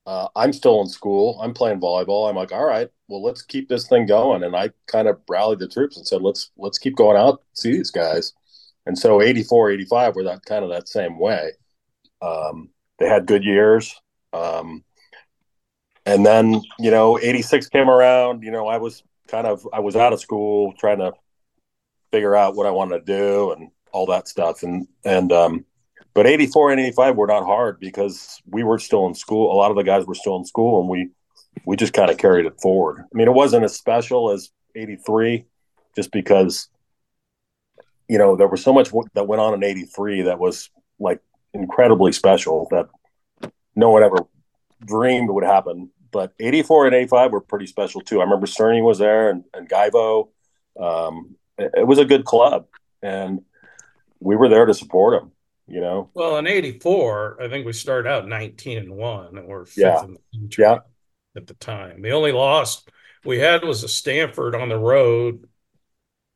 Uh, 0.06 0.28
I'm 0.36 0.52
still 0.52 0.80
in 0.80 0.88
school. 0.88 1.38
I'm 1.40 1.52
playing 1.52 1.80
volleyball. 1.80 2.28
I'm 2.28 2.36
like, 2.36 2.52
all 2.52 2.64
right, 2.64 2.88
well, 3.08 3.22
let's 3.22 3.42
keep 3.42 3.68
this 3.68 3.86
thing 3.86 4.06
going. 4.06 4.42
And 4.42 4.56
I 4.56 4.70
kind 4.86 5.06
of 5.06 5.20
rallied 5.28 5.58
the 5.58 5.68
troops 5.68 5.98
and 5.98 6.06
said, 6.06 6.22
let's 6.22 6.50
let's 6.56 6.78
keep 6.78 6.96
going 6.96 7.18
out, 7.18 7.42
see 7.52 7.72
these 7.72 7.90
guys. 7.90 8.32
And 8.88 8.98
so 8.98 9.22
84, 9.22 9.70
85 9.72 10.16
were 10.16 10.24
that 10.24 10.44
kind 10.44 10.64
of 10.64 10.70
that 10.70 10.88
same 10.88 11.18
way. 11.18 11.52
Um, 12.20 12.70
they 12.98 13.06
had 13.06 13.26
good 13.26 13.44
years. 13.44 13.94
Um, 14.32 14.82
and 16.06 16.24
then, 16.24 16.62
you 16.78 16.90
know, 16.90 17.18
86 17.18 17.68
came 17.68 17.90
around, 17.90 18.42
you 18.42 18.50
know, 18.50 18.66
I 18.66 18.78
was 18.78 19.02
kind 19.28 19.46
of, 19.46 19.68
I 19.72 19.80
was 19.80 19.94
out 19.94 20.12
of 20.12 20.20
school 20.20 20.72
trying 20.78 20.98
to 20.98 21.12
figure 22.10 22.34
out 22.34 22.56
what 22.56 22.66
I 22.66 22.70
wanted 22.70 23.04
to 23.06 23.18
do 23.18 23.52
and 23.52 23.70
all 23.92 24.06
that 24.06 24.26
stuff. 24.26 24.62
And 24.62 24.88
and 25.04 25.32
um, 25.32 25.64
but 26.14 26.26
84 26.26 26.72
and 26.72 26.80
85 26.80 27.16
were 27.16 27.26
not 27.26 27.44
hard 27.44 27.78
because 27.80 28.40
we 28.46 28.62
were 28.62 28.78
still 28.78 29.06
in 29.06 29.14
school. 29.14 29.52
A 29.52 29.56
lot 29.56 29.70
of 29.70 29.76
the 29.76 29.82
guys 29.82 30.06
were 30.06 30.14
still 30.14 30.36
in 30.36 30.44
school, 30.44 30.80
and 30.80 30.88
we 30.88 31.10
we 31.66 31.76
just 31.76 31.92
kind 31.92 32.10
of 32.10 32.16
carried 32.16 32.46
it 32.46 32.60
forward. 32.60 33.00
I 33.00 33.16
mean, 33.16 33.28
it 33.28 33.34
wasn't 33.34 33.64
as 33.64 33.76
special 33.76 34.30
as 34.30 34.50
83, 34.74 35.44
just 35.94 36.10
because 36.10 36.68
you 38.08 38.18
know 38.18 38.36
there 38.36 38.48
was 38.48 38.62
so 38.62 38.72
much 38.72 38.90
that 39.14 39.26
went 39.26 39.40
on 39.40 39.54
in 39.54 39.62
83 39.62 40.22
that 40.22 40.38
was 40.38 40.70
like 40.98 41.20
incredibly 41.54 42.12
special 42.12 42.66
that 42.70 42.88
no 43.76 43.90
one 43.90 44.02
ever 44.02 44.16
dreamed 44.84 45.30
would 45.30 45.44
happen. 45.44 45.90
But 46.10 46.32
84 46.40 46.86
and 46.86 46.94
85 46.94 47.32
were 47.32 47.40
pretty 47.40 47.66
special 47.66 48.00
too. 48.00 48.20
I 48.20 48.24
remember 48.24 48.46
Cerny 48.46 48.82
was 48.82 48.98
there 48.98 49.30
and, 49.30 49.44
and 49.52 49.68
Guyvo. 49.68 50.30
Um, 50.80 51.36
it 51.58 51.86
was 51.86 51.98
a 51.98 52.04
good 52.04 52.24
club, 52.24 52.66
and 53.02 53.40
we 54.20 54.36
were 54.36 54.48
there 54.48 54.64
to 54.64 54.74
support 54.74 55.20
them. 55.20 55.32
You 55.66 55.80
know. 55.80 56.10
Well, 56.14 56.38
in 56.38 56.46
'84, 56.46 57.42
I 57.42 57.48
think 57.48 57.66
we 57.66 57.74
started 57.74 58.08
out 58.08 58.26
19 58.26 58.78
and 58.78 58.94
one, 58.94 59.36
and 59.36 59.46
we're 59.46 59.66
fifth 59.66 59.76
yeah. 59.78 60.04
in 60.04 60.14
the 60.14 60.38
country 60.38 60.64
yeah. 60.64 60.78
at 61.36 61.46
the 61.46 61.54
time. 61.54 62.00
The 62.00 62.12
only 62.12 62.32
loss 62.32 62.84
we 63.24 63.38
had 63.38 63.64
was 63.64 63.84
a 63.84 63.88
Stanford 63.88 64.54
on 64.54 64.70
the 64.70 64.78
road. 64.78 65.46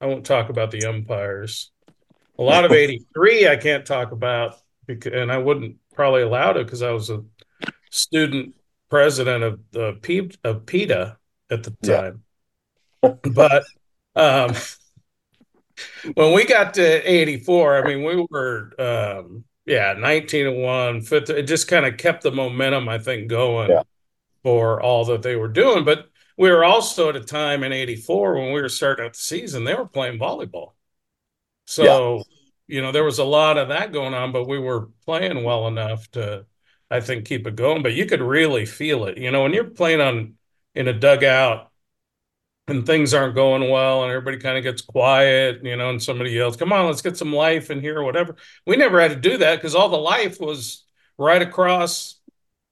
I 0.02 0.06
won't 0.06 0.26
talk 0.26 0.48
about 0.48 0.72
the 0.72 0.84
umpires. 0.84 1.70
A 2.38 2.42
lot 2.42 2.64
of 2.64 2.72
'83 2.72 3.48
I 3.48 3.56
can't 3.56 3.86
talk 3.86 4.10
about 4.10 4.56
because, 4.86 5.12
and 5.12 5.30
I 5.30 5.38
wouldn't 5.38 5.76
probably 5.94 6.22
allow 6.22 6.50
it 6.50 6.64
because 6.64 6.82
I 6.82 6.90
was 6.90 7.08
a 7.08 7.22
student 7.90 8.56
president 8.90 9.44
of 9.44 9.60
the 9.70 9.98
P, 10.02 10.30
of 10.44 10.66
PETA 10.66 11.16
at 11.50 11.62
the 11.62 11.70
time. 11.82 12.24
Yeah. 13.02 13.14
but 13.32 13.64
um, 14.16 14.54
when 16.14 16.34
we 16.34 16.44
got 16.44 16.74
to 16.74 17.10
84, 17.10 17.84
I 17.84 17.88
mean, 17.88 18.04
we 18.04 18.26
were, 18.30 18.72
um, 18.78 19.44
yeah, 19.66 19.94
19 19.96 20.46
and 20.46 20.62
one, 20.62 21.00
fifth. 21.00 21.30
It 21.30 21.44
just 21.44 21.68
kind 21.68 21.86
of 21.86 21.96
kept 21.96 22.22
the 22.22 22.32
momentum, 22.32 22.88
I 22.88 22.98
think, 22.98 23.28
going 23.28 23.70
yeah. 23.70 23.82
for 24.42 24.82
all 24.82 25.04
that 25.06 25.22
they 25.22 25.36
were 25.36 25.48
doing. 25.48 25.84
But 25.84 26.08
we 26.36 26.50
were 26.50 26.64
also 26.64 27.08
at 27.08 27.16
a 27.16 27.20
time 27.20 27.62
in 27.62 27.72
84 27.72 28.34
when 28.34 28.52
we 28.52 28.60
were 28.60 28.68
starting 28.68 29.04
out 29.04 29.12
the 29.12 29.18
season, 29.18 29.64
they 29.64 29.74
were 29.74 29.86
playing 29.86 30.18
volleyball. 30.18 30.72
So, 31.66 32.16
yeah. 32.16 32.22
you 32.68 32.82
know, 32.82 32.92
there 32.92 33.04
was 33.04 33.18
a 33.18 33.24
lot 33.24 33.58
of 33.58 33.68
that 33.68 33.92
going 33.92 34.14
on, 34.14 34.32
but 34.32 34.48
we 34.48 34.58
were 34.58 34.88
playing 35.04 35.44
well 35.44 35.68
enough 35.68 36.10
to, 36.12 36.46
I 36.90 37.00
think, 37.00 37.26
keep 37.26 37.46
it 37.46 37.56
going. 37.56 37.82
But 37.82 37.94
you 37.94 38.06
could 38.06 38.22
really 38.22 38.66
feel 38.66 39.04
it. 39.06 39.18
You 39.18 39.30
know, 39.30 39.42
when 39.42 39.52
you're 39.52 39.64
playing 39.64 40.00
on 40.00 40.34
in 40.74 40.88
a 40.88 40.92
dugout 40.92 41.70
and 42.68 42.86
things 42.86 43.12
aren't 43.12 43.34
going 43.34 43.68
well 43.68 44.02
and 44.02 44.10
everybody 44.10 44.38
kind 44.38 44.56
of 44.56 44.64
gets 44.64 44.82
quiet, 44.82 45.64
you 45.64 45.76
know, 45.76 45.90
and 45.90 46.02
somebody 46.02 46.30
yells, 46.30 46.56
come 46.56 46.72
on, 46.72 46.86
let's 46.86 47.02
get 47.02 47.16
some 47.16 47.32
life 47.32 47.70
in 47.70 47.80
here 47.80 47.98
or 47.98 48.04
whatever. 48.04 48.36
We 48.66 48.76
never 48.76 49.00
had 49.00 49.10
to 49.10 49.16
do 49.16 49.38
that 49.38 49.56
because 49.56 49.74
all 49.74 49.90
the 49.90 49.96
life 49.96 50.40
was 50.40 50.84
right 51.18 51.42
across, 51.42 52.20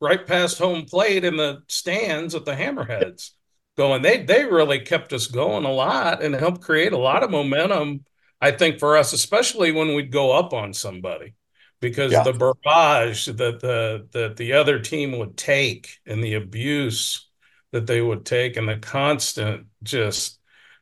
right 0.00 0.26
past 0.26 0.58
home 0.58 0.86
plate 0.86 1.24
in 1.24 1.36
the 1.36 1.62
stands 1.68 2.34
at 2.34 2.46
the 2.46 2.54
Hammerheads 2.54 3.32
going. 3.76 4.02
They 4.02 4.22
they 4.24 4.44
really 4.44 4.80
kept 4.80 5.12
us 5.12 5.26
going 5.26 5.64
a 5.64 5.72
lot 5.72 6.22
and 6.22 6.34
helped 6.34 6.62
create 6.62 6.92
a 6.92 6.98
lot 6.98 7.22
of 7.22 7.30
momentum, 7.30 8.04
I 8.40 8.50
think, 8.52 8.78
for 8.78 8.96
us, 8.96 9.12
especially 9.12 9.72
when 9.72 9.94
we'd 9.94 10.12
go 10.12 10.32
up 10.32 10.52
on 10.52 10.72
somebody. 10.72 11.34
Because 11.80 12.12
yeah. 12.12 12.22
the 12.22 12.34
barrage 12.64 13.26
that 13.26 13.60
the 13.60 14.06
that 14.12 14.36
the 14.36 14.52
other 14.52 14.78
team 14.78 15.18
would 15.18 15.36
take 15.36 15.98
and 16.06 16.22
the 16.22 16.34
abuse 16.34 17.28
that 17.72 17.86
they 17.86 18.02
would 18.02 18.26
take 18.26 18.56
and 18.56 18.68
the 18.68 18.76
constant 18.76 19.66
just 19.82 20.38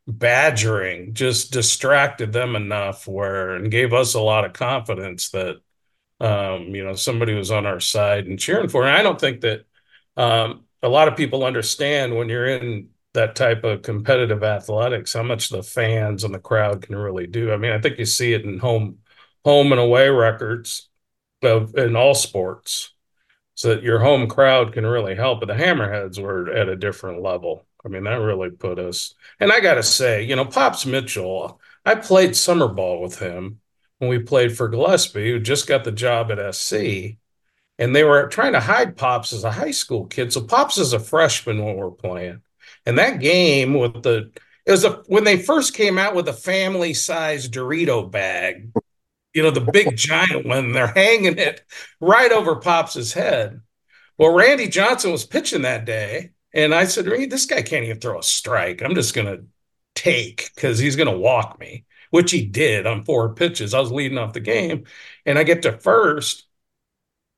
badgering 0.09 1.13
just 1.13 1.53
distracted 1.53 2.33
them 2.33 2.57
enough 2.57 3.07
where 3.07 3.55
and 3.55 3.71
gave 3.71 3.93
us 3.93 4.15
a 4.15 4.21
lot 4.21 4.47
of 4.47 4.55
confidence 4.55 5.29
that 5.31 5.57
um, 6.21 6.75
you 6.75 6.83
know 6.83 6.95
somebody 6.95 7.35
was 7.35 7.51
on 7.51 7.67
our 7.67 7.81
side 7.81 8.27
and 8.27 8.39
cheering 8.39 8.69
for. 8.69 8.85
And 8.85 8.97
I 8.97 9.03
don't 9.03 9.21
think 9.21 9.43
that 9.43 9.67
um, 10.17 10.65
a 10.83 10.89
lot 10.89 11.09
of 11.09 11.17
people 11.17 11.45
understand 11.45 12.17
when 12.17 12.29
you're 12.29 12.47
in 12.47 12.91
that 13.15 13.35
type 13.35 13.65
of 13.65 13.83
competitive 13.83 14.45
athletics 14.45 15.15
how 15.15 15.23
much 15.23 15.49
the 15.49 15.63
fans 15.63 16.25
and 16.25 16.35
the 16.35 16.39
crowd 16.39 16.83
can 16.83 16.95
really 16.97 17.27
do. 17.27 17.53
I 17.53 17.57
mean, 17.57 17.73
I 17.73 17.81
think 17.81 17.99
you 17.99 18.05
see 18.05 18.33
it 18.33 18.45
in 18.45 18.59
home 18.59 18.99
home 19.45 19.73
and 19.73 19.81
away 19.81 20.09
records 20.09 20.89
of 21.43 21.75
in 21.77 21.97
all 21.97 22.15
sports 22.15 22.93
so 23.55 23.75
that 23.75 23.83
your 23.83 23.99
home 23.99 24.29
crowd 24.29 24.73
can 24.73 24.87
really 24.87 25.15
help. 25.15 25.41
But 25.41 25.47
the 25.47 25.55
Hammerheads 25.55 26.23
were 26.23 26.51
at 26.51 26.69
a 26.69 26.77
different 26.77 27.23
level. 27.23 27.67
I 27.85 27.89
mean, 27.89 28.05
that 28.05 28.21
really 28.21 28.51
put 28.51 28.79
us. 28.79 29.15
And 29.41 29.53
I 29.53 29.61
got 29.61 29.75
to 29.75 29.83
say, 29.83 30.23
you 30.25 30.37
know, 30.37 30.45
Pops 30.45 30.85
Mitchell, 30.85 31.61
I 31.85 31.95
played 31.95 32.37
summer 32.37 32.69
ball 32.69 33.01
with 33.01 33.19
him 33.19 33.61
when 33.99 34.11
we 34.11 34.19
played 34.19 34.57
for 34.57 34.69
Gillespie, 34.69 35.31
who 35.31 35.41
just 35.41 35.67
got 35.67 35.85
the 35.85 35.93
job 35.93 36.31
at 36.31 36.55
SC. 36.55 37.17
And 37.79 37.95
they 37.95 38.03
were 38.05 38.27
trying 38.27 38.53
to 38.53 38.61
hide 38.61 38.97
Pops 38.97 39.33
as 39.33 39.45
a 39.45 39.53
high 39.53 39.71
school 39.71 40.07
kid. 40.07 40.33
So 40.33 40.43
Pops 40.43 40.79
is 40.79 40.93
a 40.93 40.99
freshman 40.99 41.65
when 41.65 41.77
we're 41.77 41.91
playing. 41.91 42.43
And 42.85 42.99
that 42.99 43.21
game 43.21 43.75
with 43.75 44.03
the, 44.03 44.33
it 44.67 44.71
was 44.71 44.85
a, 44.85 45.03
when 45.07 45.25
they 45.25 45.39
first 45.39 45.75
came 45.75 45.97
out 45.97 46.15
with 46.15 46.29
a 46.29 46.33
family 46.33 46.93
size 46.93 47.49
Dorito 47.49 48.11
bag, 48.11 48.73
you 49.33 49.43
know, 49.43 49.51
the 49.51 49.61
big 49.61 49.97
giant 49.97 50.47
one, 50.47 50.73
they're 50.73 50.89
hanging 50.89 51.39
it 51.39 51.63
right 52.01 52.33
over 52.33 52.57
Pops's 52.57 53.13
head. 53.13 53.61
Well, 54.19 54.35
Randy 54.35 54.67
Johnson 54.67 55.13
was 55.13 55.25
pitching 55.25 55.63
that 55.63 55.85
day. 55.85 56.33
And 56.53 56.75
I 56.75 56.85
said, 56.87 57.07
Randy, 57.07 57.27
this 57.27 57.47
guy 57.47 57.63
can't 57.63 57.85
even 57.85 58.01
throw 58.01 58.19
a 58.19 58.23
strike. 58.23 58.83
I'm 58.83 58.97
just 58.97 59.15
to 59.27 59.45
take 59.95 60.51
because 60.55 60.79
he's 60.79 60.97
to 61.13 61.17
walk 61.17 61.61
me, 61.61 61.85
which 62.11 62.33
he 62.33 62.45
did 62.45 62.87
on 62.87 63.05
four 63.05 63.35
pitches. 63.35 63.75
I 63.75 63.81
was 63.81 63.93
leading 63.93 64.19
off 64.19 64.33
the 64.33 64.41
game. 64.41 64.85
And 65.25 65.39
I 65.39 65.45
get 65.45 65.63
to 65.63 65.79
first. 65.79 66.48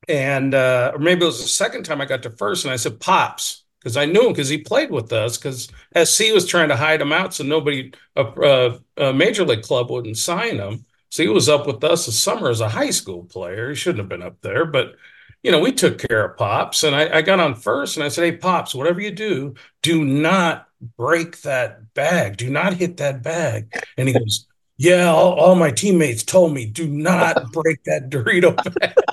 And, 0.07 0.53
uh, 0.53 0.91
or 0.93 0.99
maybe 0.99 1.23
it 1.23 1.27
was 1.27 1.41
the 1.41 1.47
second 1.47 1.83
time 1.83 2.01
I 2.01 2.05
got 2.05 2.23
to 2.23 2.29
first. 2.31 2.65
And 2.65 2.73
I 2.73 2.77
said, 2.77 2.99
Pops, 2.99 3.63
because 3.79 3.97
I 3.97 4.05
knew 4.05 4.27
him 4.27 4.33
because 4.33 4.49
he 4.49 4.57
played 4.59 4.91
with 4.91 5.11
us 5.13 5.37
because 5.37 5.69
SC 5.95 6.33
was 6.33 6.45
trying 6.45 6.69
to 6.69 6.75
hide 6.75 7.01
him 7.01 7.11
out 7.11 7.33
so 7.33 7.43
nobody, 7.43 7.91
a, 8.15 8.79
a, 8.97 9.13
major 9.13 9.43
league 9.43 9.63
club 9.63 9.89
wouldn't 9.89 10.17
sign 10.17 10.57
him. 10.57 10.85
So 11.09 11.23
he 11.23 11.29
was 11.29 11.49
up 11.49 11.67
with 11.67 11.83
us 11.83 12.05
this 12.05 12.19
summer 12.19 12.49
as 12.49 12.61
a 12.61 12.69
high 12.69 12.91
school 12.91 13.25
player. 13.25 13.69
He 13.69 13.75
shouldn't 13.75 13.99
have 13.99 14.09
been 14.09 14.21
up 14.21 14.39
there, 14.41 14.65
but 14.65 14.95
you 15.43 15.51
know, 15.51 15.59
we 15.59 15.71
took 15.71 15.97
care 15.97 16.25
of 16.25 16.37
Pops. 16.37 16.83
And 16.83 16.95
I, 16.95 17.17
I, 17.17 17.21
got 17.21 17.39
on 17.39 17.55
first 17.55 17.97
and 17.97 18.03
I 18.03 18.09
said, 18.09 18.23
Hey, 18.23 18.37
Pops, 18.37 18.75
whatever 18.75 19.01
you 19.01 19.11
do, 19.11 19.55
do 19.81 20.05
not 20.05 20.67
break 20.97 21.41
that 21.41 21.93
bag. 21.93 22.37
Do 22.37 22.49
not 22.49 22.73
hit 22.73 22.97
that 22.97 23.23
bag. 23.23 23.73
And 23.97 24.07
he 24.07 24.13
goes, 24.13 24.47
Yeah, 24.77 25.11
all, 25.11 25.33
all 25.33 25.55
my 25.55 25.71
teammates 25.71 26.23
told 26.23 26.53
me, 26.53 26.65
do 26.65 26.87
not 26.87 27.51
break 27.51 27.83
that 27.85 28.09
Dorito 28.09 28.55
bag. 28.79 28.93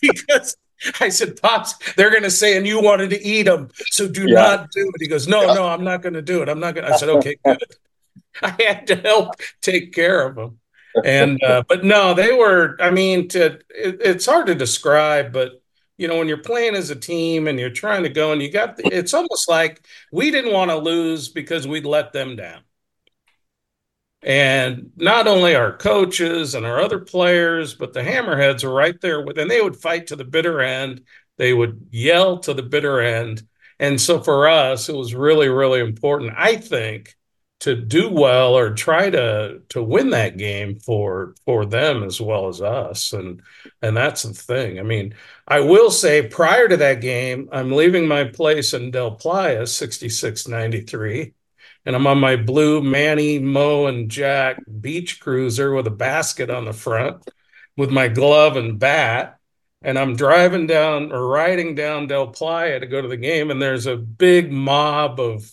because 0.02 0.56
I 1.00 1.10
said, 1.10 1.40
Pops, 1.40 1.74
they're 1.94 2.10
going 2.10 2.22
to 2.22 2.30
say, 2.30 2.56
and 2.56 2.66
you 2.66 2.80
wanted 2.82 3.10
to 3.10 3.22
eat 3.22 3.44
them. 3.44 3.68
So 3.90 4.08
do 4.08 4.26
yeah. 4.26 4.34
not 4.34 4.70
do 4.70 4.90
it. 4.94 5.00
He 5.00 5.08
goes, 5.08 5.28
No, 5.28 5.52
no, 5.54 5.66
I'm 5.68 5.84
not 5.84 6.02
going 6.02 6.14
to 6.14 6.22
do 6.22 6.42
it. 6.42 6.48
I'm 6.48 6.60
not 6.60 6.74
going 6.74 6.86
to. 6.86 6.92
I 6.92 6.96
said, 6.96 7.08
Okay, 7.08 7.36
good. 7.44 7.62
I 8.42 8.56
had 8.60 8.86
to 8.86 8.96
help 8.96 9.34
take 9.60 9.92
care 9.92 10.26
of 10.26 10.36
them 10.36 10.60
and 11.04 11.42
uh, 11.42 11.62
but 11.68 11.84
no, 11.84 12.14
they 12.14 12.32
were. 12.32 12.76
I 12.80 12.90
mean, 12.90 13.28
to 13.28 13.58
it, 13.70 14.00
it's 14.00 14.26
hard 14.26 14.46
to 14.46 14.54
describe, 14.54 15.32
but 15.32 15.62
you 15.96 16.08
know, 16.08 16.18
when 16.18 16.28
you're 16.28 16.38
playing 16.38 16.74
as 16.74 16.90
a 16.90 16.96
team 16.96 17.46
and 17.46 17.58
you're 17.58 17.70
trying 17.70 18.02
to 18.04 18.08
go, 18.08 18.32
and 18.32 18.40
you 18.40 18.50
got, 18.50 18.76
it's 18.78 19.12
almost 19.12 19.48
like 19.48 19.86
we 20.10 20.30
didn't 20.30 20.52
want 20.52 20.70
to 20.70 20.78
lose 20.78 21.28
because 21.28 21.68
we'd 21.68 21.84
let 21.84 22.12
them 22.12 22.36
down. 22.36 22.62
And 24.22 24.92
not 24.96 25.26
only 25.26 25.54
our 25.54 25.76
coaches 25.76 26.54
and 26.54 26.66
our 26.66 26.78
other 26.80 26.98
players, 26.98 27.74
but 27.74 27.92
the 27.92 28.02
hammerheads 28.02 28.64
are 28.64 28.72
right 28.72 29.00
there 29.00 29.24
with, 29.24 29.38
and 29.38 29.50
they 29.50 29.62
would 29.62 29.76
fight 29.76 30.08
to 30.08 30.16
the 30.16 30.24
bitter 30.24 30.60
end. 30.60 31.02
They 31.38 31.54
would 31.54 31.88
yell 31.90 32.38
to 32.40 32.52
the 32.52 32.62
bitter 32.62 33.00
end. 33.00 33.42
And 33.78 33.98
so 33.98 34.20
for 34.20 34.46
us, 34.46 34.90
it 34.90 34.94
was 34.94 35.14
really, 35.14 35.48
really 35.48 35.80
important, 35.80 36.34
I 36.36 36.56
think, 36.56 37.16
to 37.60 37.76
do 37.76 38.08
well 38.10 38.56
or 38.56 38.72
try 38.74 39.10
to 39.10 39.60
to 39.68 39.82
win 39.82 40.10
that 40.10 40.38
game 40.38 40.78
for 40.80 41.34
for 41.44 41.66
them 41.66 42.02
as 42.02 42.20
well 42.20 42.48
as 42.48 42.60
us 42.62 43.12
and 43.12 43.42
and 43.82 43.96
that's 43.96 44.22
the 44.22 44.32
thing 44.32 44.78
i 44.78 44.82
mean 44.82 45.14
i 45.46 45.60
will 45.60 45.90
say 45.90 46.26
prior 46.26 46.68
to 46.68 46.78
that 46.78 47.00
game 47.02 47.48
i'm 47.52 47.70
leaving 47.70 48.08
my 48.08 48.24
place 48.24 48.72
in 48.72 48.90
del 48.90 49.12
playa 49.12 49.66
6693 49.66 51.34
and 51.86 51.96
i'm 51.96 52.06
on 52.06 52.18
my 52.18 52.36
blue 52.36 52.82
manny 52.82 53.38
mo 53.38 53.86
and 53.86 54.10
jack 54.10 54.58
beach 54.80 55.20
cruiser 55.20 55.72
with 55.74 55.86
a 55.86 55.90
basket 55.90 56.50
on 56.50 56.64
the 56.64 56.72
front 56.72 57.22
with 57.76 57.90
my 57.90 58.08
glove 58.08 58.56
and 58.56 58.78
bat 58.78 59.38
and 59.82 59.98
i'm 59.98 60.16
driving 60.16 60.66
down 60.66 61.12
or 61.12 61.26
riding 61.28 61.74
down 61.74 62.06
del 62.06 62.28
playa 62.28 62.80
to 62.80 62.86
go 62.86 63.00
to 63.00 63.08
the 63.08 63.16
game 63.16 63.50
and 63.50 63.60
there's 63.60 63.86
a 63.86 63.96
big 63.96 64.52
mob 64.52 65.18
of 65.20 65.50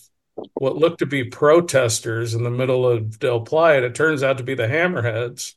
what 0.54 0.76
looked 0.76 1.00
to 1.00 1.06
be 1.06 1.24
protesters 1.24 2.34
in 2.34 2.42
the 2.42 2.50
middle 2.50 2.86
of 2.86 3.18
Del 3.18 3.40
Playa. 3.40 3.82
It 3.82 3.94
turns 3.94 4.22
out 4.22 4.38
to 4.38 4.44
be 4.44 4.54
the 4.54 4.66
Hammerheads. 4.66 5.54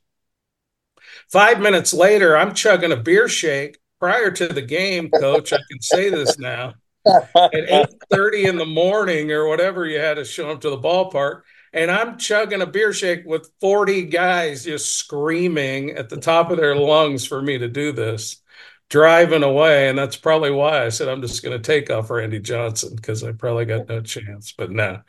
Five 1.30 1.59
minutes 1.59 1.93
later, 1.93 2.38
I'm 2.38 2.53
chugging 2.53 2.91
a 2.91 2.97
beer 2.97 3.28
shake 3.28 3.80
prior 3.99 4.32
to 4.32 4.47
the 4.47 4.61
game, 4.61 5.09
coach. 5.09 5.53
I 5.53 5.59
can 5.69 5.82
say 5.82 6.09
this 6.09 6.38
now. 6.38 6.74
At 7.06 7.52
8:30 7.54 8.45
in 8.45 8.58
the 8.58 8.66
morning 8.66 9.32
or 9.32 9.47
whatever 9.47 9.86
you 9.86 9.99
had 9.99 10.16
to 10.16 10.26
show 10.26 10.52
up 10.52 10.62
to 10.62 10.70
the 10.70 10.78
ballpark. 10.78 11.41
And 11.74 11.89
I'm 11.89 12.18
chugging 12.18 12.62
a 12.62 12.66
beer 12.66 12.91
shake 12.91 13.26
with 13.26 13.49
40 13.62 14.04
guys 14.04 14.66
just 14.66 14.97
screaming 14.97 15.91
at 15.91 16.10
the 16.10 16.18
top 16.18 16.52
of 16.52 16.58
their 16.58 16.76
lungs 16.76 17.26
for 17.26 17.41
me 17.41 17.58
to 17.58 17.70
do 17.70 17.93
this 17.93 18.41
driving 18.89 19.41
away. 19.41 19.88
And 19.88 19.97
that's 19.97 20.18
probably 20.18 20.52
why 20.52 20.86
I 20.86 20.89
said 20.89 21.08
I'm 21.08 21.22
just 21.22 21.41
going 21.43 21.60
to 21.60 21.64
take 21.66 21.89
off 21.89 22.10
Randy 22.10 22.39
Johnson 22.39 22.95
because 22.95 23.24
I 23.24 23.32
probably 23.32 23.66
got 23.66 23.88
no 23.88 24.02
chance. 24.02 24.52
But 24.52 24.70
no, 24.70 25.02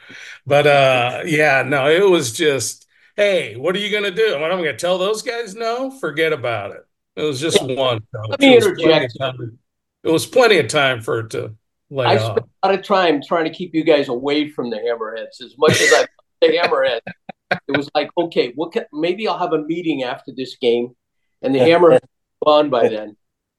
but 0.47 0.66
uh, 0.66 1.22
yeah, 1.26 1.62
no, 1.66 1.90
it 1.90 2.09
was 2.09 2.32
just, 2.32 2.86
hey, 3.16 3.57
what 3.57 3.74
are 3.74 3.80
you 3.80 3.90
going 3.90 4.05
to 4.05 4.11
do? 4.11 4.38
What 4.40 4.53
am 4.53 4.59
I 4.59 4.62
going 4.62 4.76
to 4.76 4.76
tell 4.76 4.99
those 4.99 5.20
guys? 5.20 5.55
No, 5.55 5.90
forget 5.90 6.32
about 6.32 6.70
it. 6.70 6.86
It 7.16 7.22
was 7.22 7.40
just 7.40 7.61
one. 7.61 8.07
Let 8.28 8.40
me 8.40 8.57
interject. 8.57 9.14
It 10.05 10.11
was 10.11 10.26
plenty 10.26 10.59
of 10.59 10.68
time 10.68 11.03
for 11.03 11.20
it 11.20 11.30
to 11.30 11.55
lay 11.93 12.07
I 12.07 12.16
off. 12.16 12.32
spent 12.32 12.47
a 12.62 12.68
lot 12.68 12.78
of 12.78 12.84
time 12.84 13.20
trying 13.22 13.45
to 13.45 13.51
keep 13.51 13.74
you 13.74 13.84
guys 13.84 14.09
away 14.09 14.49
from 14.49 14.70
the 14.70 14.76
hammerheads 14.76 15.45
as 15.45 15.55
much 15.59 15.80
as 15.80 15.93
I 15.93 16.07
the 16.40 16.49
hammerhead. 16.59 17.01
It 17.68 17.76
was 17.76 17.90
like, 17.95 18.11
okay, 18.16 18.53
what 18.55 18.72
can, 18.72 18.84
maybe 18.93 19.28
I'll 19.28 19.38
have 19.38 19.53
a 19.53 19.62
meeting 19.62 20.03
after 20.05 20.32
this 20.34 20.57
game, 20.57 20.97
and 21.43 21.55
the 21.55 21.59
hammerhead 21.59 22.01
gone 22.45 22.70
by 22.70 22.88
then 22.88 23.16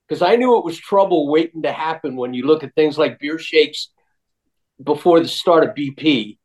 because 0.08 0.22
I 0.22 0.36
knew 0.36 0.58
it 0.58 0.66
was 0.66 0.78
trouble 0.78 1.30
waiting 1.30 1.62
to 1.64 1.72
happen 1.72 2.16
when 2.16 2.34
you 2.34 2.46
look 2.46 2.64
at 2.64 2.76
things 2.76 2.98
like 2.98 3.20
beer 3.20 3.40
shakes 3.40 3.90
before 4.84 5.20
the 5.20 5.28
start 5.28 5.64
of 5.64 5.76
BP. 5.76 6.38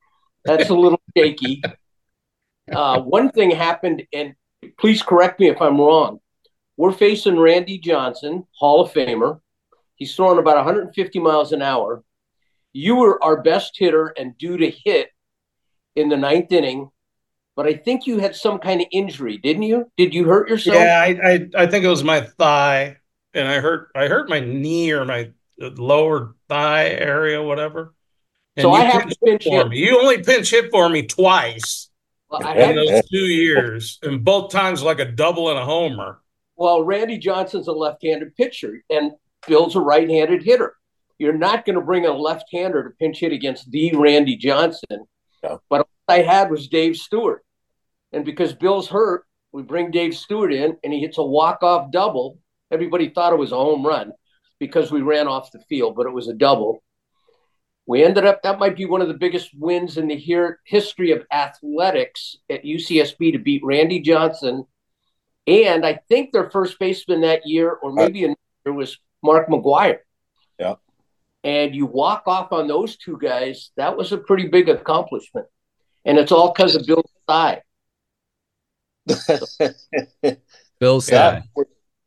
That's 0.45 0.71
a 0.71 0.75
little 0.75 1.01
shaky. 1.17 1.63
Uh, 2.71 3.01
one 3.01 3.31
thing 3.31 3.51
happened, 3.51 4.05
and 4.13 4.35
please 4.79 5.03
correct 5.03 5.41
me 5.41 5.49
if 5.49 5.61
I'm 5.61 5.79
wrong. 5.79 6.21
We're 6.77 6.93
facing 6.93 7.39
Randy 7.39 7.79
Johnson, 7.79 8.47
Hall 8.53 8.83
of 8.83 8.93
Famer. 8.93 9.41
He's 9.99 10.15
throwing 10.15 10.39
about 10.39 10.57
150 10.57 11.19
miles 11.19 11.53
an 11.53 11.61
hour. 11.61 12.03
You 12.73 12.97
were 12.97 13.23
our 13.23 13.43
best 13.43 13.77
hitter 13.77 14.09
and 14.17 14.37
due 14.39 14.57
to 14.57 14.71
hit 14.71 15.11
in 15.97 16.09
the 16.09 16.17
ninth 16.17 16.53
inning, 16.53 16.91
but 17.57 17.67
I 17.67 17.75
think 17.75 18.07
you 18.07 18.19
had 18.19 18.37
some 18.37 18.59
kind 18.59 18.81
of 18.81 18.87
injury, 18.93 19.37
didn't 19.37 19.65
you? 19.65 19.91
Did 19.97 20.15
you 20.15 20.25
hurt 20.25 20.49
yourself? 20.49 20.79
Yeah, 20.79 21.01
I, 21.01 21.31
I, 21.33 21.49
I 21.65 21.67
think 21.67 21.85
it 21.85 21.89
was 21.89 22.05
my 22.05 22.21
thigh 22.21 22.99
and 23.35 23.49
I 23.49 23.61
hurt 23.61 23.91
I 23.95 24.09
hurt 24.09 24.29
my 24.29 24.41
knee 24.41 24.93
or 24.93 25.05
my 25.05 25.31
lower 25.59 26.35
thigh 26.49 26.89
area, 26.89 27.43
whatever. 27.43 27.95
And 28.57 28.63
so 28.63 28.73
I 28.73 28.85
have 28.85 29.09
to 29.09 29.17
pinch 29.25 29.45
for 29.45 29.51
hit. 29.51 29.69
me. 29.69 29.79
You 29.79 30.01
only 30.01 30.23
pinch 30.23 30.51
hit 30.51 30.71
for 30.71 30.89
me 30.89 31.03
twice 31.03 31.91
well, 32.31 32.41
in 32.57 32.77
those 32.77 33.09
two 33.09 33.19
years, 33.19 33.99
and 34.03 34.25
both 34.25 34.51
times 34.51 34.83
like 34.83 34.99
a 34.99 35.05
double 35.05 35.51
and 35.51 35.59
a 35.59 35.65
homer. 35.65 36.21
Well, 36.57 36.83
Randy 36.83 37.19
Johnson's 37.19 37.69
a 37.69 37.73
left-handed 37.73 38.35
pitcher, 38.35 38.83
and 38.91 39.13
Bill's 39.47 39.77
a 39.77 39.81
right-handed 39.81 40.43
hitter. 40.43 40.75
You're 41.19 41.37
not 41.37 41.65
going 41.65 41.77
to 41.77 41.85
bring 41.85 42.07
a 42.07 42.13
left-hander 42.13 42.85
to 42.85 42.91
pinch 42.91 43.21
hit 43.21 43.33
against 43.33 43.71
the 43.71 43.93
Randy 43.95 44.37
Johnson. 44.37 45.07
Yeah. 45.43 45.57
But 45.69 45.81
all 45.81 45.89
I 46.09 46.23
had 46.23 46.51
was 46.51 46.69
Dave 46.69 46.97
Stewart, 46.97 47.45
and 48.13 48.25
because 48.25 48.53
Bill's 48.53 48.89
hurt, 48.89 49.25
we 49.53 49.63
bring 49.63 49.91
Dave 49.91 50.17
Stewart 50.17 50.53
in, 50.53 50.77
and 50.83 50.93
he 50.93 51.01
hits 51.01 51.19
a 51.19 51.23
walk-off 51.23 51.91
double 51.91 52.39
Everybody 52.71 53.09
thought 53.09 53.33
it 53.33 53.39
was 53.39 53.53
a 53.53 53.57
home 53.57 53.87
run 53.87 54.13
because 54.59 54.91
we 54.91 55.01
ran 55.01 55.29
off 55.29 55.53
the 55.53 55.61
field, 55.69 55.95
but 55.97 56.07
it 56.07 56.13
was 56.13 56.29
a 56.29 56.35
double. 56.35 56.83
We 57.87 58.05
ended 58.05 58.27
up, 58.27 58.43
that 58.43 58.59
might 58.59 58.77
be 58.77 58.85
one 58.85 59.01
of 59.01 59.09
the 59.09 59.15
biggest 59.15 59.51
wins 59.57 59.97
in 59.97 60.09
the 60.09 60.17
here, 60.17 60.61
history 60.65 61.13
of 61.13 61.25
athletics 61.33 62.37
at 62.51 62.65
UCSB 62.65 63.33
to 63.33 63.39
beat 63.39 63.63
Randy 63.65 64.01
Johnson. 64.01 64.67
And 65.47 65.87
I 65.87 66.01
think 66.09 66.33
their 66.33 66.51
first 66.51 66.79
baseman 66.79 67.23
that 67.23 67.47
year, 67.47 67.71
or 67.71 67.91
uh, 67.91 67.95
maybe 67.95 68.25
another 68.25 68.75
was 68.75 68.99
Mark 69.23 69.49
McGwire. 69.49 69.99
Yeah. 70.59 70.75
And 71.45 71.75
you 71.75 71.87
walk 71.87 72.25
off 72.27 72.53
on 72.53 72.67
those 72.67 72.97
two 72.97 73.19
guys, 73.21 73.71
that 73.77 73.97
was 73.97 74.13
a 74.13 74.19
pretty 74.19 74.49
big 74.49 74.69
accomplishment. 74.69 75.47
And 76.05 76.19
it's 76.19 76.33
all 76.33 76.53
because 76.53 76.75
of 76.75 76.87
Bill 76.87 77.05
thigh. 77.27 77.63
Bill's 80.81 81.11
yeah. 81.11 81.43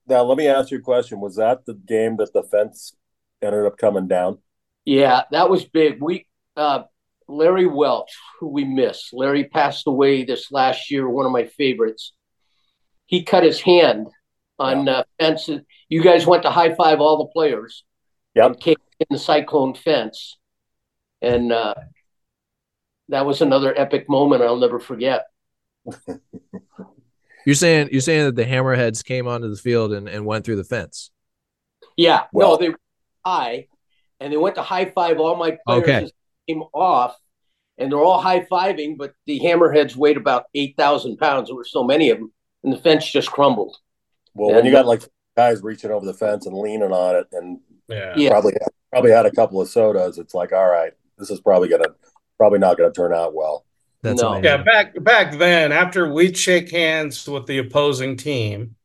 Now, 0.07 0.23
let 0.23 0.37
me 0.37 0.47
ask 0.47 0.71
you 0.71 0.79
a 0.79 0.81
question. 0.81 1.19
Was 1.19 1.35
that 1.37 1.65
the 1.65 1.73
game 1.73 2.17
that 2.17 2.33
the 2.33 2.43
fence 2.43 2.95
ended 3.41 3.65
up 3.65 3.77
coming 3.77 4.07
down? 4.07 4.39
Yeah, 4.85 5.23
that 5.31 5.49
was 5.49 5.63
big. 5.65 6.01
We, 6.01 6.27
uh, 6.57 6.83
Larry 7.27 7.67
Welch, 7.67 8.11
who 8.39 8.49
we 8.49 8.65
miss. 8.65 9.11
Larry 9.13 9.45
passed 9.45 9.87
away 9.87 10.25
this 10.25 10.51
last 10.51 10.91
year, 10.91 11.07
one 11.07 11.25
of 11.25 11.31
my 11.31 11.45
favorites. 11.45 12.13
He 13.05 13.23
cut 13.23 13.43
his 13.43 13.61
hand 13.61 14.07
on 14.61 14.85
yeah. 14.85 14.93
uh, 14.93 15.03
fences. 15.19 15.61
You 15.89 16.01
guys 16.03 16.25
went 16.25 16.43
to 16.43 16.51
high 16.51 16.75
five 16.75 17.01
all 17.01 17.17
the 17.17 17.31
players. 17.31 17.83
Yep. 18.35 18.59
Came 18.59 18.75
in 18.99 19.07
the 19.09 19.17
cyclone 19.17 19.73
fence. 19.73 20.37
And 21.21 21.51
uh, 21.51 21.73
that 23.09 23.25
was 23.25 23.41
another 23.41 23.77
epic 23.77 24.09
moment 24.09 24.41
I'll 24.41 24.57
never 24.57 24.79
forget. 24.79 25.25
You're 27.45 27.55
saying 27.55 27.89
you're 27.91 28.01
saying 28.01 28.25
that 28.25 28.35
the 28.35 28.45
Hammerheads 28.45 29.03
came 29.03 29.27
onto 29.27 29.49
the 29.49 29.55
field 29.55 29.93
and, 29.93 30.07
and 30.07 30.27
went 30.27 30.45
through 30.45 30.57
the 30.57 30.63
fence. 30.63 31.09
Yeah, 31.97 32.25
Well- 32.31 32.51
no, 32.51 32.57
they 32.57 32.69
were 32.69 32.79
high, 33.25 33.67
and 34.19 34.31
they 34.31 34.37
went 34.37 34.55
to 34.55 34.61
high 34.61 34.85
five 34.85 35.19
all 35.19 35.35
my 35.35 35.57
players 35.65 35.83
Okay. 35.83 36.11
came 36.47 36.61
off, 36.71 37.15
and 37.79 37.91
they're 37.91 37.99
all 37.99 38.21
high 38.21 38.41
fiving, 38.41 38.95
but 38.95 39.13
the 39.25 39.39
hammerheads 39.39 39.95
weighed 39.95 40.17
about 40.17 40.45
eight 40.53 40.75
thousand 40.77 41.17
pounds. 41.17 41.49
There 41.49 41.55
were 41.55 41.65
so 41.65 41.83
many 41.83 42.11
of 42.11 42.19
them, 42.19 42.31
and 42.63 42.71
the 42.71 42.77
fence 42.77 43.09
just 43.09 43.31
crumbled. 43.31 43.75
Well, 44.33 44.53
when 44.55 44.65
you 44.65 44.71
got 44.71 44.85
like 44.85 45.01
guys 45.35 45.61
reaching 45.61 45.91
over 45.91 46.05
the 46.05 46.13
fence 46.13 46.45
and 46.45 46.57
leaning 46.57 46.91
on 46.91 47.15
it, 47.15 47.27
and 47.31 47.59
Yeah. 47.87 48.13
Yeah. 48.15 48.29
probably 48.29 48.53
probably 48.91 49.11
had 49.11 49.25
a 49.25 49.31
couple 49.31 49.61
of 49.61 49.69
sodas, 49.69 50.17
it's 50.17 50.33
like, 50.33 50.51
all 50.53 50.69
right, 50.69 50.93
this 51.17 51.29
is 51.29 51.39
probably 51.41 51.69
gonna 51.69 51.89
probably 52.37 52.59
not 52.59 52.77
gonna 52.77 52.91
turn 52.91 53.13
out 53.13 53.33
well. 53.33 53.65
That's 54.01 54.21
No. 54.21 54.29
amazing. 54.29 54.43
Yeah, 54.45 54.57
back 54.63 55.03
back 55.03 55.37
then, 55.37 55.71
after 55.71 56.11
we'd 56.11 56.37
shake 56.37 56.71
hands 56.71 57.27
with 57.27 57.45
the 57.45 57.59
opposing 57.59 58.17
team, 58.17 58.75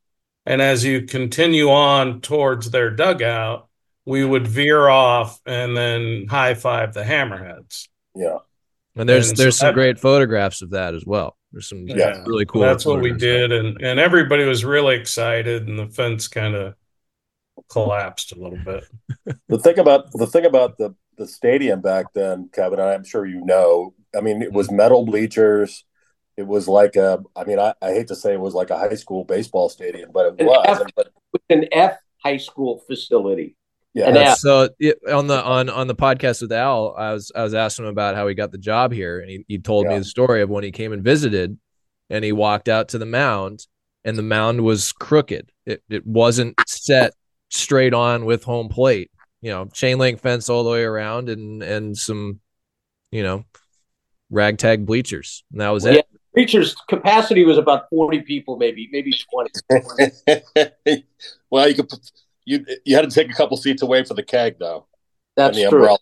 and 0.44 0.60
as 0.60 0.84
you 0.84 1.02
continue 1.02 1.70
on 1.70 2.20
towards 2.20 2.70
their 2.70 2.90
dugout, 2.90 3.68
we 4.04 4.24
would 4.24 4.46
veer 4.46 4.88
off 4.88 5.40
and 5.46 5.76
then 5.76 6.26
high 6.28 6.54
five 6.54 6.92
the 6.94 7.02
hammerheads. 7.02 7.88
Yeah, 8.14 8.38
And 8.96 9.08
there's 9.08 9.28
And 9.28 9.36
so 9.36 9.42
there's 9.42 9.58
some 9.58 9.68
that- 9.68 9.74
great 9.74 9.98
photographs 9.98 10.62
of 10.62 10.70
that 10.70 10.94
as 10.94 11.04
well. 11.04 11.36
There's 11.52 11.68
some 11.68 11.86
Yeah. 11.86 12.22
really 12.26 12.46
cool. 12.46 12.62
That's 12.62 12.84
what 12.86 13.00
we 13.00 13.12
did, 13.12 13.52
and 13.52 13.80
and 13.82 14.00
everybody 14.00 14.44
was 14.44 14.64
really 14.64 14.96
excited, 14.96 15.68
and 15.68 15.78
the 15.78 15.88
fence 15.88 16.28
kind 16.28 16.54
of 16.54 16.74
collapsed 17.70 18.32
a 18.32 18.38
little 18.40 18.58
bit. 18.64 18.84
the 19.48 19.58
thing 19.58 19.78
about 19.78 20.10
the 20.12 20.26
thing 20.26 20.44
about 20.46 20.76
the 20.78 20.94
the 21.16 21.26
stadium 21.26 21.80
back 21.80 22.12
then, 22.14 22.50
Kevin, 22.52 22.80
I'm 22.80 23.04
sure 23.04 23.24
you 23.26 23.42
know. 23.44 23.94
I 24.14 24.20
mean, 24.20 24.42
it 24.42 24.52
was 24.52 24.66
mm-hmm. 24.66 24.76
metal 24.76 25.04
bleachers. 25.06 25.84
It 26.36 26.46
was 26.46 26.68
like 26.68 26.96
a. 26.96 27.22
I 27.34 27.44
mean, 27.44 27.58
I, 27.58 27.74
I 27.80 27.92
hate 27.92 28.08
to 28.08 28.16
say 28.16 28.34
it 28.34 28.40
was 28.40 28.54
like 28.54 28.70
a 28.70 28.78
high 28.78 28.94
school 28.94 29.24
baseball 29.24 29.68
stadium, 29.70 30.10
but 30.12 30.26
it 30.26 30.40
An 30.40 30.46
was. 30.46 30.80
F- 30.80 30.90
But 30.94 31.12
an 31.48 31.66
F 31.72 31.96
high 32.22 32.36
school 32.36 32.82
facility. 32.86 33.56
Yeah, 33.96 34.08
And 34.08 34.16
Yeah, 34.16 34.34
so 34.34 34.68
it, 34.78 34.98
on 35.10 35.26
the 35.26 35.42
on 35.42 35.70
on 35.70 35.86
the 35.86 35.94
podcast 35.94 36.42
with 36.42 36.52
Al, 36.52 36.94
I 36.98 37.14
was 37.14 37.32
I 37.34 37.42
was 37.42 37.54
asking 37.54 37.86
him 37.86 37.90
about 37.90 38.14
how 38.14 38.28
he 38.28 38.34
got 38.34 38.52
the 38.52 38.58
job 38.58 38.92
here, 38.92 39.20
and 39.20 39.30
he, 39.30 39.44
he 39.48 39.58
told 39.58 39.86
me 39.86 39.96
the 39.96 40.04
story 40.04 40.42
of 40.42 40.50
when 40.50 40.64
he 40.64 40.70
came 40.70 40.92
and 40.92 41.02
visited, 41.02 41.58
and 42.10 42.22
he 42.22 42.30
walked 42.30 42.68
out 42.68 42.90
to 42.90 42.98
the 42.98 43.06
mound, 43.06 43.66
and 44.04 44.18
the 44.18 44.22
mound 44.22 44.60
was 44.60 44.92
crooked. 44.92 45.50
It 45.64 45.82
it 45.88 46.06
wasn't 46.06 46.60
set 46.66 47.14
straight 47.48 47.94
on 47.94 48.26
with 48.26 48.44
home 48.44 48.68
plate. 48.68 49.10
You 49.40 49.50
know, 49.50 49.64
chain 49.72 49.96
link 49.96 50.20
fence 50.20 50.50
all 50.50 50.62
the 50.62 50.70
way 50.70 50.82
around, 50.82 51.30
and 51.30 51.62
and 51.62 51.96
some, 51.96 52.40
you 53.10 53.22
know, 53.22 53.46
ragtag 54.28 54.84
bleachers. 54.84 55.42
And 55.52 55.62
that 55.62 55.70
was 55.70 55.86
Yeah. 55.86 55.92
it. 55.92 56.06
Preacher's 56.34 56.74
capacity 56.86 57.46
was 57.46 57.56
about 57.56 57.88
forty 57.88 58.20
people, 58.20 58.58
maybe 58.58 58.90
maybe 58.92 59.14
twenty. 59.32 59.52
well, 61.50 61.66
you 61.66 61.74
could 61.76 61.88
you 62.46 62.64
you 62.84 62.96
had 62.96 63.08
to 63.08 63.14
take 63.14 63.30
a 63.30 63.34
couple 63.34 63.56
seats 63.58 63.82
away 63.82 64.02
for 64.04 64.14
the 64.14 64.22
keg 64.22 64.56
though, 64.58 64.86
That's 65.36 65.56
the 65.58 65.68
true. 65.68 65.96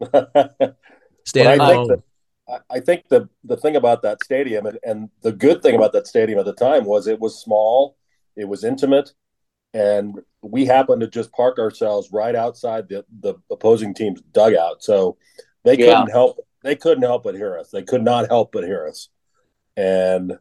umbrella. 0.00 0.74
Standing 1.26 1.60
I 1.60 1.66
think 1.68 1.76
alone. 1.76 1.88
that- 1.88 2.02
I- 2.46 2.76
I 2.76 2.80
think 2.80 3.08
the 3.08 3.28
the 3.44 3.56
thing 3.56 3.74
about 3.76 4.02
that 4.02 4.22
stadium 4.22 4.66
and, 4.66 4.78
and 4.84 5.08
the 5.22 5.32
good 5.32 5.62
thing 5.62 5.74
about 5.74 5.92
that 5.94 6.06
stadium 6.06 6.38
at 6.38 6.44
the 6.44 6.52
time 6.52 6.84
was 6.84 7.06
it 7.06 7.18
was 7.18 7.40
small, 7.40 7.96
it 8.36 8.46
was 8.46 8.64
intimate, 8.64 9.14
and 9.72 10.20
we 10.42 10.66
happened 10.66 11.00
to 11.00 11.06
just 11.08 11.32
park 11.32 11.58
ourselves 11.58 12.12
right 12.12 12.34
outside 12.34 12.86
the 12.90 13.02
the 13.20 13.34
opposing 13.50 13.94
team's 13.94 14.20
dugout, 14.32 14.82
so 14.84 15.16
they 15.64 15.78
Yeah. 15.78 15.86
couldn't 15.86 16.10
help 16.10 16.36
they 16.62 16.76
couldn't 16.76 17.02
help 17.04 17.24
but 17.24 17.34
hear 17.34 17.58
us. 17.58 17.70
They 17.70 17.82
could 17.82 18.02
not 18.02 18.28
help 18.28 18.52
but 18.52 18.64
hear 18.64 18.86
us, 18.86 19.08
and 19.76 20.38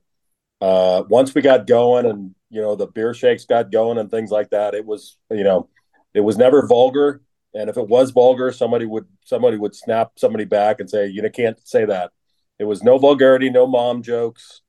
uh, 0.64 1.04
once 1.10 1.34
we 1.34 1.42
got 1.42 1.68
going 1.68 2.06
and 2.06 2.36
you 2.50 2.62
know 2.62 2.76
the 2.76 2.88
beer 2.88 3.14
shakes 3.14 3.46
got 3.46 3.72
going 3.72 3.98
and 3.98 4.10
things 4.10 4.32
like 4.32 4.50
that, 4.52 4.74
it 4.74 4.86
was 4.86 5.18
you 5.32 5.44
know 5.44 5.70
it 6.14 6.22
was 6.22 6.38
never 6.38 6.68
vulgar 6.68 7.22
and 7.54 7.70
if 7.70 7.78
it 7.78 7.88
was 7.88 8.12
vulgar 8.12 8.52
somebody 8.52 8.86
would 8.86 9.06
somebody 9.24 9.58
would 9.58 9.76
snap 9.76 10.12
somebody 10.18 10.46
back 10.46 10.80
and 10.80 10.90
say 10.90 11.08
you 11.08 11.22
know, 11.22 11.30
can't 11.30 11.60
say 11.68 11.86
that 11.86 12.12
it 12.60 12.66
was 12.66 12.84
no 12.84 12.98
vulgarity 12.98 13.50
no 13.50 13.66
mom 13.66 14.02
jokes 14.04 14.62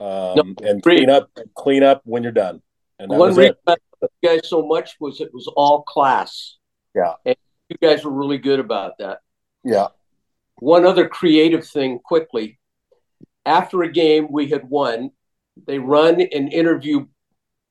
um, 0.00 0.56
and 0.62 0.82
clean 0.82 1.08
up 1.08 1.30
clean 1.54 1.82
up 1.82 2.02
when 2.04 2.22
you're 2.22 2.32
done 2.32 2.60
and 2.98 3.10
that 3.10 3.18
One 3.18 3.34
reason 3.34 3.54
I 3.66 3.76
you 4.22 4.28
guys 4.28 4.48
so 4.48 4.66
much 4.66 4.96
was 5.00 5.20
it 5.20 5.32
was 5.32 5.46
all 5.56 5.82
class. 5.82 6.56
Yeah. 6.94 7.14
And 7.24 7.36
you 7.68 7.76
guys 7.80 8.04
were 8.04 8.12
really 8.12 8.38
good 8.38 8.60
about 8.60 8.98
that. 8.98 9.20
yeah 9.64 9.88
One 10.56 10.86
other 10.86 11.08
creative 11.08 11.66
thing 11.66 11.98
quickly. 11.98 12.58
After 13.46 13.82
a 13.82 13.92
game 13.92 14.28
we 14.30 14.48
had 14.48 14.68
won, 14.68 15.10
they 15.66 15.78
run 15.78 16.20
and 16.20 16.52
interview 16.52 17.06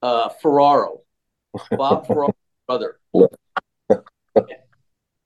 uh, 0.02 0.30
Ferraro, 0.42 1.02
Bob 1.72 2.08
Ferraro's 2.08 2.34
brother. 2.68 3.00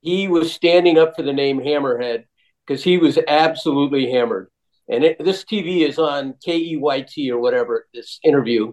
he 0.00 0.28
was 0.28 0.52
standing 0.52 0.98
up 0.98 1.16
for 1.16 1.22
the 1.22 1.32
name 1.32 1.58
Hammerhead 1.58 2.24
because 2.66 2.82
he 2.82 2.98
was 2.98 3.18
absolutely 3.28 4.10
hammered. 4.10 4.48
And 4.88 5.04
it, 5.04 5.22
this 5.22 5.44
TV 5.44 5.86
is 5.86 5.98
on 5.98 6.34
KEYT 6.46 7.30
or 7.30 7.38
whatever, 7.38 7.86
this 7.92 8.18
interview. 8.22 8.72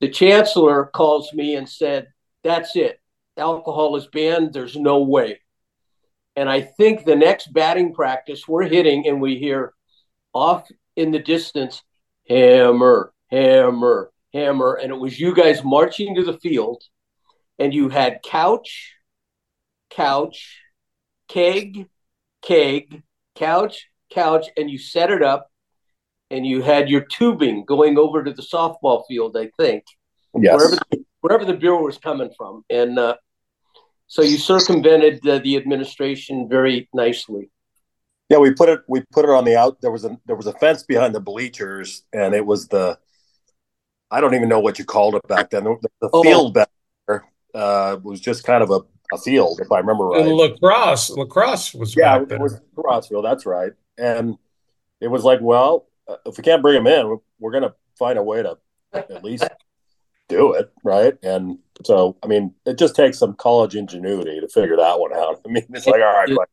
The 0.00 0.08
chancellor 0.08 0.86
calls 0.86 1.32
me 1.32 1.56
and 1.56 1.68
said, 1.68 2.08
That's 2.42 2.74
it. 2.76 3.00
Alcohol 3.36 3.96
is 3.96 4.06
banned. 4.06 4.52
There's 4.52 4.76
no 4.76 5.02
way. 5.02 5.40
And 6.36 6.48
I 6.48 6.62
think 6.62 7.04
the 7.04 7.16
next 7.16 7.52
batting 7.52 7.94
practice, 7.94 8.48
we're 8.48 8.64
hitting 8.64 9.06
and 9.06 9.20
we 9.20 9.38
hear 9.38 9.72
off 10.34 10.70
in 10.96 11.10
the 11.10 11.18
distance, 11.18 11.82
hammer, 12.28 13.12
hammer, 13.30 14.10
hammer. 14.32 14.74
And 14.74 14.90
it 14.90 14.98
was 14.98 15.18
you 15.18 15.34
guys 15.34 15.64
marching 15.64 16.14
to 16.16 16.24
the 16.24 16.38
field, 16.38 16.82
and 17.58 17.72
you 17.72 17.88
had 17.88 18.22
couch, 18.22 18.94
couch, 19.90 20.60
keg, 21.28 21.88
keg, 22.42 23.02
couch, 23.34 23.88
couch, 24.12 24.48
and 24.56 24.70
you 24.70 24.78
set 24.78 25.10
it 25.10 25.22
up, 25.22 25.50
and 26.30 26.46
you 26.46 26.62
had 26.62 26.88
your 26.88 27.02
tubing 27.02 27.64
going 27.64 27.96
over 27.98 28.22
to 28.22 28.32
the 28.32 28.42
softball 28.42 29.04
field, 29.06 29.36
I 29.36 29.50
think, 29.56 29.84
yes 30.36 30.54
wherever 30.54 30.78
wherever 31.20 31.44
the 31.44 31.54
beer 31.54 31.80
was 31.80 31.96
coming 31.96 32.30
from, 32.36 32.64
and 32.68 32.98
uh, 32.98 33.16
so 34.06 34.22
you 34.22 34.36
circumvented 34.36 35.26
uh, 35.26 35.38
the 35.38 35.56
administration 35.56 36.48
very 36.48 36.88
nicely. 36.92 37.50
Yeah 38.34 38.38
we 38.40 38.52
put 38.52 38.68
it 38.68 38.80
we 38.88 39.02
put 39.12 39.24
it 39.24 39.30
on 39.30 39.44
the 39.44 39.56
out 39.56 39.80
there 39.80 39.90
was 39.90 40.04
a 40.04 40.18
there 40.26 40.36
was 40.36 40.46
a 40.46 40.52
fence 40.54 40.82
behind 40.82 41.14
the 41.14 41.20
bleachers 41.20 42.02
and 42.12 42.34
it 42.34 42.44
was 42.44 42.68
the 42.68 42.98
i 44.10 44.20
don't 44.20 44.34
even 44.34 44.48
know 44.48 44.60
what 44.60 44.78
you 44.78 44.84
called 44.84 45.14
it 45.14 45.26
back 45.28 45.50
then 45.50 45.64
the, 45.64 45.76
the 46.00 46.10
Oh. 46.12 46.22
field 46.22 46.54
back 46.54 46.68
there 47.06 47.24
uh, 47.54 47.96
was 48.02 48.20
just 48.20 48.44
kind 48.44 48.62
of 48.62 48.70
a, 48.70 48.80
a 49.14 49.18
field 49.18 49.60
if 49.60 49.70
i 49.70 49.78
remember 49.78 50.04
right 50.06 50.22
And 50.26 50.34
lacrosse, 50.34 51.10
lacrosse 51.10 51.74
was 51.74 51.96
Yeah, 51.96 52.14
back 52.18 52.22
it 52.22 52.28
there. 52.30 52.38
was 52.38 52.60
Crossville. 52.76 53.22
That's 53.22 53.46
right. 53.46 53.72
And 53.98 54.36
it 55.00 55.08
was 55.08 55.22
like, 55.22 55.40
well, 55.40 55.86
uh, 56.08 56.16
if 56.26 56.36
we 56.36 56.42
can't 56.42 56.62
bring 56.62 56.76
him 56.76 56.86
in, 56.88 57.18
we're 57.38 57.52
going 57.52 57.62
to 57.62 57.74
find 57.98 58.18
a 58.18 58.22
way 58.22 58.42
to 58.42 58.58
at 58.92 59.22
least 59.22 59.44
do 60.28 60.52
it, 60.54 60.72
right? 60.82 61.14
And 61.22 61.58
so, 61.84 62.16
I 62.22 62.26
mean, 62.26 62.54
it 62.66 62.78
just 62.78 62.96
takes 62.96 63.18
some 63.18 63.34
college 63.34 63.76
ingenuity 63.76 64.40
to 64.40 64.48
figure 64.48 64.76
that 64.76 64.98
one 64.98 65.12
out. 65.14 65.40
I 65.46 65.48
mean, 65.50 65.64
it's 65.70 65.86
like, 65.86 66.00
all 66.02 66.12
right, 66.14 66.28
but 66.34 66.48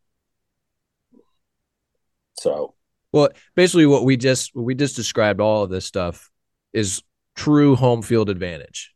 so 2.42 2.74
Well, 3.14 3.30
basically, 3.56 3.86
what 3.86 4.04
we 4.06 4.18
just 4.18 4.56
what 4.56 4.64
we 4.66 4.76
just 4.76 4.96
described 4.96 5.40
all 5.42 5.64
of 5.64 5.70
this 5.70 5.86
stuff 5.86 6.32
is 6.74 7.04
true 7.36 7.76
home 7.76 8.02
field 8.02 8.30
advantage. 8.30 8.94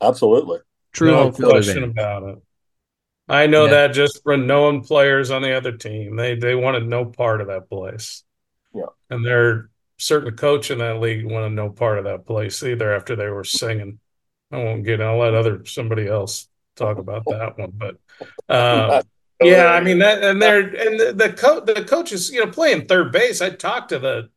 absolutely. 0.00 0.58
True 0.92 1.10
no 1.12 1.16
home 1.24 1.32
field 1.32 1.50
question 1.50 1.84
advantage. 1.84 1.90
about 1.90 2.22
it. 2.24 2.38
I 3.28 3.46
know 3.46 3.66
Yeah. 3.66 3.70
that 3.72 3.88
just 3.94 4.22
from 4.22 4.46
knowing 4.46 4.82
players 4.82 5.30
on 5.30 5.42
the 5.42 5.52
other 5.56 5.72
team, 5.76 6.16
they 6.16 6.34
they 6.34 6.54
wanted 6.54 6.86
no 6.86 7.04
part 7.06 7.40
of 7.40 7.48
that 7.48 7.68
place. 7.68 8.24
Yeah. 8.74 8.86
and 9.10 9.24
they're 9.24 9.70
certain 9.98 10.34
coach 10.36 10.70
in 10.70 10.78
that 10.78 10.98
league 11.00 11.24
wanted 11.26 11.52
no 11.52 11.70
part 11.70 11.98
of 11.98 12.04
that 12.04 12.26
place 12.26 12.62
either. 12.62 12.92
After 12.94 13.14
they 13.16 13.28
were 13.28 13.44
singing, 13.44 13.98
I 14.50 14.56
won't 14.58 14.84
get. 14.84 15.00
I'll 15.00 15.18
let 15.18 15.34
other 15.34 15.64
somebody 15.66 16.08
else 16.08 16.48
talk 16.76 16.98
about 16.98 17.24
that 17.26 17.58
one, 17.58 17.72
but. 17.74 17.96
Um, 18.48 19.02
yeah, 19.44 19.66
I 19.66 19.80
mean 19.80 19.98
that, 19.98 20.22
and 20.22 20.40
they're 20.40 20.60
and 20.60 21.00
the, 21.00 21.12
the 21.12 21.32
coach, 21.32 21.66
the 21.66 21.84
coaches, 21.84 22.30
you 22.30 22.44
know, 22.44 22.50
playing 22.50 22.86
third 22.86 23.12
base. 23.12 23.40
I 23.40 23.50
talked 23.50 23.90
to 23.90 23.98
the 23.98 24.30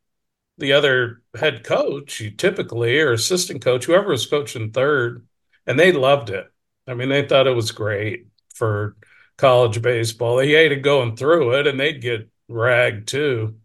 the 0.58 0.72
other 0.72 1.22
head 1.38 1.64
coach, 1.64 2.22
typically 2.38 2.98
or 3.00 3.12
assistant 3.12 3.62
coach, 3.62 3.84
whoever 3.86 4.08
was 4.10 4.26
coaching 4.26 4.72
third, 4.72 5.26
and 5.66 5.78
they 5.78 5.92
loved 5.92 6.30
it. 6.30 6.46
I 6.86 6.94
mean, 6.94 7.08
they 7.08 7.26
thought 7.26 7.46
it 7.46 7.50
was 7.54 7.72
great 7.72 8.26
for 8.54 8.96
college 9.36 9.82
baseball. 9.82 10.36
They 10.36 10.48
hated 10.48 10.82
going 10.82 11.16
through 11.16 11.58
it, 11.58 11.66
and 11.66 11.78
they'd 11.78 12.00
get 12.00 12.30
ragged 12.48 13.06
too. 13.06 13.56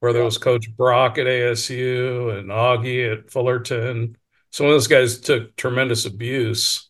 Whether 0.00 0.20
it 0.20 0.24
was 0.24 0.38
Coach 0.38 0.74
Brock 0.76 1.18
at 1.18 1.26
ASU 1.26 2.38
and 2.38 2.50
Augie 2.50 3.12
at 3.12 3.30
Fullerton, 3.30 4.16
some 4.52 4.66
of 4.66 4.72
those 4.72 4.86
guys 4.86 5.20
took 5.20 5.56
tremendous 5.56 6.04
abuse, 6.06 6.88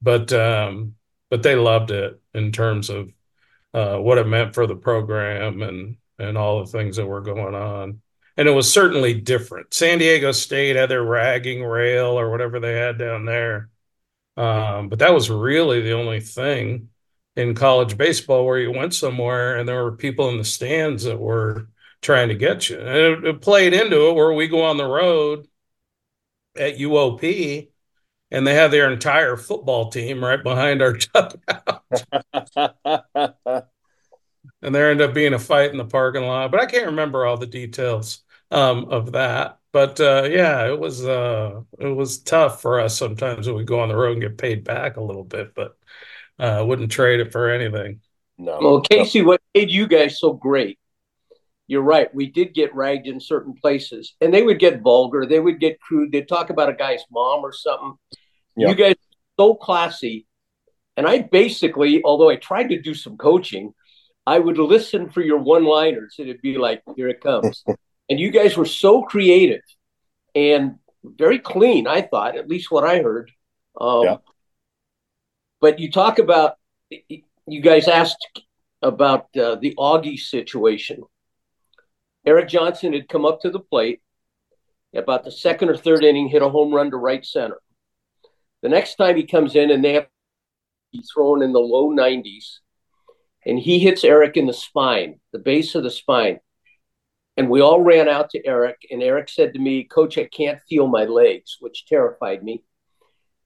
but 0.00 0.32
um, 0.32 0.94
but 1.30 1.42
they 1.42 1.54
loved 1.54 1.90
it 1.90 2.20
in 2.34 2.52
terms 2.52 2.88
of 2.88 3.10
uh, 3.76 3.98
what 3.98 4.16
it 4.16 4.26
meant 4.26 4.54
for 4.54 4.66
the 4.66 4.74
program 4.74 5.60
and 5.60 5.98
and 6.18 6.38
all 6.38 6.60
the 6.64 6.72
things 6.72 6.96
that 6.96 7.06
were 7.06 7.20
going 7.20 7.54
on. 7.54 8.00
And 8.38 8.48
it 8.48 8.52
was 8.52 8.72
certainly 8.72 9.12
different. 9.12 9.74
San 9.74 9.98
Diego 9.98 10.32
State 10.32 10.76
had 10.76 10.88
their 10.88 11.04
ragging 11.04 11.62
rail 11.62 12.18
or 12.18 12.30
whatever 12.30 12.58
they 12.58 12.72
had 12.72 12.96
down 12.98 13.26
there. 13.26 13.68
Um, 14.38 14.88
but 14.88 14.98
that 15.00 15.12
was 15.12 15.28
really 15.28 15.82
the 15.82 15.92
only 15.92 16.20
thing 16.20 16.88
in 17.36 17.54
college 17.54 17.98
baseball 17.98 18.46
where 18.46 18.58
you 18.58 18.70
went 18.70 18.94
somewhere 18.94 19.56
and 19.56 19.68
there 19.68 19.84
were 19.84 19.92
people 19.92 20.30
in 20.30 20.38
the 20.38 20.44
stands 20.44 21.04
that 21.04 21.18
were 21.18 21.68
trying 22.00 22.28
to 22.28 22.34
get 22.34 22.70
you. 22.70 22.78
And 22.78 22.88
it, 22.88 23.24
it 23.26 23.42
played 23.42 23.74
into 23.74 24.08
it 24.08 24.14
where 24.14 24.32
we 24.32 24.48
go 24.48 24.62
on 24.62 24.78
the 24.78 24.86
road 24.86 25.46
at 26.56 26.78
UOP 26.78 27.68
and 28.36 28.46
they 28.46 28.54
have 28.54 28.70
their 28.70 28.92
entire 28.92 29.38
football 29.38 29.88
team 29.88 30.22
right 30.22 30.42
behind 30.42 30.82
our 30.82 30.92
dugout. 31.14 31.82
and 34.60 34.74
there 34.74 34.90
ended 34.90 35.08
up 35.08 35.14
being 35.14 35.32
a 35.32 35.38
fight 35.38 35.70
in 35.70 35.78
the 35.78 35.86
parking 35.86 36.22
lot, 36.22 36.50
but 36.50 36.60
I 36.60 36.66
can't 36.66 36.84
remember 36.84 37.24
all 37.24 37.38
the 37.38 37.46
details 37.46 38.22
um, 38.50 38.90
of 38.90 39.12
that. 39.12 39.58
But 39.72 39.98
uh, 40.00 40.28
yeah, 40.30 40.66
it 40.66 40.78
was 40.78 41.02
uh, 41.06 41.62
it 41.78 41.88
was 41.88 42.18
tough 42.18 42.60
for 42.60 42.78
us 42.78 42.94
sometimes 42.98 43.46
when 43.46 43.56
we 43.56 43.64
go 43.64 43.80
on 43.80 43.88
the 43.88 43.96
road 43.96 44.12
and 44.12 44.20
get 44.20 44.36
paid 44.36 44.64
back 44.64 44.98
a 44.98 45.02
little 45.02 45.24
bit, 45.24 45.54
but 45.54 45.78
uh, 46.38 46.62
wouldn't 46.66 46.92
trade 46.92 47.20
it 47.20 47.32
for 47.32 47.48
anything. 47.48 48.00
No. 48.36 48.58
Well, 48.60 48.80
Casey, 48.82 49.22
what 49.22 49.40
made 49.54 49.70
you 49.70 49.88
guys 49.88 50.20
so 50.20 50.34
great? 50.34 50.78
You're 51.68 51.80
right. 51.80 52.14
We 52.14 52.26
did 52.26 52.52
get 52.52 52.74
ragged 52.74 53.06
in 53.06 53.18
certain 53.18 53.54
places, 53.54 54.14
and 54.20 54.32
they 54.32 54.42
would 54.42 54.58
get 54.58 54.82
vulgar. 54.82 55.24
They 55.24 55.40
would 55.40 55.58
get 55.58 55.80
crude. 55.80 56.12
They'd 56.12 56.28
talk 56.28 56.50
about 56.50 56.68
a 56.68 56.74
guy's 56.74 57.02
mom 57.10 57.40
or 57.40 57.52
something. 57.54 57.94
Yeah. 58.56 58.68
You 58.68 58.74
guys 58.74 58.94
so 59.38 59.54
classy. 59.54 60.26
And 60.96 61.06
I 61.06 61.20
basically, 61.20 62.02
although 62.04 62.30
I 62.30 62.36
tried 62.36 62.68
to 62.68 62.80
do 62.80 62.94
some 62.94 63.16
coaching, 63.16 63.74
I 64.26 64.38
would 64.38 64.58
listen 64.58 65.10
for 65.10 65.20
your 65.20 65.38
one 65.38 65.64
liners 65.64 66.16
and 66.18 66.28
it'd 66.28 66.42
be 66.42 66.58
like, 66.58 66.82
here 66.96 67.08
it 67.08 67.20
comes. 67.20 67.64
and 68.08 68.18
you 68.18 68.30
guys 68.30 68.56
were 68.56 68.66
so 68.66 69.02
creative 69.02 69.62
and 70.34 70.76
very 71.04 71.38
clean, 71.38 71.86
I 71.86 72.02
thought, 72.02 72.36
at 72.36 72.48
least 72.48 72.70
what 72.70 72.84
I 72.84 73.02
heard. 73.02 73.30
Um, 73.80 74.04
yeah. 74.04 74.16
But 75.60 75.78
you 75.78 75.90
talk 75.90 76.18
about, 76.18 76.54
you 76.90 77.60
guys 77.60 77.88
asked 77.88 78.42
about 78.82 79.28
uh, 79.36 79.56
the 79.56 79.74
Augie 79.78 80.18
situation. 80.18 81.02
Eric 82.24 82.48
Johnson 82.48 82.92
had 82.92 83.08
come 83.08 83.24
up 83.24 83.40
to 83.42 83.50
the 83.50 83.60
plate 83.60 84.00
about 84.94 85.24
the 85.24 85.30
second 85.30 85.68
or 85.68 85.76
third 85.76 86.04
inning, 86.04 86.28
hit 86.28 86.42
a 86.42 86.48
home 86.48 86.74
run 86.74 86.90
to 86.90 86.96
right 86.96 87.24
center. 87.24 87.58
The 88.62 88.68
next 88.68 88.96
time 88.96 89.16
he 89.16 89.26
comes 89.26 89.54
in 89.54 89.70
and 89.70 89.84
they 89.84 89.94
have 89.94 90.06
he's 90.90 91.10
thrown 91.12 91.42
in 91.42 91.52
the 91.52 91.60
low 91.60 91.90
90s, 91.90 92.58
and 93.44 93.58
he 93.58 93.78
hits 93.78 94.04
Eric 94.04 94.36
in 94.36 94.46
the 94.46 94.52
spine, 94.52 95.20
the 95.32 95.38
base 95.38 95.74
of 95.74 95.82
the 95.82 95.90
spine. 95.90 96.40
And 97.36 97.50
we 97.50 97.60
all 97.60 97.82
ran 97.82 98.08
out 98.08 98.30
to 98.30 98.46
Eric, 98.46 98.78
and 98.90 99.02
Eric 99.02 99.28
said 99.28 99.52
to 99.52 99.60
me, 99.60 99.84
Coach, 99.84 100.16
I 100.16 100.24
can't 100.24 100.60
feel 100.68 100.86
my 100.88 101.04
legs, 101.04 101.58
which 101.60 101.86
terrified 101.86 102.42
me. 102.42 102.64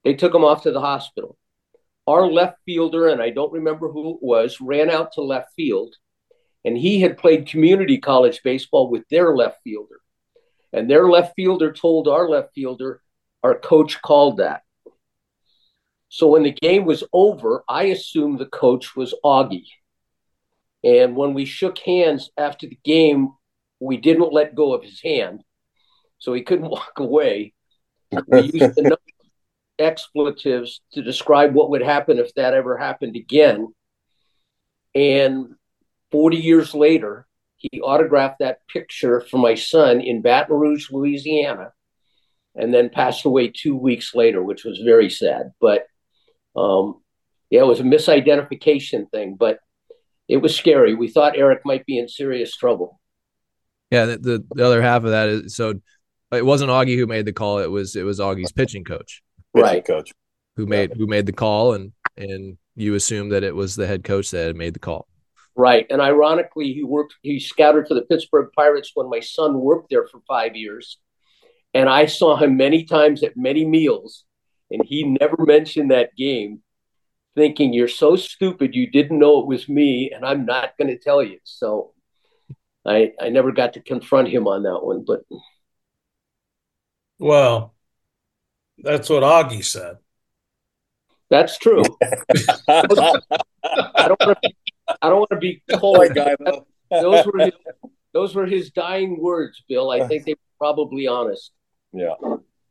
They 0.04 0.14
took 0.14 0.34
him 0.34 0.44
off 0.44 0.62
to 0.62 0.70
the 0.70 0.80
hospital. 0.80 1.36
Our 2.06 2.26
left 2.26 2.58
fielder, 2.64 3.08
and 3.08 3.20
I 3.20 3.30
don't 3.30 3.52
remember 3.52 3.90
who 3.90 4.14
it 4.14 4.22
was, 4.22 4.60
ran 4.60 4.90
out 4.90 5.12
to 5.12 5.22
left 5.22 5.52
field, 5.54 5.94
and 6.64 6.78
he 6.78 7.00
had 7.00 7.18
played 7.18 7.48
community 7.48 7.98
college 7.98 8.42
baseball 8.42 8.90
with 8.90 9.02
their 9.10 9.34
left 9.34 9.58
fielder. 9.64 10.00
And 10.72 10.88
their 10.88 11.08
left 11.08 11.34
fielder 11.34 11.72
told 11.72 12.06
our 12.06 12.28
left 12.28 12.54
fielder, 12.54 13.02
our 13.42 13.58
coach 13.58 14.00
called 14.00 14.36
that. 14.36 14.62
So 16.10 16.26
when 16.26 16.42
the 16.42 16.50
game 16.50 16.86
was 16.86 17.04
over, 17.12 17.62
I 17.68 17.84
assumed 17.84 18.40
the 18.40 18.46
coach 18.46 18.96
was 18.96 19.14
Augie. 19.24 19.68
And 20.82 21.14
when 21.14 21.34
we 21.34 21.44
shook 21.44 21.78
hands 21.78 22.30
after 22.36 22.66
the 22.66 22.78
game, 22.84 23.30
we 23.78 23.96
didn't 23.96 24.32
let 24.32 24.56
go 24.56 24.74
of 24.74 24.82
his 24.82 25.00
hand. 25.00 25.44
So 26.18 26.34
he 26.34 26.42
couldn't 26.42 26.68
walk 26.70 26.98
away. 26.98 27.54
We 28.26 28.50
used 28.52 28.76
enough 28.76 28.98
expletives 29.78 30.80
to 30.94 31.02
describe 31.02 31.54
what 31.54 31.70
would 31.70 31.82
happen 31.82 32.18
if 32.18 32.34
that 32.34 32.54
ever 32.54 32.76
happened 32.76 33.14
again. 33.14 33.72
And 34.96 35.54
40 36.10 36.38
years 36.38 36.74
later, 36.74 37.28
he 37.56 37.80
autographed 37.82 38.40
that 38.40 38.66
picture 38.66 39.20
for 39.20 39.38
my 39.38 39.54
son 39.54 40.00
in 40.00 40.22
Baton 40.22 40.56
Rouge, 40.56 40.90
Louisiana, 40.90 41.72
and 42.56 42.74
then 42.74 42.88
passed 42.88 43.24
away 43.24 43.46
two 43.46 43.76
weeks 43.76 44.12
later, 44.12 44.42
which 44.42 44.64
was 44.64 44.78
very 44.78 45.08
sad. 45.08 45.52
But 45.60 45.86
um, 46.56 47.00
yeah, 47.50 47.60
it 47.60 47.66
was 47.66 47.80
a 47.80 47.84
misidentification 47.84 49.10
thing, 49.10 49.36
but 49.38 49.58
it 50.28 50.38
was 50.38 50.56
scary. 50.56 50.94
We 50.94 51.08
thought 51.08 51.36
Eric 51.36 51.62
might 51.64 51.84
be 51.86 51.98
in 51.98 52.08
serious 52.08 52.56
trouble. 52.56 53.00
Yeah, 53.90 54.06
the, 54.06 54.18
the, 54.18 54.44
the 54.54 54.64
other 54.64 54.80
half 54.80 55.02
of 55.04 55.10
that 55.10 55.28
is 55.28 55.56
so 55.56 55.74
it 56.32 56.46
wasn't 56.46 56.70
Augie 56.70 56.96
who 56.96 57.06
made 57.06 57.26
the 57.26 57.32
call. 57.32 57.58
It 57.58 57.70
was 57.70 57.96
it 57.96 58.04
was 58.04 58.20
Augie's 58.20 58.52
pitching 58.52 58.84
coach, 58.84 59.22
right? 59.52 59.84
Coach 59.84 60.12
who 60.56 60.66
made 60.66 60.90
yeah. 60.90 60.96
who 60.96 61.06
made 61.06 61.26
the 61.26 61.32
call, 61.32 61.74
and 61.74 61.92
and 62.16 62.56
you 62.76 62.94
assume 62.94 63.30
that 63.30 63.42
it 63.42 63.54
was 63.54 63.74
the 63.74 63.86
head 63.86 64.04
coach 64.04 64.30
that 64.30 64.46
had 64.46 64.56
made 64.56 64.74
the 64.74 64.80
call. 64.80 65.08
Right, 65.56 65.86
and 65.90 66.00
ironically, 66.00 66.72
he 66.72 66.84
worked. 66.84 67.14
He 67.22 67.40
scouted 67.40 67.88
for 67.88 67.94
the 67.94 68.02
Pittsburgh 68.02 68.50
Pirates 68.54 68.92
when 68.94 69.10
my 69.10 69.20
son 69.20 69.60
worked 69.60 69.90
there 69.90 70.06
for 70.06 70.20
five 70.28 70.54
years, 70.54 70.98
and 71.74 71.88
I 71.88 72.06
saw 72.06 72.36
him 72.36 72.56
many 72.56 72.84
times 72.84 73.24
at 73.24 73.36
many 73.36 73.64
meals 73.64 74.24
and 74.70 74.84
he 74.84 75.04
never 75.04 75.36
mentioned 75.44 75.90
that 75.90 76.16
game, 76.16 76.62
thinking 77.34 77.72
you're 77.72 77.88
so 77.88 78.16
stupid 78.16 78.74
you 78.74 78.90
didn't 78.90 79.18
know 79.18 79.40
it 79.40 79.46
was 79.46 79.68
me, 79.68 80.10
and 80.14 80.24
I'm 80.24 80.44
not 80.46 80.76
going 80.78 80.88
to 80.88 80.98
tell 80.98 81.22
you. 81.22 81.38
So 81.44 81.92
I 82.86 83.12
I 83.20 83.28
never 83.28 83.52
got 83.52 83.74
to 83.74 83.80
confront 83.80 84.28
him 84.28 84.46
on 84.46 84.62
that 84.62 84.80
one, 84.82 85.04
but 85.06 85.20
well, 87.18 87.74
that's 88.78 89.08
what 89.10 89.22
Augie 89.22 89.64
said. 89.64 89.98
That's 91.28 91.58
true. 91.58 91.82
I 92.68 94.08
don't 94.08 94.20
want 94.20 94.38
to. 94.42 94.52
I 95.02 95.08
don't 95.08 95.18
want 95.18 95.30
to 95.30 95.36
be 95.36 95.62
cold, 95.78 96.14
guy. 96.14 96.34
Those 96.90 97.24
were 97.26 97.38
his, 97.38 97.52
those 98.12 98.34
were 98.34 98.46
his 98.46 98.70
dying 98.70 99.20
words, 99.20 99.62
Bill. 99.68 99.90
I 99.90 100.08
think 100.08 100.24
they 100.24 100.32
were 100.32 100.58
probably 100.58 101.06
honest. 101.06 101.52
Yeah. 101.92 102.14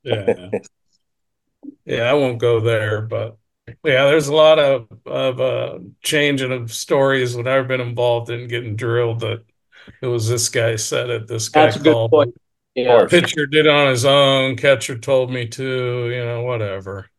Yeah. 0.04 0.50
Yeah, 1.90 2.04
I 2.04 2.14
won't 2.14 2.38
go 2.38 2.60
there, 2.60 3.02
but 3.02 3.38
yeah, 3.84 4.06
there's 4.06 4.28
a 4.28 4.36
lot 4.36 4.60
of 4.60 4.88
of 5.06 5.42
uh, 5.42 5.80
changing 6.04 6.52
of 6.52 6.72
stories 6.72 7.36
that 7.36 7.48
I've 7.48 7.68
been 7.68 7.82
involved 7.82 8.30
in 8.30 8.48
getting 8.48 8.76
drilled 8.76 9.22
that 9.22 9.44
it 10.02 10.08
was 10.08 10.30
this 10.30 10.50
guy 10.50 10.76
said 10.76 11.10
it, 11.10 11.28
this 11.28 11.50
guy 11.50 11.66
That's 11.66 11.82
called. 11.82 12.12
Good 12.12 12.16
point. 12.16 12.42
Yeah. 12.76 13.08
Pitcher 13.10 13.48
did 13.48 13.68
on 13.68 13.90
his 13.90 14.06
own, 14.06 14.56
catcher 14.56 14.98
told 14.98 15.32
me 15.32 15.48
to, 15.48 16.10
you 16.10 16.24
know, 16.24 16.44
whatever. 16.44 17.10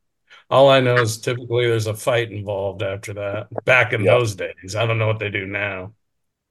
All 0.49 0.69
I 0.69 0.81
know 0.81 0.95
is 0.95 1.19
typically 1.19 1.67
there's 1.67 1.87
a 1.87 1.95
fight 1.95 2.31
involved 2.31 2.83
after 2.83 3.13
that. 3.15 3.49
Back 3.65 3.93
in 3.93 4.05
those 4.05 4.37
days, 4.37 4.77
I 4.77 4.87
don't 4.87 4.99
know 4.99 5.07
what 5.07 5.19
they 5.19 5.31
do 5.31 5.47
now. 5.47 5.93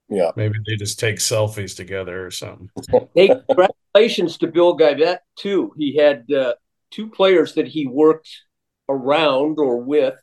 Yeah. 0.09 0.31
Maybe 0.35 0.59
they 0.65 0.75
just 0.75 0.99
take 0.99 1.17
selfies 1.17 1.75
together 1.75 2.25
or 2.25 2.31
something. 2.31 2.69
hey, 3.15 3.31
congratulations 3.47 4.37
to 4.39 4.47
Bill 4.47 4.77
Geivett, 4.77 5.19
too. 5.37 5.73
He 5.77 5.95
had 5.95 6.31
uh, 6.31 6.53
two 6.91 7.09
players 7.09 7.55
that 7.55 7.67
he 7.67 7.87
worked 7.87 8.29
around 8.87 9.59
or 9.59 9.77
with 9.81 10.15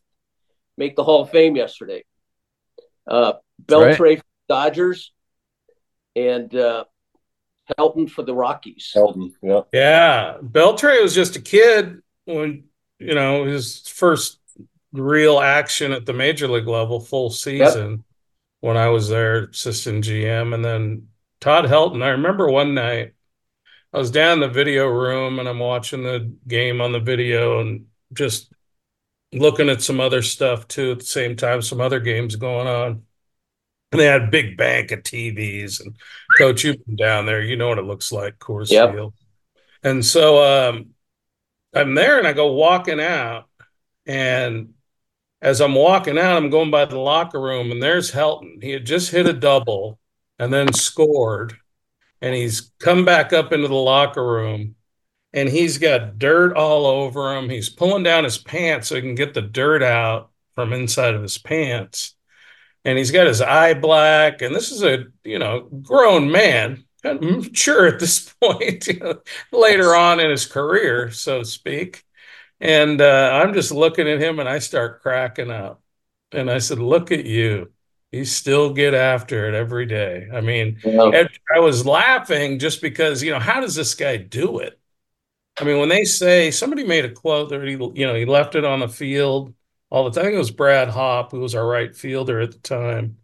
make 0.77 0.97
the 0.97 1.05
Hall 1.05 1.23
of 1.23 1.31
Fame 1.31 1.57
yesterday. 1.57 2.05
Uh, 3.07 3.35
Beltre 3.65 3.99
right. 4.01 4.23
Dodgers 4.49 5.13
and 6.15 6.55
uh, 6.55 6.85
Helton 7.79 8.11
for 8.11 8.23
the 8.23 8.35
Rockies. 8.35 8.93
Helton, 8.95 9.33
yeah. 9.43 9.61
Yeah. 9.73 10.37
Beltre 10.43 11.03
was 11.03 11.15
just 11.15 11.37
a 11.37 11.41
kid 11.41 12.01
when, 12.25 12.65
you 12.99 13.15
know, 13.15 13.45
his 13.45 13.81
first 13.89 14.41
real 14.93 15.41
action 15.41 15.93
at 15.93 16.07
the 16.07 16.13
major 16.13 16.49
league 16.49 16.67
level, 16.67 17.01
full 17.01 17.31
season, 17.31 17.91
yep. 17.91 18.01
when 18.61 18.77
I 18.77 18.89
was 18.89 19.09
there, 19.09 19.45
assistant 19.45 20.05
GM. 20.05 20.55
And 20.55 20.65
then 20.65 21.09
Todd 21.41 21.67
Helton, 21.67 22.03
I 22.03 22.11
remember 22.11 22.51
one 22.51 22.75
night 22.75 23.15
I 23.97 23.99
was 23.99 24.11
down 24.11 24.35
in 24.35 24.41
the 24.41 24.49
video 24.49 24.87
room 24.89 25.39
and 25.39 25.49
I'm 25.49 25.59
watching 25.59 26.03
the 26.03 26.31
game 26.47 26.83
on 26.83 26.93
the 26.93 27.01
video 27.01 27.61
and 27.61 27.87
just 28.13 28.53
looking 29.33 29.71
at 29.71 29.81
some 29.81 30.01
other 30.01 30.21
stuff 30.21 30.69
too 30.69 30.93
at 30.93 30.99
the 30.99 31.07
same 31.07 31.35
time, 31.35 31.63
some 31.63 31.81
other 31.81 31.99
games 31.99 32.37
going 32.37 32.67
on. 32.67 33.05
And 33.93 34.01
they 34.01 34.05
had 34.05 34.25
a 34.25 34.31
big 34.31 34.59
bank 34.59 34.91
of 34.91 35.03
TVs. 35.03 35.81
And 35.81 35.97
coach, 36.37 36.63
you've 36.63 36.85
been 36.85 36.97
down 36.97 37.25
there, 37.25 37.41
you 37.41 37.57
know 37.57 37.69
what 37.71 37.79
it 37.79 37.87
looks 37.87 38.13
like, 38.13 38.39
Coors 38.39 38.71
yep. 38.71 38.93
Field. 38.93 39.15
And 39.83 40.05
so 40.05 40.45
um, 40.45 40.91
I'm 41.75 41.95
there 41.95 42.19
and 42.19 42.29
I 42.29 42.35
go 42.35 42.53
walking 42.53 43.01
out. 43.01 43.47
And 44.05 44.75
as 45.41 45.63
I'm 45.63 45.75
walking 45.75 46.19
out, 46.19 46.37
I'm 46.37 46.51
going 46.51 46.71
by 46.71 46.85
the 46.85 46.99
locker 46.99 47.41
room 47.41 47.71
and 47.71 47.83
there's 47.83 48.13
Helton. 48.13 48.63
He 48.63 48.73
had 48.73 48.85
just 48.85 49.11
hit 49.11 49.27
a 49.27 49.33
double 49.33 49.99
and 50.39 50.53
then 50.53 50.71
scored 50.75 51.57
and 52.27 52.35
he's 52.35 52.73
come 52.81 53.05
back 53.05 53.33
up 53.33 53.53
into 53.53 53.69
the 53.69 53.75
locker 53.75 54.27
room 54.27 54.77
and 55.33 55.49
he's 55.49 55.79
got 55.79 56.19
dirt 56.19 56.57
all 56.57 56.87
over 56.87 57.37
him. 57.37 57.51
He's 57.51 57.71
pulling 57.71 58.03
down 58.05 58.25
his 58.25 58.39
pants 58.39 58.89
so 58.89 58.97
he 58.97 59.03
can 59.03 59.15
get 59.17 59.35
the 59.35 59.43
dirt 59.43 59.83
out 59.83 60.31
from 60.55 60.73
inside 60.73 61.15
of 61.15 61.23
his 61.23 61.39
pants. 61.39 62.17
and 62.85 62.99
he's 62.99 63.11
got 63.11 63.27
his 63.27 63.41
eye 63.43 63.75
black. 63.75 64.43
And 64.43 64.55
this 64.55 64.73
is 64.73 64.83
a 64.83 65.07
you 65.25 65.39
know 65.39 65.63
grown 65.63 66.31
man, 66.31 66.85
mature 67.05 67.87
at 67.87 68.01
this 68.01 68.35
point, 68.43 68.87
you 68.87 68.99
know, 69.01 69.21
later 69.53 69.95
on 69.95 70.21
in 70.21 70.31
his 70.31 70.47
career, 70.47 71.11
so 71.11 71.41
to 71.41 71.45
speak. 71.45 72.05
And 72.61 73.01
uh, 73.03 73.41
I'm 73.43 73.55
just 73.55 73.73
looking 73.73 74.09
at 74.09 74.21
him, 74.21 74.41
and 74.41 74.49
I 74.49 74.61
start 74.61 75.03
cracking 75.03 75.51
up. 75.51 75.83
And 76.33 76.51
I 76.51 76.59
said, 76.59 76.79
"Look 76.81 77.13
at 77.13 77.27
you." 77.27 77.73
You 78.13 78.25
still 78.25 78.73
get 78.73 78.95
after 78.95 79.49
it 79.49 79.55
every 79.55 79.87
day. 79.87 80.29
I 80.33 80.41
mean, 80.41 80.79
yeah. 80.85 81.27
I 81.55 81.59
was 81.59 81.85
laughing 81.85 82.59
just 82.59 82.81
because, 82.81 83.23
you 83.23 83.33
know, 83.33 83.41
how 83.41 83.61
does 83.61 83.75
this 83.75 83.95
guy 83.95 84.17
do 84.17 84.61
it? 84.61 84.79
I 85.59 85.65
mean, 85.65 85.79
when 85.79 85.89
they 85.89 86.05
say 86.05 86.51
somebody 86.51 86.85
made 86.85 87.05
a 87.05 87.11
quote 87.11 87.51
that 87.51 87.63
he, 87.65 87.73
you 87.73 88.07
know, 88.07 88.15
he 88.15 88.25
left 88.27 88.55
it 88.55 88.65
on 88.65 88.81
the 88.81 88.89
field 88.89 89.55
all 89.91 90.05
the 90.05 90.11
time. 90.11 90.23
I 90.23 90.25
think 90.27 90.35
it 90.37 90.39
was 90.39 90.51
Brad 90.51 90.89
Hawpe, 90.89 91.31
who 91.31 91.41
was 91.41 91.55
our 91.55 91.67
right 91.67 91.95
fielder 91.95 92.41
at 92.41 92.53
the 92.53 92.59
time. 92.59 93.19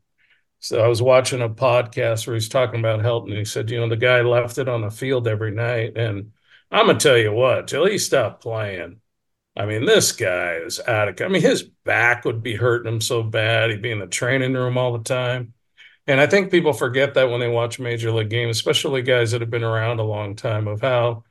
So 0.58 0.82
I 0.82 0.88
was 0.88 1.02
watching 1.02 1.42
a 1.42 1.48
podcast 1.48 2.26
where 2.26 2.34
he's 2.34 2.48
talking 2.48 2.80
about 2.80 3.00
Helton. 3.00 3.36
He 3.36 3.44
said, 3.44 3.70
you 3.70 3.80
know, 3.80 3.88
the 3.88 3.96
guy 3.96 4.22
left 4.22 4.58
it 4.58 4.68
on 4.68 4.80
the 4.80 4.90
field 4.90 5.28
every 5.28 5.50
night. 5.50 5.96
And 5.96 6.32
I'm 6.70 6.86
gonna 6.86 6.98
tell 6.98 7.18
you 7.18 7.32
what, 7.32 7.68
till 7.68 7.84
he 7.84 7.98
stopped 7.98 8.42
playing, 8.42 9.01
I 9.54 9.66
mean, 9.66 9.84
this 9.84 10.12
guy 10.12 10.54
is 10.56 10.80
out 10.80 11.08
of. 11.08 11.20
I 11.20 11.28
mean, 11.28 11.42
his 11.42 11.62
back 11.62 12.24
would 12.24 12.42
be 12.42 12.56
hurting 12.56 12.90
him 12.90 13.00
so 13.00 13.22
bad. 13.22 13.70
He'd 13.70 13.82
be 13.82 13.90
in 13.90 13.98
the 13.98 14.06
training 14.06 14.54
room 14.54 14.78
all 14.78 14.96
the 14.96 15.04
time. 15.04 15.52
And 16.06 16.20
I 16.20 16.26
think 16.26 16.50
people 16.50 16.72
forget 16.72 17.14
that 17.14 17.30
when 17.30 17.40
they 17.40 17.48
watch 17.48 17.78
major 17.78 18.10
league 18.10 18.30
games, 18.30 18.56
especially 18.56 19.02
guys 19.02 19.30
that 19.30 19.40
have 19.40 19.50
been 19.50 19.62
around 19.62 20.00
a 20.00 20.04
long 20.04 20.34
time, 20.34 20.66
of 20.66 20.80
how 20.80 21.24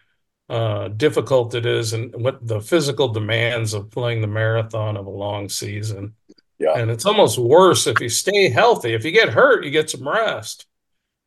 uh, 0.49 0.88
difficult 0.89 1.55
it 1.55 1.65
is 1.65 1.93
and 1.93 2.13
what 2.24 2.45
the 2.45 2.61
physical 2.61 3.09
demands 3.09 3.74
of 3.74 3.89
playing 3.91 4.22
the 4.22 4.28
marathon 4.28 4.97
of 4.97 5.07
a 5.07 5.09
long 5.09 5.49
season. 5.49 6.15
Yeah. 6.59 6.78
And 6.78 6.91
it's 6.91 7.05
almost 7.05 7.39
worse 7.39 7.88
if 7.88 7.99
you 7.99 8.09
stay 8.09 8.49
healthy. 8.49 8.93
If 8.93 9.03
you 9.03 9.11
get 9.11 9.30
hurt, 9.30 9.65
you 9.65 9.72
get 9.72 9.89
some 9.89 10.07
rest. 10.07 10.67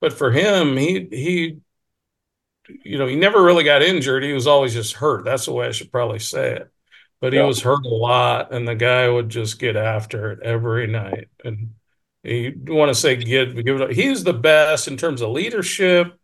But 0.01 0.13
for 0.13 0.31
him, 0.31 0.77
he 0.77 1.09
he 1.11 1.59
you 2.85 2.99
know, 2.99 3.07
he 3.07 3.17
never 3.17 3.43
really 3.43 3.65
got 3.65 3.83
injured. 3.83 4.23
He 4.23 4.33
was 4.33 4.47
always 4.47 4.73
just 4.73 4.95
hurt. 4.95 5.25
That's 5.25 5.47
the 5.47 5.53
way 5.53 5.67
I 5.67 5.73
should 5.73 5.93
probably 5.93 6.19
say 6.19 6.57
it. 6.57 6.71
But 7.21 7.33
he 7.33 7.39
yeah. 7.39 7.47
was 7.47 7.63
hurt 7.63 7.87
a 7.87 7.89
lot, 7.89 8.53
and 8.53 8.69
the 8.69 8.75
guy 8.75 9.09
would 9.09 9.31
just 9.31 9.59
get 9.59 9.77
after 9.77 10.33
it 10.33 10.41
every 10.43 10.87
night. 10.87 11.29
And 11.45 11.75
you 12.23 12.61
want 12.67 12.91
to 12.91 12.95
say 12.95 13.17
give 13.17 13.55
give 13.65 13.81
it. 13.81 13.83
Up. 13.83 13.91
He's 13.91 14.25
the 14.25 14.35
best 14.35 14.89
in 14.89 14.97
terms 14.97 15.23
of 15.23 15.31
leadership, 15.31 16.19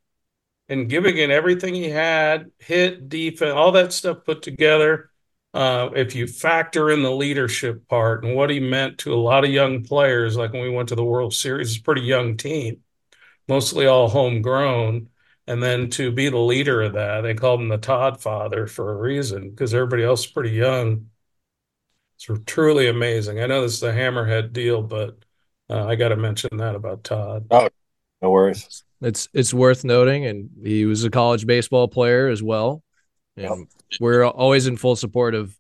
and 0.69 0.89
giving 0.89 1.17
it 1.17 1.31
everything 1.31 1.75
he 1.75 1.89
had, 1.89 2.51
hit, 2.59 3.09
defense, 3.09 3.53
all 3.53 3.73
that 3.73 3.93
stuff 3.93 4.25
put 4.25 4.43
together. 4.43 5.11
Uh, 5.53 5.91
if 5.97 6.15
you 6.15 6.29
factor 6.29 6.91
in 6.91 7.03
the 7.03 7.11
leadership 7.11 7.89
part 7.89 8.25
and 8.25 8.37
what 8.37 8.51
he 8.51 8.61
meant 8.61 8.99
to 8.99 9.13
a 9.13 9.17
lot 9.17 9.43
of 9.45 9.51
young 9.51 9.83
players, 9.83 10.37
like 10.37 10.53
when 10.53 10.63
we 10.63 10.71
went 10.71 10.89
to 10.89 10.95
the 10.95 11.05
World 11.05 11.35
Series, 11.35 11.71
it's 11.71 11.81
a 11.81 11.83
pretty 11.83 12.03
young 12.03 12.37
team, 12.37 12.83
mostly 13.49 13.87
all 13.87 14.09
homegrown. 14.09 15.09
And 15.51 15.63
then 15.63 15.91
to 15.91 16.13
be 16.13 16.29
the 16.29 16.39
leader 16.39 16.83
of 16.83 16.93
that, 16.95 17.23
they 17.23 17.35
called 17.35 17.61
him 17.61 17.69
the 17.69 17.79
Todd 17.79 18.21
father 18.21 18.67
for 18.67 18.93
a 18.93 18.97
reason 18.97 19.51
because 19.51 19.75
everybody 19.75 20.05
else 20.05 20.25
is 20.25 20.31
pretty 20.31 20.51
young. 20.51 21.07
It's 22.17 22.29
truly 22.47 22.89
amazing. 22.89 23.41
I 23.41 23.47
know 23.47 23.63
this 23.63 23.75
is 23.75 23.83
a 23.83 23.93
hammerhead 23.93 24.53
deal, 24.53 24.83
but 24.83 25.19
uh, 25.69 25.87
I 25.87 25.97
got 25.97 26.09
to 26.09 26.17
mention 26.17 26.57
that 26.59 26.75
about 26.75 27.05
Todd. 27.05 27.47
Oh, 27.51 27.69
no 28.23 28.31
worries 28.31 28.85
it's 29.01 29.29
it's 29.33 29.55
worth 29.55 29.85
noting, 29.85 30.27
and 30.27 30.51
he 30.63 30.85
was 30.85 31.05
a 31.05 31.11
college 31.11 31.47
baseball 31.47 31.89
player 31.89 32.29
as 32.29 32.43
well. 32.43 32.83
And 33.37 33.45
yep. 33.45 34.01
we're 34.01 34.25
always 34.25 34.67
in 34.67 34.77
full 34.77 34.97
support 34.97 35.35
of 35.35 35.57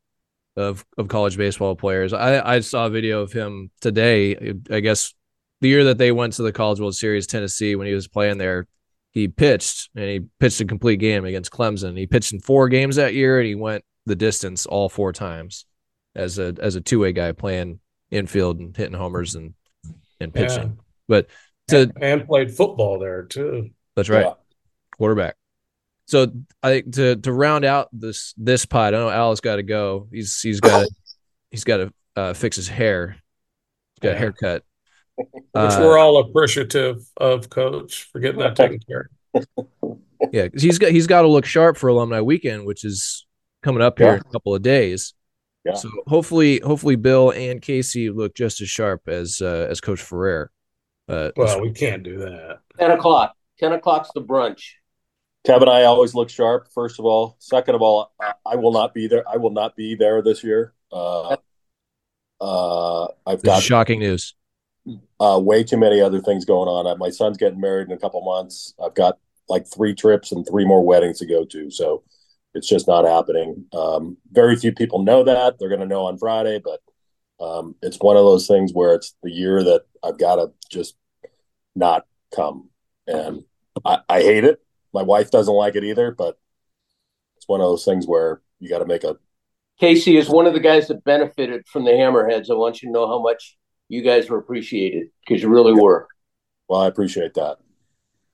of 0.57 0.84
of 0.99 1.09
college 1.09 1.36
baseball 1.36 1.74
players. 1.76 2.12
I 2.12 2.57
I 2.57 2.61
saw 2.61 2.86
a 2.86 2.91
video 2.91 3.22
of 3.22 3.32
him 3.32 3.70
today. 3.80 4.55
I 4.70 4.80
guess 4.80 5.14
the 5.61 5.68
year 5.68 5.84
that 5.84 5.99
they 5.99 6.12
went 6.12 6.34
to 6.34 6.43
the 6.43 6.53
College 6.53 6.80
World 6.80 6.97
Series, 6.97 7.26
Tennessee, 7.26 7.74
when 7.76 7.86
he 7.86 7.95
was 7.95 8.09
playing 8.09 8.38
there, 8.38 8.66
he 9.12 9.28
pitched 9.28 9.90
and 9.94 10.04
he 10.04 10.20
pitched 10.38 10.61
a 10.61 10.64
complete 10.64 10.98
game 10.98 11.24
against 11.24 11.50
Clemson. 11.50 11.96
He 11.96 12.06
pitched 12.06 12.32
in 12.32 12.40
four 12.40 12.68
games 12.68 12.96
that 12.96 13.14
year, 13.14 13.38
and 13.38 13.46
he 13.46 13.54
went 13.54 13.84
the 14.06 14.16
distance 14.16 14.66
all 14.66 14.88
four 14.88 15.12
times 15.12 15.66
as 16.14 16.38
a 16.38 16.54
as 16.61 16.76
a 16.76 16.80
two 16.80 17.00
way 17.00 17.12
guy 17.12 17.32
playing 17.32 17.80
infield 18.11 18.58
and 18.58 18.76
hitting 18.76 18.94
homers 18.94 19.34
and 19.34 19.54
and 20.20 20.32
pitching. 20.32 20.62
Yeah. 20.62 20.82
But 21.08 21.26
to 21.68 21.90
and 22.00 22.26
played 22.26 22.54
football 22.54 22.98
there 22.98 23.24
too. 23.24 23.70
That's 23.96 24.08
right, 24.08 24.26
yeah. 24.26 24.34
quarterback. 24.96 25.36
So 26.06 26.32
I 26.62 26.68
think 26.70 26.94
to 26.94 27.16
to 27.16 27.32
round 27.32 27.64
out 27.64 27.88
this 27.92 28.34
this 28.36 28.66
pod, 28.66 28.94
I 28.94 28.98
know 28.98 29.11
Al's 29.11 29.40
got 29.40 29.56
to 29.56 29.62
go. 29.62 30.08
He's 30.12 30.40
he's 30.40 30.61
got 30.61 30.86
he's 31.50 31.64
got 31.64 31.76
to 31.78 31.92
uh, 32.16 32.32
fix 32.34 32.56
his 32.56 32.68
hair. 32.68 33.16
He's 33.94 34.00
got 34.00 34.11
yeah. 34.11 34.14
a 34.14 34.18
haircut. 34.18 34.64
Which 35.21 35.73
uh, 35.73 35.79
we're 35.81 35.99
all 35.99 36.18
appreciative 36.18 37.05
of, 37.16 37.51
Coach, 37.51 38.09
for 38.12 38.21
getting 38.21 38.41
that 38.41 38.57
taken 38.57 38.79
care. 38.89 39.11
of. 39.35 39.47
yeah, 40.33 40.49
he's 40.57 40.79
got 40.79 40.91
he's 40.91 41.07
got 41.07 41.23
to 41.23 41.29
look 41.29 41.45
sharp 41.45 41.77
for 41.77 41.89
Alumni 41.89 42.21
Weekend, 42.21 42.64
which 42.66 42.85
is 42.85 43.27
coming 43.62 43.83
up 43.83 43.99
here 43.99 44.09
yeah. 44.09 44.14
in 44.14 44.21
a 44.21 44.33
couple 44.33 44.55
of 44.55 44.62
days. 44.62 45.14
Yeah. 45.64 45.75
So 45.75 45.91
hopefully, 46.07 46.61
hopefully 46.64 46.97
Bill 46.97 47.31
and 47.31 47.61
Casey 47.61 48.11
look 48.11 48.35
just 48.35 48.61
as 48.61 48.68
sharp 48.68 49.09
as 49.09 49.41
uh, 49.43 49.66
as 49.71 49.81
Coach 49.81 50.01
Ferrer. 50.01 50.51
Uh, 51.09 51.31
well, 51.37 51.61
we 51.61 51.73
can't 51.73 52.03
do 52.03 52.18
that. 52.18 52.61
Ten 52.79 52.93
o'clock. 52.93 53.35
Ten 53.59 53.73
o'clock's 53.73 54.11
the 54.14 54.23
brunch. 54.23 54.73
Kevin, 55.45 55.68
and 55.68 55.77
I 55.77 55.85
always 55.85 56.14
look 56.14 56.29
sharp. 56.29 56.68
First 56.73 56.99
of 56.99 57.07
all, 57.07 57.37
second 57.39 57.75
of 57.75 57.83
all, 57.83 58.12
I 58.45 58.57
will 58.57 58.73
not 58.73 58.93
be 58.93 59.07
there. 59.09 59.25
I 59.29 59.39
will 59.39 59.51
not 59.51 59.75
be 59.75 59.95
there 59.95 60.23
this 60.23 60.45
year. 60.45 60.75
Uh, 60.93 61.37
uh, 62.41 63.07
I've 63.27 63.43
got 63.43 63.62
shocking 63.62 64.01
news. 64.01 64.35
Uh, 65.18 65.38
way 65.38 65.62
too 65.62 65.76
many 65.76 66.01
other 66.01 66.20
things 66.20 66.45
going 66.45 66.68
on. 66.68 66.86
Uh, 66.86 66.97
my 66.97 67.11
son's 67.11 67.36
getting 67.36 67.61
married 67.61 67.88
in 67.88 67.93
a 67.93 67.99
couple 67.99 68.22
months. 68.22 68.74
I've 68.82 68.95
got 68.95 69.18
like 69.49 69.66
three 69.66 69.95
trips 69.95 70.32
and 70.32 70.47
three 70.47 70.64
more 70.64 70.84
weddings 70.84 71.18
to 71.18 71.26
go 71.26 71.45
to. 71.45 71.70
So 71.70 72.03
it's 72.55 72.68
just 72.68 72.88
not 72.88 73.05
happening. 73.05 73.66
Um, 73.72 74.16
very 74.32 74.57
few 74.57 74.72
people 74.72 75.03
know 75.03 75.24
that. 75.24 75.59
They're 75.59 75.68
going 75.68 75.80
to 75.80 75.86
know 75.86 76.07
on 76.07 76.18
Friday, 76.18 76.61
but 76.64 76.80
um, 77.45 77.74
it's 77.82 77.99
one 77.99 78.16
of 78.16 78.24
those 78.24 78.47
things 78.47 78.72
where 78.72 78.95
it's 78.95 79.14
the 79.22 79.30
year 79.30 79.62
that 79.62 79.82
I've 80.03 80.18
got 80.18 80.36
to 80.36 80.53
just 80.70 80.97
not 81.74 82.07
come. 82.34 82.70
And 83.07 83.45
I, 83.84 84.01
I 84.09 84.20
hate 84.20 84.45
it. 84.45 84.61
My 84.93 85.03
wife 85.03 85.30
doesn't 85.30 85.53
like 85.55 85.76
it 85.76 85.84
either, 85.84 86.11
but 86.11 86.38
it's 87.36 87.49
one 87.49 87.61
of 87.61 87.66
those 87.66 87.84
things 87.84 88.07
where 88.07 88.43
you 88.59 88.68
got 88.68 88.80
to 88.80 88.86
make 88.86 89.05
a. 89.05 89.16
Casey 89.78 90.16
is 90.16 90.28
one 90.28 90.47
of 90.47 90.53
the 90.53 90.61
guys 90.61 90.88
that 90.88 91.05
benefited 91.05 91.66
from 91.66 91.84
the 91.84 91.93
Hammerheads. 91.93 92.51
I 92.51 92.55
want 92.55 92.82
you 92.82 92.88
to 92.88 92.93
know 92.93 93.07
how 93.07 93.22
much 93.22 93.57
you 93.91 94.03
guys 94.03 94.30
were 94.30 94.38
appreciated 94.38 95.09
because 95.26 95.43
you 95.43 95.49
really 95.49 95.74
were. 95.74 96.07
Well, 96.68 96.80
I 96.80 96.86
appreciate 96.86 97.34
that. 97.34 97.59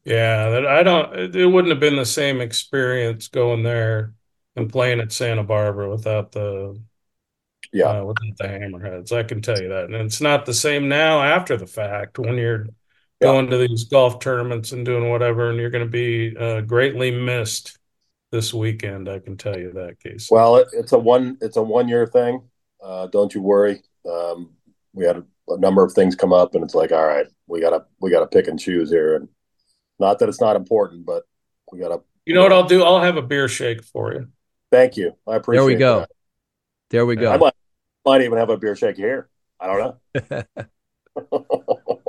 Yeah, 0.04 0.50
that 0.50 0.66
I 0.66 0.82
don't. 0.82 1.34
It 1.34 1.46
wouldn't 1.46 1.72
have 1.72 1.80
been 1.80 1.96
the 1.96 2.04
same 2.04 2.40
experience 2.42 3.28
going 3.28 3.62
there 3.62 4.12
and 4.54 4.70
playing 4.70 5.00
at 5.00 5.12
Santa 5.12 5.42
Barbara 5.42 5.90
without 5.90 6.30
the 6.30 6.78
yeah 7.72 7.86
uh, 7.86 8.04
without 8.04 8.36
the 8.36 8.44
hammerheads. 8.44 9.12
I 9.12 9.22
can 9.22 9.40
tell 9.40 9.60
you 9.60 9.70
that, 9.70 9.86
and 9.86 9.94
it's 9.94 10.20
not 10.20 10.44
the 10.44 10.54
same 10.54 10.88
now 10.88 11.22
after 11.22 11.56
the 11.56 11.66
fact 11.66 12.18
when 12.18 12.36
you're 12.36 12.66
going 13.22 13.48
to 13.48 13.56
these 13.56 13.84
golf 13.84 14.20
tournaments 14.20 14.72
and 14.72 14.84
doing 14.84 15.08
whatever, 15.08 15.48
and 15.48 15.58
you're 15.58 15.70
going 15.70 15.84
to 15.84 15.90
be 15.90 16.36
uh, 16.36 16.60
greatly 16.60 17.10
missed 17.10 17.78
this 18.30 18.52
weekend. 18.52 19.08
I 19.08 19.20
can 19.20 19.38
tell 19.38 19.58
you 19.58 19.72
that 19.72 19.98
case. 20.00 20.28
Well, 20.30 20.56
it, 20.56 20.68
it's 20.74 20.92
a 20.92 20.98
one 20.98 21.38
it's 21.40 21.56
a 21.56 21.62
one 21.62 21.88
year 21.88 22.06
thing. 22.06 22.42
Uh, 22.84 23.06
don't 23.06 23.34
you 23.34 23.40
worry. 23.40 23.82
Um, 24.06 24.50
we 24.92 25.06
had 25.06 25.24
a, 25.48 25.54
a, 25.54 25.58
number 25.58 25.82
of 25.82 25.92
things 25.92 26.14
come 26.14 26.32
up, 26.32 26.54
and 26.54 26.64
it's 26.64 26.74
like, 26.74 26.92
all 26.92 27.06
right, 27.06 27.26
we 27.46 27.60
gotta 27.60 27.84
we 28.00 28.10
gotta 28.10 28.26
pick 28.26 28.48
and 28.48 28.58
choose 28.58 28.90
here, 28.90 29.16
and 29.16 29.28
not 29.98 30.18
that 30.18 30.28
it's 30.28 30.40
not 30.40 30.56
important, 30.56 31.06
but 31.06 31.24
we 31.72 31.78
gotta. 31.78 32.00
You 32.24 32.34
know 32.34 32.42
what 32.42 32.52
I'll 32.52 32.66
do? 32.66 32.82
I'll 32.82 33.00
have 33.00 33.16
a 33.16 33.22
beer 33.22 33.48
shake 33.48 33.84
for 33.84 34.12
you. 34.12 34.28
Thank 34.70 34.96
you. 34.96 35.16
I 35.26 35.36
appreciate. 35.36 35.62
It. 35.62 35.66
There 35.66 35.74
we 35.74 35.78
go. 35.78 36.00
That. 36.00 36.10
There 36.90 37.06
we 37.06 37.16
go. 37.16 37.32
I 37.32 37.36
might, 37.36 37.54
might 38.04 38.22
even 38.22 38.38
have 38.38 38.50
a 38.50 38.56
beer 38.56 38.76
shake 38.76 38.96
here. 38.96 39.28
I 39.60 39.66
don't 39.66 39.78
know. 40.24 40.42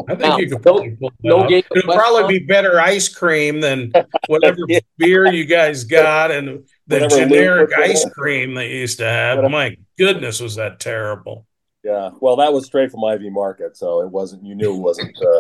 I 0.09 0.15
think 0.15 0.19
now, 0.19 0.37
you 0.37 0.49
could 0.49 0.61
probably 0.61 0.97
no, 0.99 1.09
no 1.23 1.49
It'll 1.49 1.93
probably 1.93 2.39
be 2.39 2.45
better 2.45 2.79
ice 2.79 3.09
cream 3.09 3.59
than 3.59 3.91
whatever 4.27 4.57
yeah. 4.67 4.79
beer 4.97 5.31
you 5.31 5.45
guys 5.45 5.83
got 5.83 6.31
and 6.31 6.67
the 6.87 6.99
whatever 6.99 7.17
generic 7.17 7.71
ice 7.77 8.05
cream 8.11 8.53
they 8.53 8.71
used 8.71 8.99
to 8.99 9.05
have. 9.05 9.37
Whatever. 9.37 9.51
My 9.51 9.77
goodness, 9.97 10.39
was 10.39 10.55
that 10.55 10.79
terrible? 10.79 11.45
Yeah, 11.83 12.09
well, 12.19 12.35
that 12.37 12.51
was 12.51 12.65
straight 12.65 12.91
from 12.91 13.03
Ivy 13.03 13.29
Market, 13.29 13.77
so 13.77 14.01
it 14.01 14.09
wasn't. 14.09 14.43
You 14.43 14.55
knew 14.55 14.75
it 14.75 14.79
wasn't. 14.79 15.15
Uh, 15.21 15.39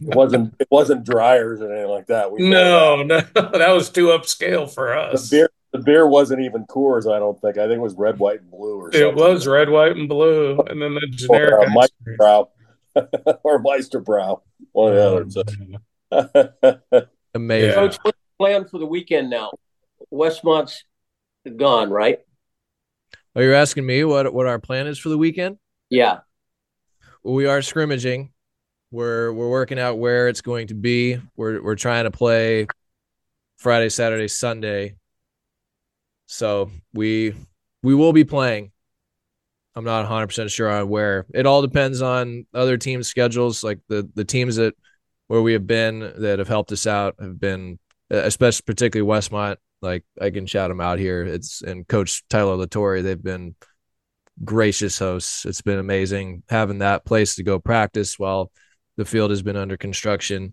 it 0.00 0.14
wasn't. 0.14 0.54
It 0.58 0.68
wasn't 0.70 1.06
Dreyer's 1.06 1.60
or 1.62 1.72
anything 1.72 1.90
like 1.90 2.06
that. 2.08 2.30
We 2.30 2.48
no, 2.48 3.02
no, 3.02 3.20
that 3.34 3.70
was 3.70 3.88
too 3.88 4.08
upscale 4.08 4.72
for 4.72 4.96
us. 4.96 5.30
The 5.30 5.36
beer, 5.36 5.50
the 5.72 5.78
beer 5.78 6.06
wasn't 6.06 6.40
even 6.42 6.66
Coors. 6.66 7.10
I 7.10 7.18
don't 7.18 7.40
think. 7.40 7.56
I 7.56 7.66
think 7.66 7.78
it 7.78 7.82
was 7.82 7.94
red, 7.94 8.18
white, 8.18 8.40
and 8.40 8.50
blue, 8.50 8.78
or 8.78 8.92
something. 8.92 9.08
It 9.08 9.14
was 9.14 9.46
red, 9.46 9.70
white, 9.70 9.96
and 9.96 10.08
blue, 10.08 10.58
and 10.58 10.82
then 10.82 10.94
the 10.94 11.06
generic. 11.06 11.52
Or, 11.52 11.64
uh, 11.64 11.70
Meister 11.70 12.16
Brau, 12.18 12.48
or 13.44 13.58
Meister 13.60 14.00
Brau, 14.00 14.42
one 14.72 14.92
or 14.92 15.24
the 15.24 15.80
other. 16.10 17.08
Amazing. 17.34 17.74
Coach, 17.74 17.96
what's 18.02 18.18
the 18.18 18.44
plan 18.44 18.66
for 18.66 18.78
the 18.78 18.86
weekend 18.86 19.30
now? 19.30 19.52
Westmont's 20.10 20.84
gone, 21.56 21.90
right? 21.90 22.18
Oh, 23.34 23.40
you're 23.40 23.54
asking 23.54 23.86
me 23.86 24.02
what 24.04 24.34
what 24.34 24.46
our 24.46 24.58
plan 24.58 24.88
is 24.88 24.98
for 24.98 25.10
the 25.10 25.18
weekend? 25.18 25.58
Yeah. 25.88 26.20
We 27.22 27.46
are 27.46 27.62
scrimmaging 27.62 28.32
We're 28.90 29.32
we're 29.32 29.50
working 29.50 29.78
out 29.78 29.98
where 29.98 30.28
it's 30.28 30.40
going 30.40 30.68
to 30.68 30.74
be. 30.74 31.20
We're 31.36 31.62
we're 31.62 31.76
trying 31.76 32.04
to 32.04 32.10
play 32.10 32.66
Friday, 33.58 33.88
Saturday, 33.88 34.28
Sunday. 34.28 34.96
So 36.26 36.70
we 36.92 37.34
we 37.82 37.94
will 37.94 38.12
be 38.12 38.24
playing. 38.24 38.72
I'm 39.74 39.84
not 39.84 40.08
100% 40.08 40.50
sure 40.50 40.70
on 40.70 40.88
where. 40.88 41.26
It 41.34 41.44
all 41.44 41.60
depends 41.60 42.00
on 42.00 42.46
other 42.54 42.78
teams' 42.78 43.08
schedules. 43.08 43.62
Like 43.62 43.80
the 43.88 44.08
the 44.14 44.24
teams 44.24 44.56
that 44.56 44.74
where 45.28 45.42
we 45.42 45.52
have 45.52 45.66
been 45.66 46.00
that 46.18 46.38
have 46.38 46.48
helped 46.48 46.72
us 46.72 46.86
out 46.86 47.16
have 47.20 47.38
been, 47.38 47.78
especially 48.10 48.64
particularly 48.66 49.08
Westmont. 49.08 49.56
Like 49.82 50.04
I 50.20 50.30
can 50.30 50.46
shout 50.46 50.70
them 50.70 50.80
out 50.80 50.98
here. 50.98 51.22
It's 51.22 51.62
and 51.62 51.86
Coach 51.86 52.26
Tyler 52.28 52.56
Latore. 52.56 53.02
They've 53.02 53.22
been 53.22 53.54
gracious 54.44 54.98
hosts. 54.98 55.44
It's 55.44 55.62
been 55.62 55.78
amazing 55.78 56.42
having 56.48 56.78
that 56.78 57.04
place 57.04 57.36
to 57.36 57.42
go 57.42 57.58
practice 57.58 58.18
while 58.18 58.50
the 58.96 59.04
field 59.04 59.30
has 59.30 59.42
been 59.42 59.56
under 59.56 59.76
construction. 59.76 60.52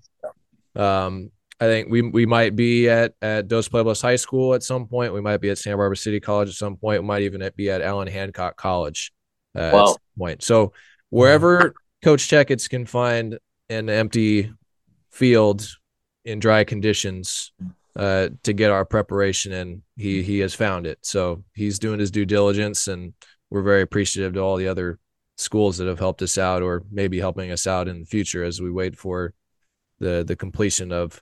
Um, 0.76 1.32
I 1.60 1.66
think 1.66 1.90
we 1.90 2.02
we 2.02 2.26
might 2.26 2.56
be 2.56 2.90
at 2.90 3.14
at 3.22 3.48
Dos 3.48 3.70
Pueblos 3.70 4.02
High 4.02 4.16
School 4.16 4.54
at 4.54 4.64
some 4.64 4.88
point. 4.88 5.14
We 5.14 5.22
might 5.22 5.38
be 5.38 5.50
at 5.50 5.58
Santa 5.58 5.78
Barbara 5.78 5.96
City 5.96 6.20
College 6.20 6.50
at 6.50 6.56
some 6.56 6.76
point. 6.76 7.02
We 7.02 7.08
might 7.08 7.22
even 7.24 7.48
be 7.56 7.70
at 7.70 7.82
Allen 7.82 8.08
Hancock 8.08 8.58
College 8.58 9.14
uh, 9.56 9.70
wow. 9.74 9.82
at 9.82 9.88
some 9.88 9.98
point. 10.18 10.44
So 10.44 10.74
wherever 11.10 11.74
Coach 12.04 12.28
Checketts 12.28 12.70
can 12.70 12.86
find 12.86 13.38
an 13.70 13.90
empty 13.90 14.52
field 15.12 15.68
in 16.26 16.40
dry 16.40 16.64
conditions 16.64 17.54
uh, 17.96 18.30
to 18.44 18.54
get 18.54 18.72
our 18.72 18.84
preparation 18.84 19.52
in, 19.52 19.84
he 19.96 20.24
he 20.24 20.40
has 20.40 20.54
found 20.54 20.88
it. 20.88 21.00
So 21.04 21.44
he's 21.54 21.80
doing 21.80 22.00
his 22.00 22.12
due 22.12 22.26
diligence, 22.26 22.88
and 22.88 23.14
we're 23.54 23.62
very 23.62 23.84
appreciative 23.84 24.34
to 24.34 24.40
all 24.40 24.58
the 24.58 24.68
other 24.68 24.98
schools 25.38 25.78
that 25.78 25.88
have 25.88 26.00
helped 26.00 26.24
us 26.24 26.40
out, 26.40 26.64
or 26.64 26.82
maybe 26.92 27.20
helping 27.20 27.52
us 27.52 27.68
out 27.68 27.88
in 27.88 28.00
the 28.00 28.06
future 28.06 28.44
as 28.44 28.60
we 28.60 28.72
wait 28.72 28.98
for 28.98 29.36
the 30.00 30.24
the 30.28 30.36
completion 30.36 30.92
of 30.92 31.22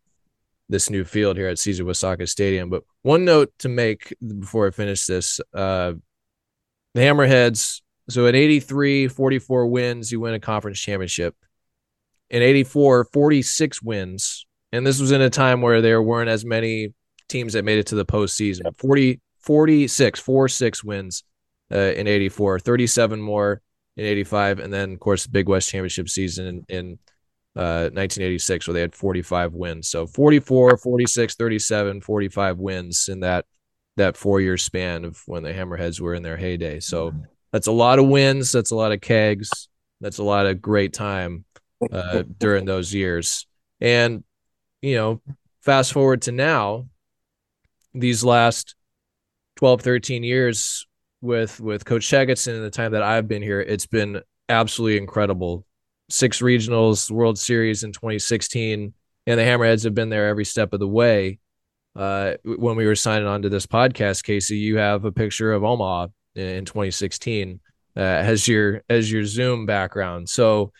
this 0.69 0.89
new 0.89 1.03
field 1.03 1.35
here 1.35 1.49
at 1.49 1.59
Caesar 1.59 1.83
Uyesaka 1.83 2.27
Stadium. 2.27 2.69
But 2.69 2.83
one 3.01 3.25
note 3.25 3.51
to 3.59 3.67
make 3.67 4.15
before 4.39 4.65
I 4.65 4.71
finish 4.71 5.05
this, 5.05 5.41
uh, 5.53 5.93
the 6.93 7.01
Hammerheads. 7.01 7.81
So 8.09 8.25
at 8.27 8.35
83, 8.35 9.09
44 9.09 9.67
wins, 9.67 10.11
you 10.11 10.21
win 10.21 10.33
a 10.33 10.39
conference 10.39 10.79
championship. 10.79 11.35
In 12.29 12.41
84, 12.41 13.09
46 13.11 13.81
wins. 13.81 14.45
And 14.71 14.87
this 14.87 15.01
was 15.01 15.11
in 15.11 15.21
a 15.21 15.29
time 15.29 15.61
where 15.61 15.81
there 15.81 16.01
weren't 16.01 16.29
as 16.29 16.45
many 16.45 16.93
teams 17.27 17.53
that 17.53 17.65
made 17.65 17.79
it 17.79 17.87
to 17.87 17.95
the 17.95 18.05
postseason. 18.05 18.75
40, 18.77 19.19
46, 19.41 20.19
4 20.19 20.47
6 20.47 20.83
wins 20.85 21.23
uh, 21.71 21.77
in 21.77 22.07
84, 22.07 22.59
37 22.59 23.21
more 23.21 23.61
in 23.97 24.05
85. 24.05 24.59
And 24.59 24.73
then, 24.73 24.93
of 24.93 24.99
course, 24.99 25.23
the 25.23 25.31
Big 25.31 25.47
West 25.47 25.69
Championship 25.69 26.09
season 26.09 26.47
in, 26.47 26.65
in 26.69 26.99
1986 27.53 28.67
uh, 28.67 28.71
where 28.71 28.73
they 28.73 28.81
had 28.81 28.95
45 28.95 29.53
wins. 29.53 29.87
So 29.89 30.07
44, 30.07 30.77
46, 30.77 31.35
37, 31.35 32.01
45 32.01 32.59
wins 32.59 33.09
in 33.09 33.21
that 33.21 33.45
that 33.97 34.15
four 34.15 34.39
year 34.39 34.57
span 34.57 35.03
of 35.03 35.21
when 35.25 35.43
the 35.43 35.51
Hammerheads 35.51 35.99
were 35.99 36.13
in 36.13 36.23
their 36.23 36.37
heyday. 36.37 36.79
So 36.79 37.13
that's 37.51 37.67
a 37.67 37.73
lot 37.73 37.99
of 37.99 38.07
wins. 38.07 38.51
That's 38.51 38.71
a 38.71 38.75
lot 38.75 38.93
of 38.93 39.01
kegs. 39.01 39.67
That's 39.99 40.17
a 40.17 40.23
lot 40.23 40.45
of 40.45 40.61
great 40.61 40.93
time 40.93 41.43
uh, 41.91 42.23
during 42.37 42.65
those 42.65 42.93
years. 42.93 43.45
And 43.81 44.23
you 44.81 44.95
know, 44.95 45.21
fast 45.61 45.93
forward 45.93 46.23
to 46.23 46.31
now, 46.31 46.87
these 47.93 48.23
last 48.23 48.75
12, 49.57 49.81
13 49.81 50.23
years 50.23 50.87
with 51.21 51.59
with 51.59 51.85
Coach 51.85 52.07
Checketts 52.07 52.47
and 52.47 52.63
the 52.63 52.69
time 52.69 52.91
that 52.93 53.03
I've 53.03 53.27
been 53.27 53.41
here, 53.41 53.61
it's 53.61 53.85
been 53.85 54.21
absolutely 54.49 54.97
incredible 54.97 55.65
six 56.09 56.41
regionals, 56.41 57.09
World 57.09 57.39
Series 57.39 57.83
in 57.83 57.93
2016, 57.93 58.93
and 59.27 59.39
the 59.39 59.43
Hammerheads 59.43 59.83
have 59.83 59.95
been 59.95 60.09
there 60.09 60.27
every 60.27 60.45
step 60.45 60.73
of 60.73 60.79
the 60.79 60.87
way. 60.87 61.39
Uh, 61.95 62.33
when 62.43 62.75
we 62.75 62.85
were 62.85 62.95
signing 62.95 63.27
on 63.27 63.41
to 63.41 63.49
this 63.49 63.65
podcast, 63.65 64.23
Casey, 64.23 64.57
you 64.57 64.77
have 64.77 65.05
a 65.05 65.11
picture 65.11 65.51
of 65.51 65.63
Omaha 65.63 66.07
in 66.35 66.65
2016 66.65 67.59
uh, 67.95 67.99
as 67.99 68.47
your 68.47 68.83
as 68.89 69.11
your 69.11 69.25
Zoom 69.25 69.65
background. 69.65 70.29
So 70.29 70.71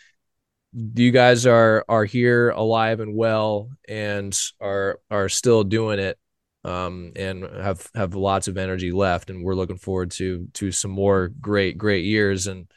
you 0.74 1.12
guys 1.12 1.46
are 1.46 1.84
are 1.90 2.06
here 2.06 2.50
alive 2.52 3.02
and 3.02 3.16
well 3.16 3.70
and 3.90 4.38
are 4.62 5.00
are 5.10 5.28
still 5.28 5.64
doing 5.64 6.00
it 6.00 6.18
um, 6.64 7.12
and 7.16 7.44
have 7.44 7.88
have 7.96 8.14
lots 8.14 8.48
of 8.48 8.58
energy 8.58 8.92
left 8.92 9.30
and 9.30 9.44
we're 9.44 9.56
looking 9.56 9.78
forward 9.78 10.12
to 10.12 10.48
to 10.54 10.72
some 10.72 10.92
more 10.92 11.30
great 11.40 11.78
great 11.78 12.06
years 12.06 12.48
and 12.48 12.68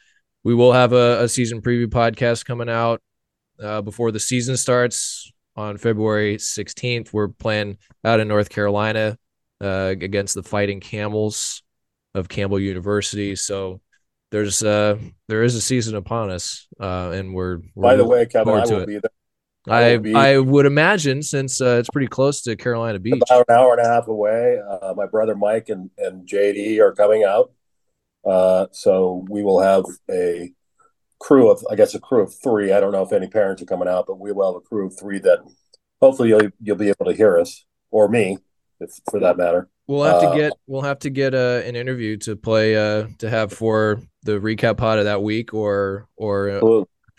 we 0.43 0.53
will 0.53 0.73
have 0.73 0.93
a, 0.93 1.23
a 1.23 1.29
season 1.29 1.61
preview 1.61 1.87
podcast 1.87 2.45
coming 2.45 2.69
out 2.69 3.01
uh, 3.61 3.81
before 3.81 4.11
the 4.11 4.19
season 4.19 4.55
starts 4.55 5.31
on 5.55 5.77
February 5.77 6.37
16th. 6.37 7.11
We're 7.13 7.29
playing 7.29 7.77
out 8.03 8.19
in 8.19 8.27
North 8.27 8.49
Carolina 8.49 9.17
uh, 9.61 9.95
against 9.99 10.35
the 10.35 10.43
Fighting 10.43 10.79
Camels 10.79 11.63
of 12.13 12.29
Campbell 12.29 12.59
University. 12.59 13.35
So 13.35 13.81
there's 14.31 14.63
uh 14.63 14.97
there 15.27 15.43
is 15.43 15.55
a 15.55 15.61
season 15.61 15.95
upon 15.95 16.29
us, 16.29 16.67
uh, 16.79 17.11
and 17.11 17.33
we're, 17.33 17.59
we're 17.73 17.83
by 17.83 17.95
the 17.95 18.05
way, 18.05 18.25
Kevin, 18.25 18.53
I 18.53 18.65
will 18.65 18.85
be 18.85 18.93
there. 18.93 19.11
I 19.67 19.99
I, 20.15 20.37
would 20.37 20.65
imagine 20.65 21.23
since 21.23 21.59
uh, 21.59 21.77
it's 21.79 21.89
pretty 21.89 22.07
close 22.07 22.41
to 22.43 22.55
Carolina 22.55 22.99
Beach, 22.99 23.21
about 23.29 23.45
an 23.47 23.55
hour 23.55 23.73
and 23.73 23.85
a 23.85 23.89
half 23.89 24.07
away. 24.07 24.59
Uh, 24.59 24.93
my 24.95 25.07
brother 25.07 25.35
Mike 25.35 25.69
and 25.69 25.89
and 25.97 26.27
JD 26.27 26.79
are 26.79 26.93
coming 26.93 27.23
out. 27.23 27.51
Uh, 28.25 28.67
so 28.71 29.25
we 29.29 29.43
will 29.43 29.61
have 29.61 29.85
a 30.09 30.51
crew 31.19 31.49
of, 31.49 31.65
I 31.69 31.75
guess, 31.75 31.93
a 31.93 31.99
crew 31.99 32.23
of 32.23 32.33
three. 32.33 32.71
I 32.71 32.79
don't 32.79 32.91
know 32.91 33.03
if 33.03 33.13
any 33.13 33.27
parents 33.27 33.61
are 33.61 33.65
coming 33.65 33.87
out, 33.87 34.05
but 34.07 34.19
we 34.19 34.31
will 34.31 34.53
have 34.53 34.61
a 34.61 34.65
crew 34.65 34.87
of 34.87 34.97
three 34.97 35.19
that 35.19 35.39
hopefully 36.01 36.29
you'll 36.29 36.49
you'll 36.61 36.75
be 36.75 36.89
able 36.89 37.05
to 37.05 37.13
hear 37.13 37.39
us 37.39 37.65
or 37.91 38.07
me, 38.09 38.37
if 38.79 38.91
for 39.09 39.19
that 39.19 39.37
matter. 39.37 39.69
We'll 39.87 40.03
have 40.03 40.21
to 40.21 40.29
uh, 40.29 40.35
get 40.35 40.53
we'll 40.67 40.81
have 40.81 40.99
to 40.99 41.09
get 41.09 41.35
uh, 41.35 41.61
an 41.63 41.75
interview 41.75 42.17
to 42.17 42.35
play 42.35 42.75
uh, 42.75 43.07
to 43.19 43.29
have 43.29 43.53
for 43.53 44.01
the 44.23 44.39
recap 44.39 44.77
pod 44.77 44.97
of 44.97 45.05
that 45.05 45.21
week 45.21 45.53
or 45.53 46.07
or 46.15 46.49
a 46.49 46.61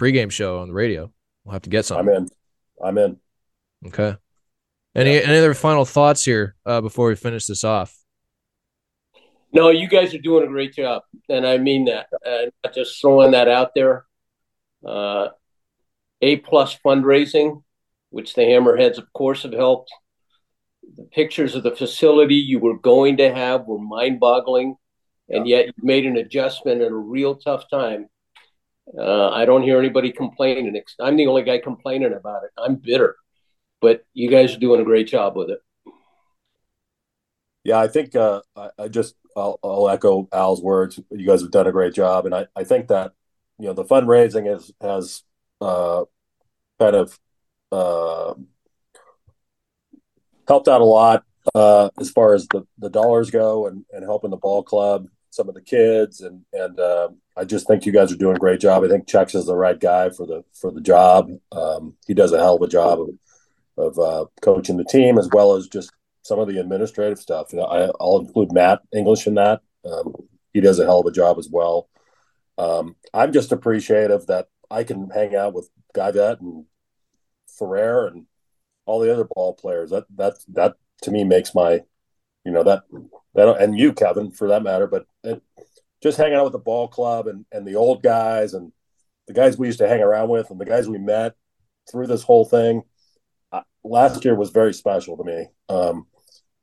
pregame 0.01 0.31
show 0.31 0.59
on 0.59 0.69
the 0.69 0.75
radio. 0.75 1.13
We'll 1.47 1.53
have 1.53 1.63
to 1.63 1.71
get 1.71 1.85
some. 1.85 1.99
I'm 1.99 2.09
in. 2.09 2.29
I'm 2.85 2.99
in. 2.99 3.19
Okay. 3.87 4.17
Any 4.97 5.15
yeah. 5.15 5.21
any 5.21 5.39
other 5.39 5.55
final 5.55 5.85
thoughts 5.85 6.25
here 6.25 6.57
uh, 6.67 6.81
before 6.81 7.07
we 7.07 7.15
finish 7.15 7.47
this 7.47 7.63
off? 7.63 7.97
No, 9.53 9.71
you 9.71 9.89
guys 9.89 10.13
are 10.13 10.19
doing 10.19 10.45
a 10.45 10.49
great 10.49 10.75
job, 10.75 11.05
and 11.29 11.47
I 11.47 11.59
mean 11.59 11.85
that. 11.85 12.09
Uh, 12.27 12.51
not 12.65 12.75
just 12.75 13.01
throwing 13.01 13.31
that 13.31 13.47
out 13.47 13.77
there. 13.77 14.07
Uh, 14.85 15.29
a 16.21 16.37
plus 16.39 16.77
fundraising, 16.85 17.63
which 18.11 18.35
the 18.35 18.43
Hammerheads, 18.43 18.99
of 18.99 19.13
course, 19.13 19.45
have 19.45 19.53
helped. 19.53 19.93
The 20.97 21.05
pictures 21.05 21.55
of 21.55 21.63
the 21.63 21.77
facility 21.77 22.35
you 22.35 22.59
were 22.59 22.77
going 22.77 23.19
to 23.19 23.33
have 23.33 23.67
were 23.67 23.79
mind-boggling, 23.79 24.75
and 25.29 25.47
yet 25.47 25.67
you 25.67 25.73
made 25.81 26.07
an 26.07 26.17
adjustment 26.17 26.83
at 26.83 26.91
a 26.91 26.97
real 26.97 27.37
tough 27.37 27.71
time. 27.71 28.09
Uh, 28.97 29.31
I 29.31 29.45
don't 29.45 29.63
hear 29.63 29.79
anybody 29.79 30.13
complaining. 30.13 30.81
I'm 31.01 31.17
the 31.17 31.27
only 31.27 31.43
guy 31.43 31.59
complaining 31.59 32.13
about 32.13 32.45
it. 32.45 32.51
I'm 32.57 32.77
bitter, 32.77 33.17
but 33.81 34.05
you 34.15 34.31
guys 34.31 34.55
are 34.55 34.61
doing 34.61 34.81
a 34.81 34.85
great 34.85 35.09
job 35.09 35.37
with 35.37 35.51
it. 35.51 35.61
Yeah, 37.65 37.79
I 37.79 37.89
think 37.89 38.15
uh, 38.15 38.43
I, 38.55 38.71
I, 38.79 38.89
just 38.89 39.17
I'll, 39.37 39.59
I'll, 39.65 39.89
echo 39.89 40.29
Al's 40.33 40.63
words. 40.63 41.01
You 41.11 41.27
guys 41.27 41.41
have 41.41 41.51
done 41.51 41.67
a 41.67 41.73
great 41.73 41.95
job, 41.95 42.25
and 42.25 42.35
I, 42.35 42.47
I 42.55 42.63
think 42.63 42.87
that 42.89 43.13
you 43.59 43.67
know 43.67 43.73
the 43.73 43.85
fundraising 43.85 44.47
has 44.47 44.71
has 44.81 45.25
uh, 45.61 46.05
kind 46.79 46.95
of 46.95 47.19
uh, 47.73 48.35
helped 50.47 50.69
out 50.69 50.81
a 50.81 50.85
lot 50.85 51.25
uh, 51.55 51.91
as 51.99 52.11
far 52.11 52.35
as 52.35 52.47
the, 52.49 52.67
the 52.79 52.91
dollars 52.91 53.31
go, 53.31 53.67
and, 53.67 53.85
and 53.93 54.05
helping 54.05 54.31
the 54.31 54.37
ball 54.37 54.63
club, 54.63 55.09
some 55.37 55.49
of 55.49 55.55
the 55.55 55.61
kids, 55.61 56.23
and 56.23 56.43
and 56.53 56.81
uh, 56.81 57.09
I 57.37 57.45
just 57.45 57.67
think 57.67 57.85
you 57.85 57.93
guys 57.93 58.11
are 58.11 58.17
doing 58.17 58.37
a 58.37 58.41
great 58.41 58.61
job. 58.61 58.83
I 58.83 58.89
think 58.89 59.07
Chex 59.07 59.35
is 59.35 59.47
the 59.47 59.55
right 59.55 59.79
guy 59.79 60.11
for 60.11 60.27
the 60.27 60.43
for 60.59 60.73
the 60.73 60.81
job. 60.81 61.31
Um, 61.53 61.95
he 62.07 62.15
does 62.15 62.33
a 62.33 62.39
hell 62.39 62.57
of 62.57 62.63
a 62.63 62.69
job 62.69 63.01
of, 63.01 63.09
of 63.77 63.99
uh, 63.99 64.25
coaching 64.41 64.79
the 64.79 64.85
team 64.85 65.19
as 65.19 65.29
well 65.33 65.55
as 65.55 65.69
just 65.69 65.93
some 66.23 66.39
of 66.39 66.49
the 66.49 66.59
administrative 66.59 67.19
stuff. 67.19 67.53
You 67.53 67.61
know, 67.61 67.67
I, 67.67 67.91
will 68.01 68.21
include 68.21 68.53
Matt 68.53 68.81
English 68.95 69.27
in 69.27 69.35
that. 69.35 69.61
Um, 69.85 70.15
he 70.53 70.61
does 70.61 70.79
a 70.79 70.85
hell 70.85 71.01
of 71.01 71.07
a 71.07 71.13
job 71.13 71.39
as 71.39 71.49
well. 71.51 71.89
Um, 72.59 72.97
I'm 73.13 73.33
just 73.33 73.53
appreciative 73.53 74.27
that 74.27 74.49
I 74.71 74.83
can 74.83 75.11
hang 75.11 75.37
out 75.37 75.53
with 75.53 75.69
Geivett 75.95 76.41
and 76.41 76.65
Ferrer 77.47 78.09
and 78.09 78.27
all 78.87 79.01
the 79.01 79.13
other 79.13 79.29
ball 79.35 79.55
players. 79.55 79.91
That 79.91 80.07
that 80.17 80.39
that 80.49 80.77
to 81.03 81.11
me 81.11 81.25
makes 81.25 81.55
my, 81.55 81.83
you 82.47 82.53
know 82.53 82.63
that 82.63 82.85
that 83.35 83.61
and 83.61 83.79
you 83.79 83.93
Kevin 83.93 84.31
for 84.31 84.49
that 84.49 84.63
matter. 84.63 84.87
But 84.87 85.07
it, 85.23 85.43
just 86.03 86.17
hanging 86.17 86.35
out 86.35 86.45
with 86.45 86.53
the 86.53 86.59
ball 86.59 86.89
club 86.89 87.27
and 87.27 87.45
and 87.53 87.67
the 87.67 87.77
old 87.77 88.03
guys 88.03 88.55
and 88.55 88.73
the 89.27 89.35
guys 89.35 89.59
we 89.59 89.67
used 89.67 89.81
to 89.81 89.89
hang 89.89 90.01
around 90.01 90.29
with 90.29 90.51
and 90.51 90.61
the 90.61 90.65
guys 90.65 90.89
we 90.89 90.99
met 90.99 91.35
through 91.91 92.07
this 92.07 92.23
whole 92.23 92.45
thing. 92.45 92.83
Uh, 93.53 93.63
last 93.85 94.25
year 94.25 94.35
was 94.35 94.51
very 94.51 94.73
special 94.73 95.17
to 95.17 95.25
me. 95.25 95.47
Um, 95.69 96.07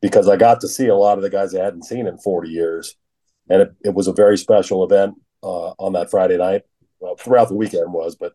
because 0.04 0.28
I 0.28 0.36
got 0.36 0.60
to 0.60 0.68
see 0.68 0.88
a 0.88 0.96
lot 0.96 1.18
of 1.18 1.24
the 1.24 1.30
guys 1.30 1.56
I 1.56 1.64
hadn't 1.64 1.86
seen 1.86 2.08
in 2.08 2.18
40 2.18 2.50
years. 2.50 2.96
And 3.50 3.62
it, 3.62 3.74
it 3.86 3.94
was 3.94 4.10
a 4.10 4.14
very 4.14 4.38
special 4.38 4.84
event 4.84 5.16
uh, 5.42 5.70
on 5.80 5.94
that 5.94 6.12
Friday 6.12 6.38
night. 6.38 6.64
Well, 7.00 7.16
throughout 7.16 7.48
the 7.48 7.56
weekend 7.56 7.94
was, 7.94 8.18
but 8.18 8.34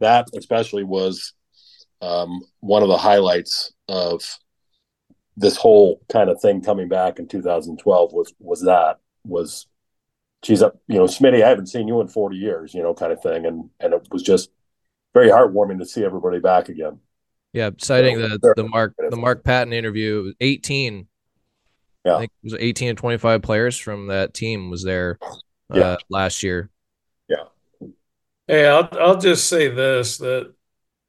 that 0.00 0.28
especially 0.36 0.84
was 0.84 1.32
um, 2.02 2.42
one 2.60 2.82
of 2.82 2.90
the 2.90 2.98
highlights 2.98 3.72
of 3.88 4.22
this 5.38 5.56
whole 5.56 6.02
kind 6.08 6.28
of 6.30 6.40
thing 6.40 6.60
coming 6.60 6.88
back 6.88 7.18
in 7.18 7.28
2012 7.28 8.12
was 8.12 8.34
was 8.40 8.62
that 8.62 8.98
was 9.24 9.66
she's 10.42 10.62
up 10.62 10.80
you 10.88 10.96
know 10.96 11.04
Smitty 11.04 11.44
I 11.44 11.48
haven't 11.48 11.68
seen 11.68 11.86
you 11.88 12.00
in 12.00 12.08
40 12.08 12.36
years 12.36 12.74
you 12.74 12.82
know 12.82 12.92
kind 12.94 13.12
of 13.12 13.22
thing. 13.22 13.46
And 13.46 13.70
and 13.80 13.94
it 13.94 14.08
was 14.10 14.22
just 14.22 14.50
very 15.14 15.28
heartwarming 15.28 15.78
to 15.78 15.86
see 15.86 16.04
everybody 16.04 16.40
back 16.40 16.68
again. 16.68 16.98
Yeah 17.52 17.70
citing 17.78 18.18
the 18.18 18.38
the 18.56 18.64
Mark 18.64 18.94
the 18.98 19.16
Mark 19.16 19.44
Patton 19.44 19.72
interview 19.72 20.32
18 20.40 21.06
yeah. 22.04 22.16
I 22.16 22.18
think 22.20 22.30
it 22.42 22.52
was 22.52 22.60
18 22.60 22.88
and 22.90 22.98
25 22.98 23.42
players 23.42 23.76
from 23.78 24.06
that 24.06 24.32
team 24.34 24.70
was 24.70 24.82
there 24.82 25.18
uh, 25.22 25.76
Yeah. 25.76 25.96
last 26.08 26.42
year. 26.42 26.70
Yeah. 27.28 27.44
Hey, 28.46 28.66
I'll 28.66 28.88
I'll 28.92 29.18
just 29.18 29.48
say 29.48 29.68
this 29.68 30.18
that 30.18 30.54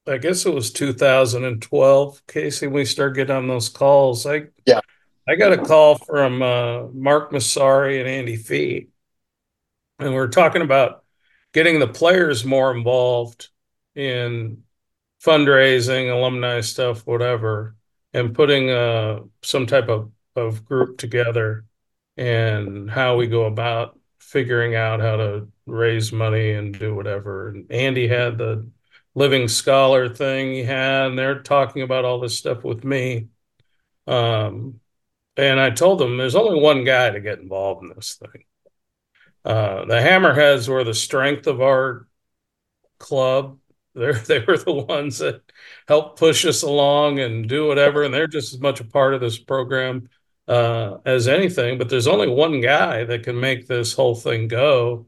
I 0.10 0.18
guess 0.18 0.46
it 0.46 0.54
was 0.54 0.72
2012, 0.72 2.28
Casey, 2.28 2.68
when 2.68 2.74
we 2.74 2.86
started 2.86 3.16
getting 3.16 3.36
on 3.36 3.48
those 3.48 3.70
calls. 3.70 4.26
I 4.26 4.48
Yeah. 4.66 4.80
I 5.28 5.36
got 5.36 5.54
a 5.54 5.58
call 5.60 5.96
from 5.96 6.42
uh, 6.42 6.88
Mark 6.88 7.32
Massari 7.32 8.00
and 8.00 8.10
Andy 8.10 8.36
Fee, 8.36 8.88
and 10.00 10.10
we 10.10 10.18
are 10.18 10.28
talking 10.28 10.64
about 10.64 11.04
getting 11.54 11.80
the 11.80 11.88
players 11.88 12.44
more 12.44 12.76
involved 12.76 13.50
in 13.94 14.64
fundraising, 15.24 16.12
alumni 16.12 16.62
stuff, 16.62 17.06
whatever, 17.06 17.76
and 18.14 18.34
putting 18.34 18.72
uh, 18.72 19.20
some 19.44 19.68
type 19.68 19.88
of, 19.88 20.12
of 20.36 20.66
group 20.66 20.98
together 20.98 21.66
and 22.18 22.90
how 22.90 23.16
we 23.16 23.28
go 23.28 23.46
about 23.46 24.00
figuring 24.20 24.76
out 24.76 25.00
how 25.00 25.16
to 25.16 25.48
raise 25.68 26.12
money 26.12 26.54
and 26.54 26.78
do 26.78 26.96
whatever. 26.96 27.50
And 27.50 27.72
Andy 27.72 28.08
had 28.08 28.38
the 28.38 28.68
living 29.16 29.48
scholar 29.48 30.10
thing 30.10 30.54
he 30.54 30.64
had, 30.64 31.08
and 31.08 31.18
they're 31.18 31.42
talking 31.42 31.82
about 31.82 32.06
all 32.06 32.20
this 32.20 32.38
stuff 32.38 32.64
with 32.64 32.84
me. 32.84 33.28
Um, 34.08 34.80
and 35.38 35.60
I 35.60 35.70
told 35.70 36.00
them 36.00 36.18
there's 36.18 36.36
only 36.36 36.60
one 36.60 36.84
guy 36.84 37.10
to 37.10 37.20
get 37.20 37.40
involved 37.40 37.84
in 37.84 37.94
this 37.96 38.16
thing. 38.16 38.44
Uh, 39.46 39.86
the 39.86 39.96
Hammerheads 39.96 40.68
were 40.68 40.84
the 40.84 40.94
strength 40.94 41.48
of 41.48 41.62
our 41.62 42.08
club. 42.98 43.60
They're, 43.96 44.14
they 44.28 44.40
were 44.40 44.58
the 44.58 44.74
ones 44.74 45.20
that 45.20 45.42
helped 45.88 46.20
push 46.20 46.46
us 46.46 46.62
along 46.62 47.20
and 47.20 47.48
do 47.48 47.68
whatever, 47.68 48.04
and 48.04 48.14
they're 48.14 48.28
just 48.28 48.54
as 48.54 48.60
much 48.60 48.80
a 48.80 48.86
part 48.86 49.14
of 49.14 49.22
this 49.22 49.38
program 49.38 50.10
uh, 50.48 50.98
as 51.06 51.28
anything. 51.28 51.78
But 51.78 51.90
there's 51.90 52.08
only 52.08 52.28
one 52.28 52.62
guy 52.62 53.04
that 53.06 53.24
can 53.24 53.40
make 53.40 53.68
this 53.68 53.94
whole 53.94 54.16
thing 54.16 54.48
go 54.48 55.08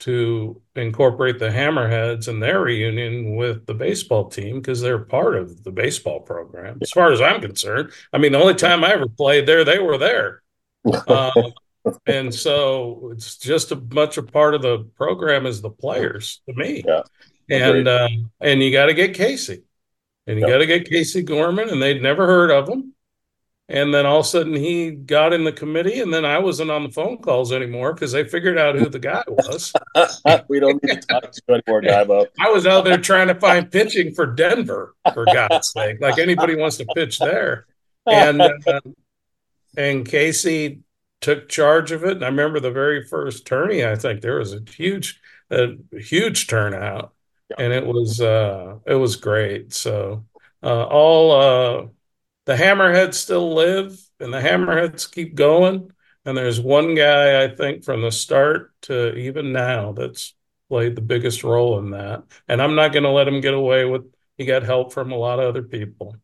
to 0.00 0.60
incorporate 0.76 1.38
the 1.38 1.48
Hammerheads 1.48 2.28
and 2.28 2.42
their 2.42 2.60
reunion 2.60 3.36
with 3.36 3.66
the 3.66 3.74
baseball 3.74 4.28
team 4.28 4.56
because 4.56 4.80
they're 4.80 4.98
part 4.98 5.36
of 5.36 5.64
the 5.64 5.72
baseball 5.72 6.20
program. 6.20 6.78
As 6.80 6.90
far 6.90 7.12
as 7.12 7.20
I'm 7.20 7.40
concerned, 7.40 7.92
I 8.12 8.18
mean, 8.18 8.32
the 8.32 8.38
only 8.40 8.54
time 8.54 8.84
I 8.84 8.92
ever 8.92 9.08
played 9.08 9.46
there, 9.46 9.64
they 9.64 9.78
were 9.78 9.98
there. 9.98 10.42
Um, 11.08 11.52
and 12.06 12.34
so 12.34 13.10
it's 13.12 13.36
just 13.36 13.72
as 13.72 13.78
much 13.92 14.18
a 14.18 14.22
part 14.22 14.54
of 14.54 14.62
the 14.62 14.80
program 14.96 15.46
as 15.46 15.60
the 15.60 15.70
players 15.70 16.40
to 16.48 16.54
me. 16.54 16.84
Yeah, 16.86 17.02
and 17.50 17.88
uh, 17.88 18.08
and 18.40 18.62
you 18.62 18.70
got 18.72 18.86
to 18.86 18.94
get 18.94 19.14
Casey, 19.14 19.62
and 20.26 20.38
you 20.38 20.46
Yeah. 20.46 20.52
got 20.52 20.58
to 20.58 20.66
get 20.66 20.88
Casey 20.88 21.22
Gorman, 21.22 21.68
and 21.70 21.82
they'd 21.82 22.02
never 22.02 22.26
heard 22.26 22.50
of 22.50 22.68
him. 22.68 22.94
And 23.70 23.92
then 23.92 24.06
all 24.06 24.20
of 24.20 24.24
a 24.24 24.28
sudden 24.28 24.54
he 24.54 24.90
got 24.92 25.34
in 25.34 25.44
the 25.44 25.52
committee, 25.52 26.00
and 26.00 26.12
then 26.12 26.24
I 26.24 26.38
wasn't 26.38 26.70
on 26.70 26.84
the 26.84 26.90
phone 26.90 27.18
calls 27.18 27.52
anymore 27.52 27.92
because 27.92 28.12
they 28.12 28.24
figured 28.24 28.56
out 28.58 28.76
who 28.76 28.88
the 28.88 28.98
guy 28.98 29.22
was. 29.28 29.74
we 30.48 30.58
don't 30.58 30.82
need 30.82 31.02
to 31.02 31.06
talk 31.06 31.30
to 31.30 31.42
you 31.46 31.54
anymore 31.54 31.82
Guybo. 31.82 32.26
I 32.40 32.50
was 32.50 32.66
out 32.66 32.84
there 32.84 32.96
trying 32.96 33.28
to 33.28 33.34
find 33.34 33.70
pitching 33.70 34.14
for 34.14 34.24
Denver, 34.24 34.94
for 35.12 35.26
God's 35.26 35.70
sake, 35.70 36.00
like 36.00 36.18
anybody 36.18 36.56
wants 36.56 36.78
to 36.78 36.86
pitch 36.94 37.18
there. 37.18 37.66
And 38.06 38.40
uh, 38.40 38.80
and 39.76 40.08
Casey 40.08 40.80
took 41.20 41.48
charge 41.48 41.92
of 41.92 42.04
it. 42.04 42.12
And 42.12 42.24
I 42.24 42.28
remember 42.28 42.60
the 42.60 42.70
very 42.70 43.04
first 43.04 43.46
tourney. 43.46 43.84
I 43.84 43.96
think 43.96 44.20
there 44.20 44.38
was 44.38 44.54
a 44.54 44.60
huge, 44.70 45.20
a 45.50 45.74
huge 45.92 46.46
turnout, 46.46 47.12
and 47.58 47.72
it 47.72 47.86
was 47.86 48.20
uh, 48.20 48.76
it 48.86 48.94
was 48.94 49.16
great. 49.16 49.74
So 49.74 50.24
uh, 50.62 50.84
all 50.84 51.32
uh, 51.32 51.86
the 52.48 52.54
Hammerheads 52.56 53.12
still 53.14 53.52
live, 53.54 53.94
and 54.20 54.32
the 54.32 54.40
Hammerheads 54.40 55.12
keep 55.12 55.34
going. 55.34 55.90
And 56.24 56.36
there's 56.36 56.58
one 56.58 56.94
guy 56.94 57.44
I 57.44 57.54
think 57.54 57.84
from 57.84 58.00
the 58.00 58.10
start 58.10 58.72
to 58.82 59.14
even 59.16 59.52
now 59.52 59.92
that's 59.92 60.34
played 60.70 60.96
the 60.96 61.02
biggest 61.02 61.44
role 61.44 61.78
in 61.78 61.90
that. 61.90 62.22
And 62.48 62.62
I'm 62.62 62.74
not 62.74 62.94
going 62.94 63.02
to 63.02 63.10
let 63.10 63.28
him 63.28 63.42
get 63.42 63.52
away 63.52 63.84
with. 63.84 64.10
He 64.38 64.46
got 64.46 64.62
help 64.62 64.94
from 64.94 65.12
a 65.12 65.16
lot 65.16 65.40
of 65.40 65.44
other 65.46 65.62
people 65.62 66.16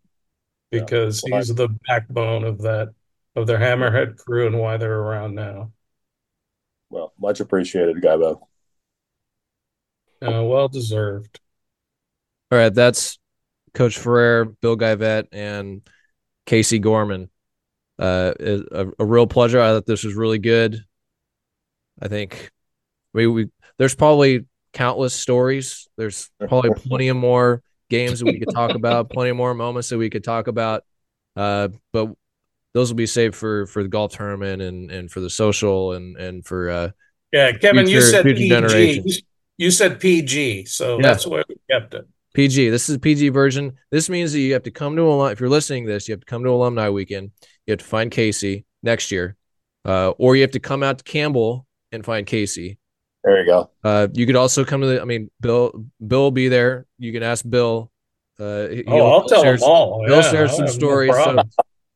Yeah. 0.70 0.80
because 0.80 1.22
Well, 1.22 1.34
I- 1.34 1.38
he's 1.40 1.54
the 1.54 1.68
backbone 1.86 2.44
of 2.44 2.62
that 2.62 2.94
of 3.36 3.46
their 3.46 3.58
Hammerhead 3.58 4.16
crew 4.16 4.46
and 4.46 4.58
why 4.58 4.78
they're 4.78 4.98
around 4.98 5.34
now. 5.34 5.72
Well, 6.88 7.12
much 7.18 7.40
appreciated, 7.40 7.96
Guybo. 7.96 8.40
Uh, 10.22 10.42
well 10.42 10.68
deserved. 10.68 11.38
all 12.50 12.58
right 12.58 12.72
that's 12.72 13.18
Coach 13.74 13.98
Ferrer 13.98 14.46
Bill 14.46 14.76
Geivett 14.76 15.26
and 15.32 15.82
Casey 16.46 16.78
Gorman 16.78 17.30
uh 17.98 18.32
a, 18.40 18.86
a 18.98 19.04
real 19.04 19.26
pleasure 19.26 19.60
I 19.60 19.68
thought 19.68 19.86
this 19.86 20.04
was 20.04 20.14
really 20.14 20.38
good 20.38 20.84
I 22.00 22.08
think 22.08 22.50
we, 23.12 23.26
we 23.26 23.48
there's 23.78 23.94
probably 23.94 24.44
countless 24.72 25.14
stories. 25.14 25.88
There's 25.96 26.30
probably 26.38 26.70
plenty 26.74 27.08
of 27.08 27.16
more 27.16 27.62
games 27.88 28.18
that 28.20 28.26
we 28.26 28.38
could 28.38 28.50
talk 28.50 28.74
about, 28.74 29.08
plenty 29.12 29.30
of 29.30 29.36
more 29.36 29.54
moments 29.54 29.88
that 29.88 29.98
we 29.98 30.10
could 30.10 30.24
talk 30.24 30.48
about. 30.48 30.84
Uh, 31.36 31.68
but 31.92 32.12
those 32.74 32.90
will 32.90 32.96
be 32.96 33.06
saved 33.06 33.34
for 33.34 33.66
for 33.66 33.82
the 33.82 33.88
golf 33.88 34.12
tournament 34.12 34.60
and 34.60 34.90
and 34.90 35.10
for 35.10 35.20
the 35.20 35.30
social 35.30 35.92
and 35.92 36.16
and 36.16 36.44
for 36.44 36.70
uh 36.70 36.90
Yeah, 37.32 37.52
Kevin, 37.52 37.88
you 37.88 38.00
said 38.00 38.24
PG. 38.24 38.48
generations. 38.48 39.22
You 39.56 39.70
said 39.70 40.00
PG, 40.00 40.64
so 40.66 40.98
Yeah. 40.98 41.02
that's 41.02 41.26
why 41.26 41.44
we 41.48 41.56
kept 41.70 41.94
it. 41.94 42.06
PG. 42.34 42.68
This 42.68 42.88
is 42.88 42.96
the 42.96 43.00
PG 43.00 43.30
version. 43.30 43.72
This 43.90 44.10
means 44.10 44.32
that 44.32 44.40
you 44.40 44.52
have 44.52 44.64
to 44.64 44.70
come 44.70 44.96
to 44.96 45.02
alumni. 45.02 45.32
If 45.32 45.40
you're 45.40 45.48
listening 45.48 45.86
to 45.86 45.92
this, 45.92 46.08
you 46.08 46.12
have 46.12 46.20
to 46.20 46.26
come 46.26 46.44
to 46.44 46.50
alumni 46.50 46.88
weekend. 46.90 47.30
You 47.66 47.72
have 47.72 47.78
to 47.78 47.84
find 47.84 48.10
Casey 48.10 48.66
next 48.82 49.10
year, 49.10 49.36
uh, 49.84 50.10
or 50.10 50.36
you 50.36 50.42
have 50.42 50.50
to 50.52 50.60
come 50.60 50.82
out 50.82 50.98
to 50.98 51.04
Campbell 51.04 51.66
and 51.92 52.04
find 52.04 52.26
Casey. 52.26 52.78
There 53.22 53.40
you 53.40 53.46
go. 53.46 53.70
Uh, 53.82 54.08
you 54.12 54.26
could 54.26 54.36
also 54.36 54.64
come 54.64 54.82
to 54.82 54.86
the. 54.86 55.00
I 55.00 55.04
mean, 55.04 55.30
Bill. 55.40 55.86
Bill 56.06 56.20
will 56.22 56.30
be 56.30 56.48
there. 56.48 56.86
You 56.98 57.12
can 57.12 57.22
ask 57.22 57.48
Bill. 57.48 57.90
Uh, 58.38 58.66
he- 58.68 58.84
Oh, 58.88 59.06
I'll 59.12 59.24
tell 59.28 59.42
share 59.42 59.56
them 59.56 59.62
all. 59.68 60.04
Bill 60.06 60.16
Yeah, 60.16 60.30
shares 60.30 60.50
I 60.50 60.54
some 60.56 60.66
have 60.66 60.74
no 60.74 60.78
stories. 60.78 61.14
so 61.14 61.38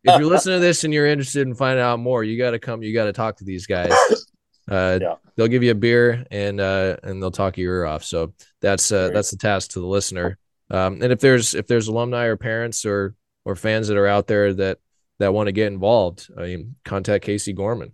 if 0.05 0.19
you're 0.19 0.27
listening 0.27 0.57
to 0.57 0.61
this 0.61 0.85
and 0.85 0.95
you're 0.95 1.07
interested 1.07 1.47
in 1.47 1.55
finding 1.55 1.83
out 1.85 1.99
more, 1.99 2.23
you 2.25 2.39
got 2.39 2.53
to 2.53 2.59
come. 2.61 2.83
You 2.83 2.95
got 2.95 3.05
to 3.07 3.13
talk 3.13 3.37
to 3.39 3.45
these 3.45 3.67
guys. 3.67 3.93
Uh, 4.69 4.99
Yeah. 5.01 5.15
They'll 5.37 5.47
give 5.49 5.63
you 5.63 5.71
a 5.71 5.77
beer 5.77 6.25
and 6.33 6.61
uh, 6.61 6.97
and 7.05 7.23
they'll 7.23 7.31
talk 7.31 7.57
your 7.59 7.77
ear 7.77 7.85
off. 7.87 8.03
So 8.03 8.33
that's 8.61 8.91
uh, 8.91 9.11
that's 9.11 9.31
the 9.31 9.37
task 9.37 9.71
to 9.73 9.81
the 9.81 9.87
listener. 9.87 10.37
Um, 10.71 11.01
and 11.01 11.13
if 11.13 11.21
there's 11.21 11.55
if 11.55 11.67
there's 11.69 11.87
alumni 11.89 12.25
or 12.25 12.37
parents 12.37 12.85
or 12.85 13.15
or 13.45 13.55
fans 13.55 13.87
that 13.89 13.97
are 13.97 14.07
out 14.09 14.27
there 14.27 14.53
that 14.55 14.79
that 15.21 15.33
want 15.33 15.47
to 15.47 15.53
get 15.53 15.73
involved, 15.73 16.29
I 16.37 16.43
mean, 16.43 16.75
contact 16.85 17.25
Casey 17.25 17.53
Gorman, 17.53 17.93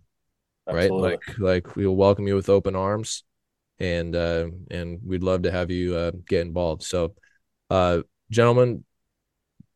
right? 0.67 0.91
Like 1.01 1.39
like 1.39 1.77
we'll 1.77 1.95
welcome 1.95 2.27
you 2.27 2.35
with 2.35 2.49
open 2.49 2.75
arms, 2.75 3.25
and 3.79 4.17
uh, 4.17 4.49
and 4.71 5.01
we'd 5.05 5.23
love 5.23 5.43
to 5.43 5.51
have 5.51 5.71
you 5.71 5.95
uh, 5.95 6.13
get 6.27 6.41
involved. 6.47 6.83
So, 6.83 7.15
uh, 7.71 8.01
gentlemen, 8.31 8.85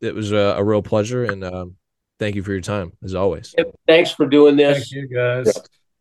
it 0.00 0.14
was 0.14 0.32
a, 0.32 0.54
a 0.56 0.64
real 0.64 0.82
pleasure, 0.82 1.24
and 1.24 1.44
um, 1.44 1.76
thank 2.18 2.34
you 2.34 2.42
for 2.42 2.52
your 2.52 2.60
time 2.62 2.92
as 3.04 3.14
always. 3.14 3.54
Thanks 3.86 4.10
for 4.10 4.26
doing 4.26 4.56
this. 4.56 4.90
Thank 4.90 4.90
you, 4.92 5.08
guys. 5.14 5.54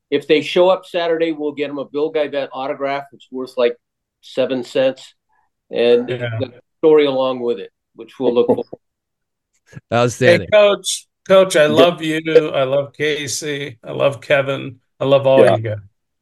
If 0.09 0.27
they 0.27 0.41
show 0.41 0.69
up 0.69 0.85
Saturday, 0.85 1.31
we'll 1.31 1.51
get 1.53 1.67
them 1.67 1.77
a 1.79 1.85
Bill 1.85 2.11
Geivett 2.13 2.49
autograph. 2.53 3.05
It's 3.13 3.27
worth 3.31 3.57
like 3.57 3.75
seven 4.21 4.63
cents, 4.63 5.13
and 5.69 6.07
Yeah. 6.09 6.29
the 6.39 6.61
story 6.79 7.05
along 7.05 7.39
with 7.41 7.59
it, 7.59 7.71
which 7.95 8.19
we'll 8.19 8.33
look 8.33 8.47
for. 8.47 8.63
Hey, 9.71 9.77
Outstanding. 9.97 10.49
Coach. 10.49 11.07
Coach, 11.27 11.55
I 11.57 11.65
love 11.67 12.01
you. 12.01 12.21
I 12.53 12.63
love 12.63 12.93
Casey. 12.93 13.77
I 13.83 13.91
love 13.91 14.21
Kevin. 14.21 14.79
I 14.99 15.05
love 15.05 15.27
all 15.27 15.43
Yeah. 15.43 15.57
you 15.57 15.61
guys. 15.63 15.77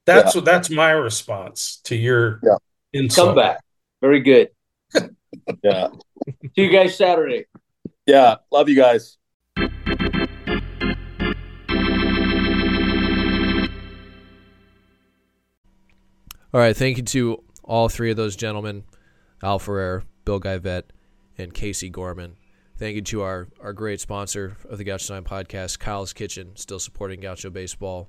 That's 0.06 0.34
what 0.36 0.46
that's 0.46 0.70
my 0.70 0.92
response 0.92 1.78
to 1.86 1.96
your 1.96 2.40
Yeah. 2.44 2.58
insult. 2.94 3.28
Come 3.30 3.36
back. 3.36 3.64
Very 4.02 4.22
good. 4.22 4.50
Yeah. 5.64 5.90
See 6.56 6.64
you 6.64 6.70
guys 6.72 6.98
Saturday. 6.98 7.46
Yeah. 8.08 8.38
Love 8.52 8.68
you 8.70 8.76
guys. 8.76 9.18
All 16.56 16.62
right. 16.62 16.74
Thank 16.74 16.96
you 16.96 17.04
to 17.04 17.44
all 17.66 17.90
three 17.90 18.12
of 18.12 18.16
those 18.16 18.38
gentlemen, 18.38 18.86
Al 19.44 19.60
Ferrer, 19.60 20.06
Bill 20.24 20.40
Geivett, 20.40 20.84
and 21.38 21.54
Casey 21.54 21.90
Gorman. 21.90 22.38
Thank 22.78 22.96
you 22.96 23.02
to 23.02 23.24
our, 23.24 23.50
our 23.60 23.74
great 23.74 24.00
sponsor 24.00 24.56
of 24.70 24.78
the 24.78 24.86
Gaucho 24.86 25.16
Nine 25.16 25.26
podcast, 25.26 25.80
Kyle's 25.80 26.14
Kitchen, 26.14 26.56
still 26.56 26.80
supporting 26.80 27.20
Gaucho 27.20 27.50
Baseball. 27.50 28.08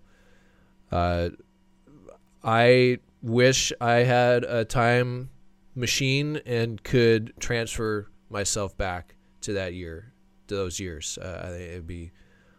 Uh, 0.92 1.30
I 2.44 2.98
wish 3.20 3.72
I 3.80 4.04
had 4.04 4.44
a 4.44 4.64
time 4.64 5.30
machine 5.74 6.40
and 6.46 6.80
could 6.84 7.32
transfer 7.40 8.06
myself 8.30 8.78
back 8.78 9.16
to 9.40 9.54
that 9.54 9.74
year, 9.74 10.12
to 10.46 10.54
those 10.54 10.78
years. 10.78 11.18
Uh, 11.20 11.40
I 11.42 11.48
think 11.48 11.62
it'd 11.62 11.86
be 11.88 12.12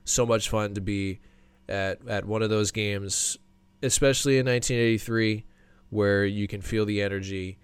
so 0.04 0.26
much 0.26 0.50
fun 0.50 0.74
to 0.74 0.82
be 0.82 1.22
at 1.70 2.06
at 2.10 2.26
one 2.26 2.42
of 2.42 2.50
those 2.50 2.72
games, 2.72 3.38
especially 3.82 4.38
in 4.38 4.48
1983, 4.48 5.46
where 5.90 6.26
you 6.26 6.48
can 6.48 6.62
feel 6.62 6.86
the 6.86 7.02
energy 7.02 7.58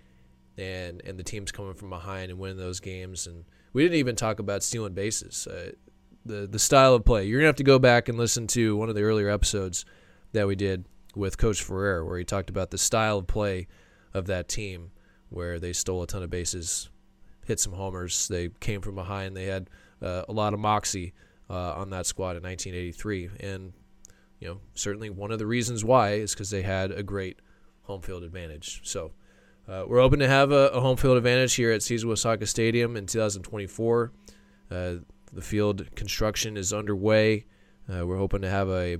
and 0.57 1.01
and 1.05 1.17
the 1.17 1.23
teams 1.23 1.51
coming 1.51 1.73
from 1.73 1.89
behind 1.89 2.29
and 2.31 2.39
winning 2.39 2.57
those 2.57 2.79
games. 2.79 3.27
And 3.27 3.45
we 3.73 3.83
didn't 3.83 3.97
even 3.97 4.15
talk 4.15 4.39
about 4.39 4.63
stealing 4.63 4.93
bases. 4.93 5.47
Uh, 5.47 5.71
the 6.25 6.47
the 6.47 6.59
style 6.59 6.93
of 6.95 7.05
play. 7.05 7.25
You're 7.25 7.39
gonna 7.39 7.47
have 7.47 7.55
to 7.57 7.63
go 7.63 7.79
back 7.79 8.09
and 8.09 8.17
listen 8.17 8.47
to 8.47 8.75
one 8.75 8.89
of 8.89 8.95
the 8.95 9.03
earlier 9.03 9.29
episodes 9.29 9.85
that 10.31 10.47
we 10.47 10.55
did 10.55 10.85
with 11.15 11.37
Coach 11.37 11.61
Ferrer, 11.61 12.05
where 12.05 12.17
he 12.17 12.23
talked 12.23 12.49
about 12.49 12.71
the 12.71 12.77
style 12.77 13.19
of 13.19 13.27
play 13.27 13.67
of 14.13 14.25
that 14.27 14.47
team, 14.47 14.91
where 15.29 15.59
they 15.59 15.73
stole 15.73 16.01
a 16.03 16.07
ton 16.07 16.23
of 16.23 16.29
bases, 16.29 16.89
hit 17.45 17.59
some 17.59 17.73
homers. 17.73 18.27
They 18.27 18.49
came 18.59 18.81
from 18.81 18.95
behind. 18.95 19.35
They 19.35 19.45
had 19.45 19.69
uh, 20.01 20.23
a 20.27 20.33
lot 20.33 20.53
of 20.53 20.59
moxie 20.59 21.13
uh, 21.49 21.73
on 21.73 21.89
that 21.91 22.05
squad 22.05 22.37
in 22.37 22.43
1983, 22.43 23.29
and 23.39 23.73
you 24.39 24.47
know 24.47 24.59
certainly 24.75 25.09
one 25.09 25.31
of 25.31 25.39
the 25.39 25.45
reasons 25.45 25.83
why 25.83 26.13
is 26.13 26.33
because 26.33 26.49
they 26.49 26.61
had 26.61 26.91
a 26.91 27.03
great 27.03 27.39
home 27.83 28.01
field 28.01 28.23
advantage. 28.23 28.81
So. 28.83 29.11
Uh, 29.65 29.85
we're 29.87 30.01
hoping 30.01 30.19
to 30.19 30.27
have 30.27 30.51
a, 30.51 30.67
a, 30.73 30.81
home 30.81 30.97
field 30.97 31.15
advantage 31.15 31.53
here 31.53 31.71
at 31.71 31.81
Caesar 31.81 32.07
Uyesaka 32.07 32.45
Stadium 32.45 32.97
in 32.97 33.05
2024. 33.05 34.11
Uh, 34.69 34.95
the 35.31 35.41
field 35.41 35.87
construction 35.95 36.57
is 36.57 36.73
underway. 36.73 37.45
Uh, 37.89 38.05
we're 38.05 38.17
hoping 38.17 38.41
to 38.41 38.49
have 38.49 38.67
a, 38.69 38.97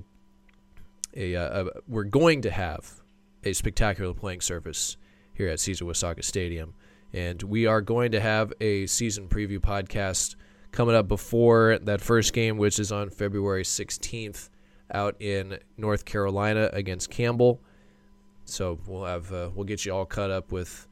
a, 1.14 1.34
a, 1.34 1.66
a, 1.66 1.70
we're 1.86 2.04
going 2.04 2.42
to 2.42 2.50
have 2.50 3.02
a 3.44 3.52
spectacular 3.52 4.12
playing 4.14 4.40
surface 4.40 4.96
here 5.32 5.48
at 5.48 5.60
Caesar 5.60 5.84
Uyesaka 5.84 6.24
Stadium, 6.24 6.74
and 7.12 7.42
we 7.42 7.66
are 7.66 7.80
going 7.80 8.12
to 8.12 8.20
have 8.20 8.52
a 8.60 8.86
season 8.86 9.28
preview 9.28 9.58
podcast 9.58 10.34
coming 10.72 10.94
up 10.94 11.08
before 11.08 11.78
that 11.82 12.00
first 12.00 12.32
game, 12.32 12.56
which 12.56 12.78
is 12.78 12.90
on 12.90 13.10
February 13.10 13.64
16th 13.64 14.48
out 14.92 15.20
in 15.20 15.58
North 15.76 16.04
Carolina 16.04 16.68
against 16.72 17.10
Campbell. 17.10 17.60
So 18.44 18.78
we'll 18.86 19.04
have 19.04 19.32
uh, 19.32 19.50
we'll 19.54 19.64
get 19.64 19.84
you 19.84 19.92
all 19.92 20.06
caught 20.06 20.30
up 20.30 20.52
with 20.52 20.86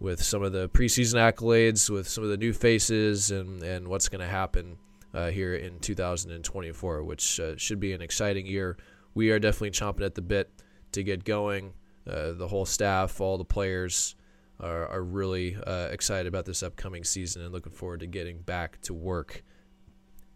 with 0.00 0.22
some 0.22 0.42
of 0.42 0.52
the 0.52 0.68
preseason 0.68 1.14
accolades, 1.14 1.90
with 1.90 2.08
some 2.08 2.24
of 2.24 2.30
the 2.30 2.36
new 2.36 2.52
faces, 2.52 3.30
and 3.30 3.62
and 3.62 3.88
what's 3.88 4.08
going 4.08 4.20
to 4.20 4.26
happen 4.26 4.78
uh, 5.14 5.30
here 5.30 5.54
in 5.54 5.78
2024, 5.80 7.02
which 7.04 7.40
uh, 7.40 7.56
should 7.56 7.80
be 7.80 7.92
an 7.92 8.02
exciting 8.02 8.46
year. 8.46 8.76
We 9.14 9.30
are 9.30 9.38
definitely 9.38 9.70
chomping 9.70 10.04
at 10.04 10.14
the 10.14 10.22
bit 10.22 10.50
to 10.92 11.02
get 11.02 11.24
going. 11.24 11.72
Uh, 12.08 12.32
the 12.32 12.48
whole 12.48 12.64
staff, 12.64 13.20
all 13.20 13.36
the 13.36 13.44
players 13.44 14.14
are, 14.60 14.86
are 14.88 15.02
really 15.02 15.56
uh, 15.66 15.88
excited 15.90 16.26
about 16.26 16.46
this 16.46 16.62
upcoming 16.62 17.04
season 17.04 17.42
and 17.42 17.52
looking 17.52 17.72
forward 17.72 18.00
to 18.00 18.06
getting 18.06 18.38
back 18.38 18.80
to 18.82 18.94
work 18.94 19.44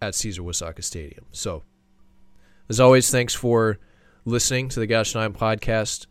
at 0.00 0.14
Caesar 0.14 0.42
Uyesaka 0.42 0.82
Stadium. 0.82 1.24
So, 1.30 1.62
as 2.68 2.80
always, 2.80 3.10
thanks 3.10 3.34
for 3.34 3.78
listening 4.24 4.68
to 4.70 4.80
the 4.80 4.86
Gaucho 4.86 5.20
9 5.20 5.32
podcast. 5.32 6.06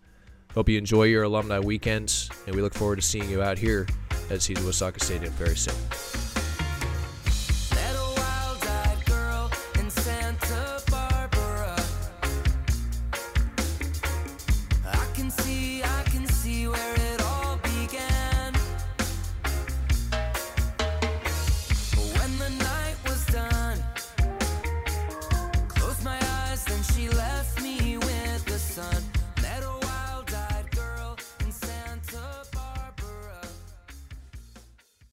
Hope 0.53 0.67
you 0.67 0.77
enjoy 0.77 1.03
your 1.03 1.23
alumni 1.23 1.59
weekends, 1.59 2.29
and 2.45 2.55
we 2.55 2.61
look 2.61 2.73
forward 2.73 2.97
to 2.97 3.01
seeing 3.01 3.29
you 3.29 3.41
out 3.41 3.57
here 3.57 3.87
at 4.29 4.41
Caesar 4.41 4.61
Uyesaka 4.61 5.01
Stadium 5.01 5.31
very 5.33 5.55
soon. 5.55 6.30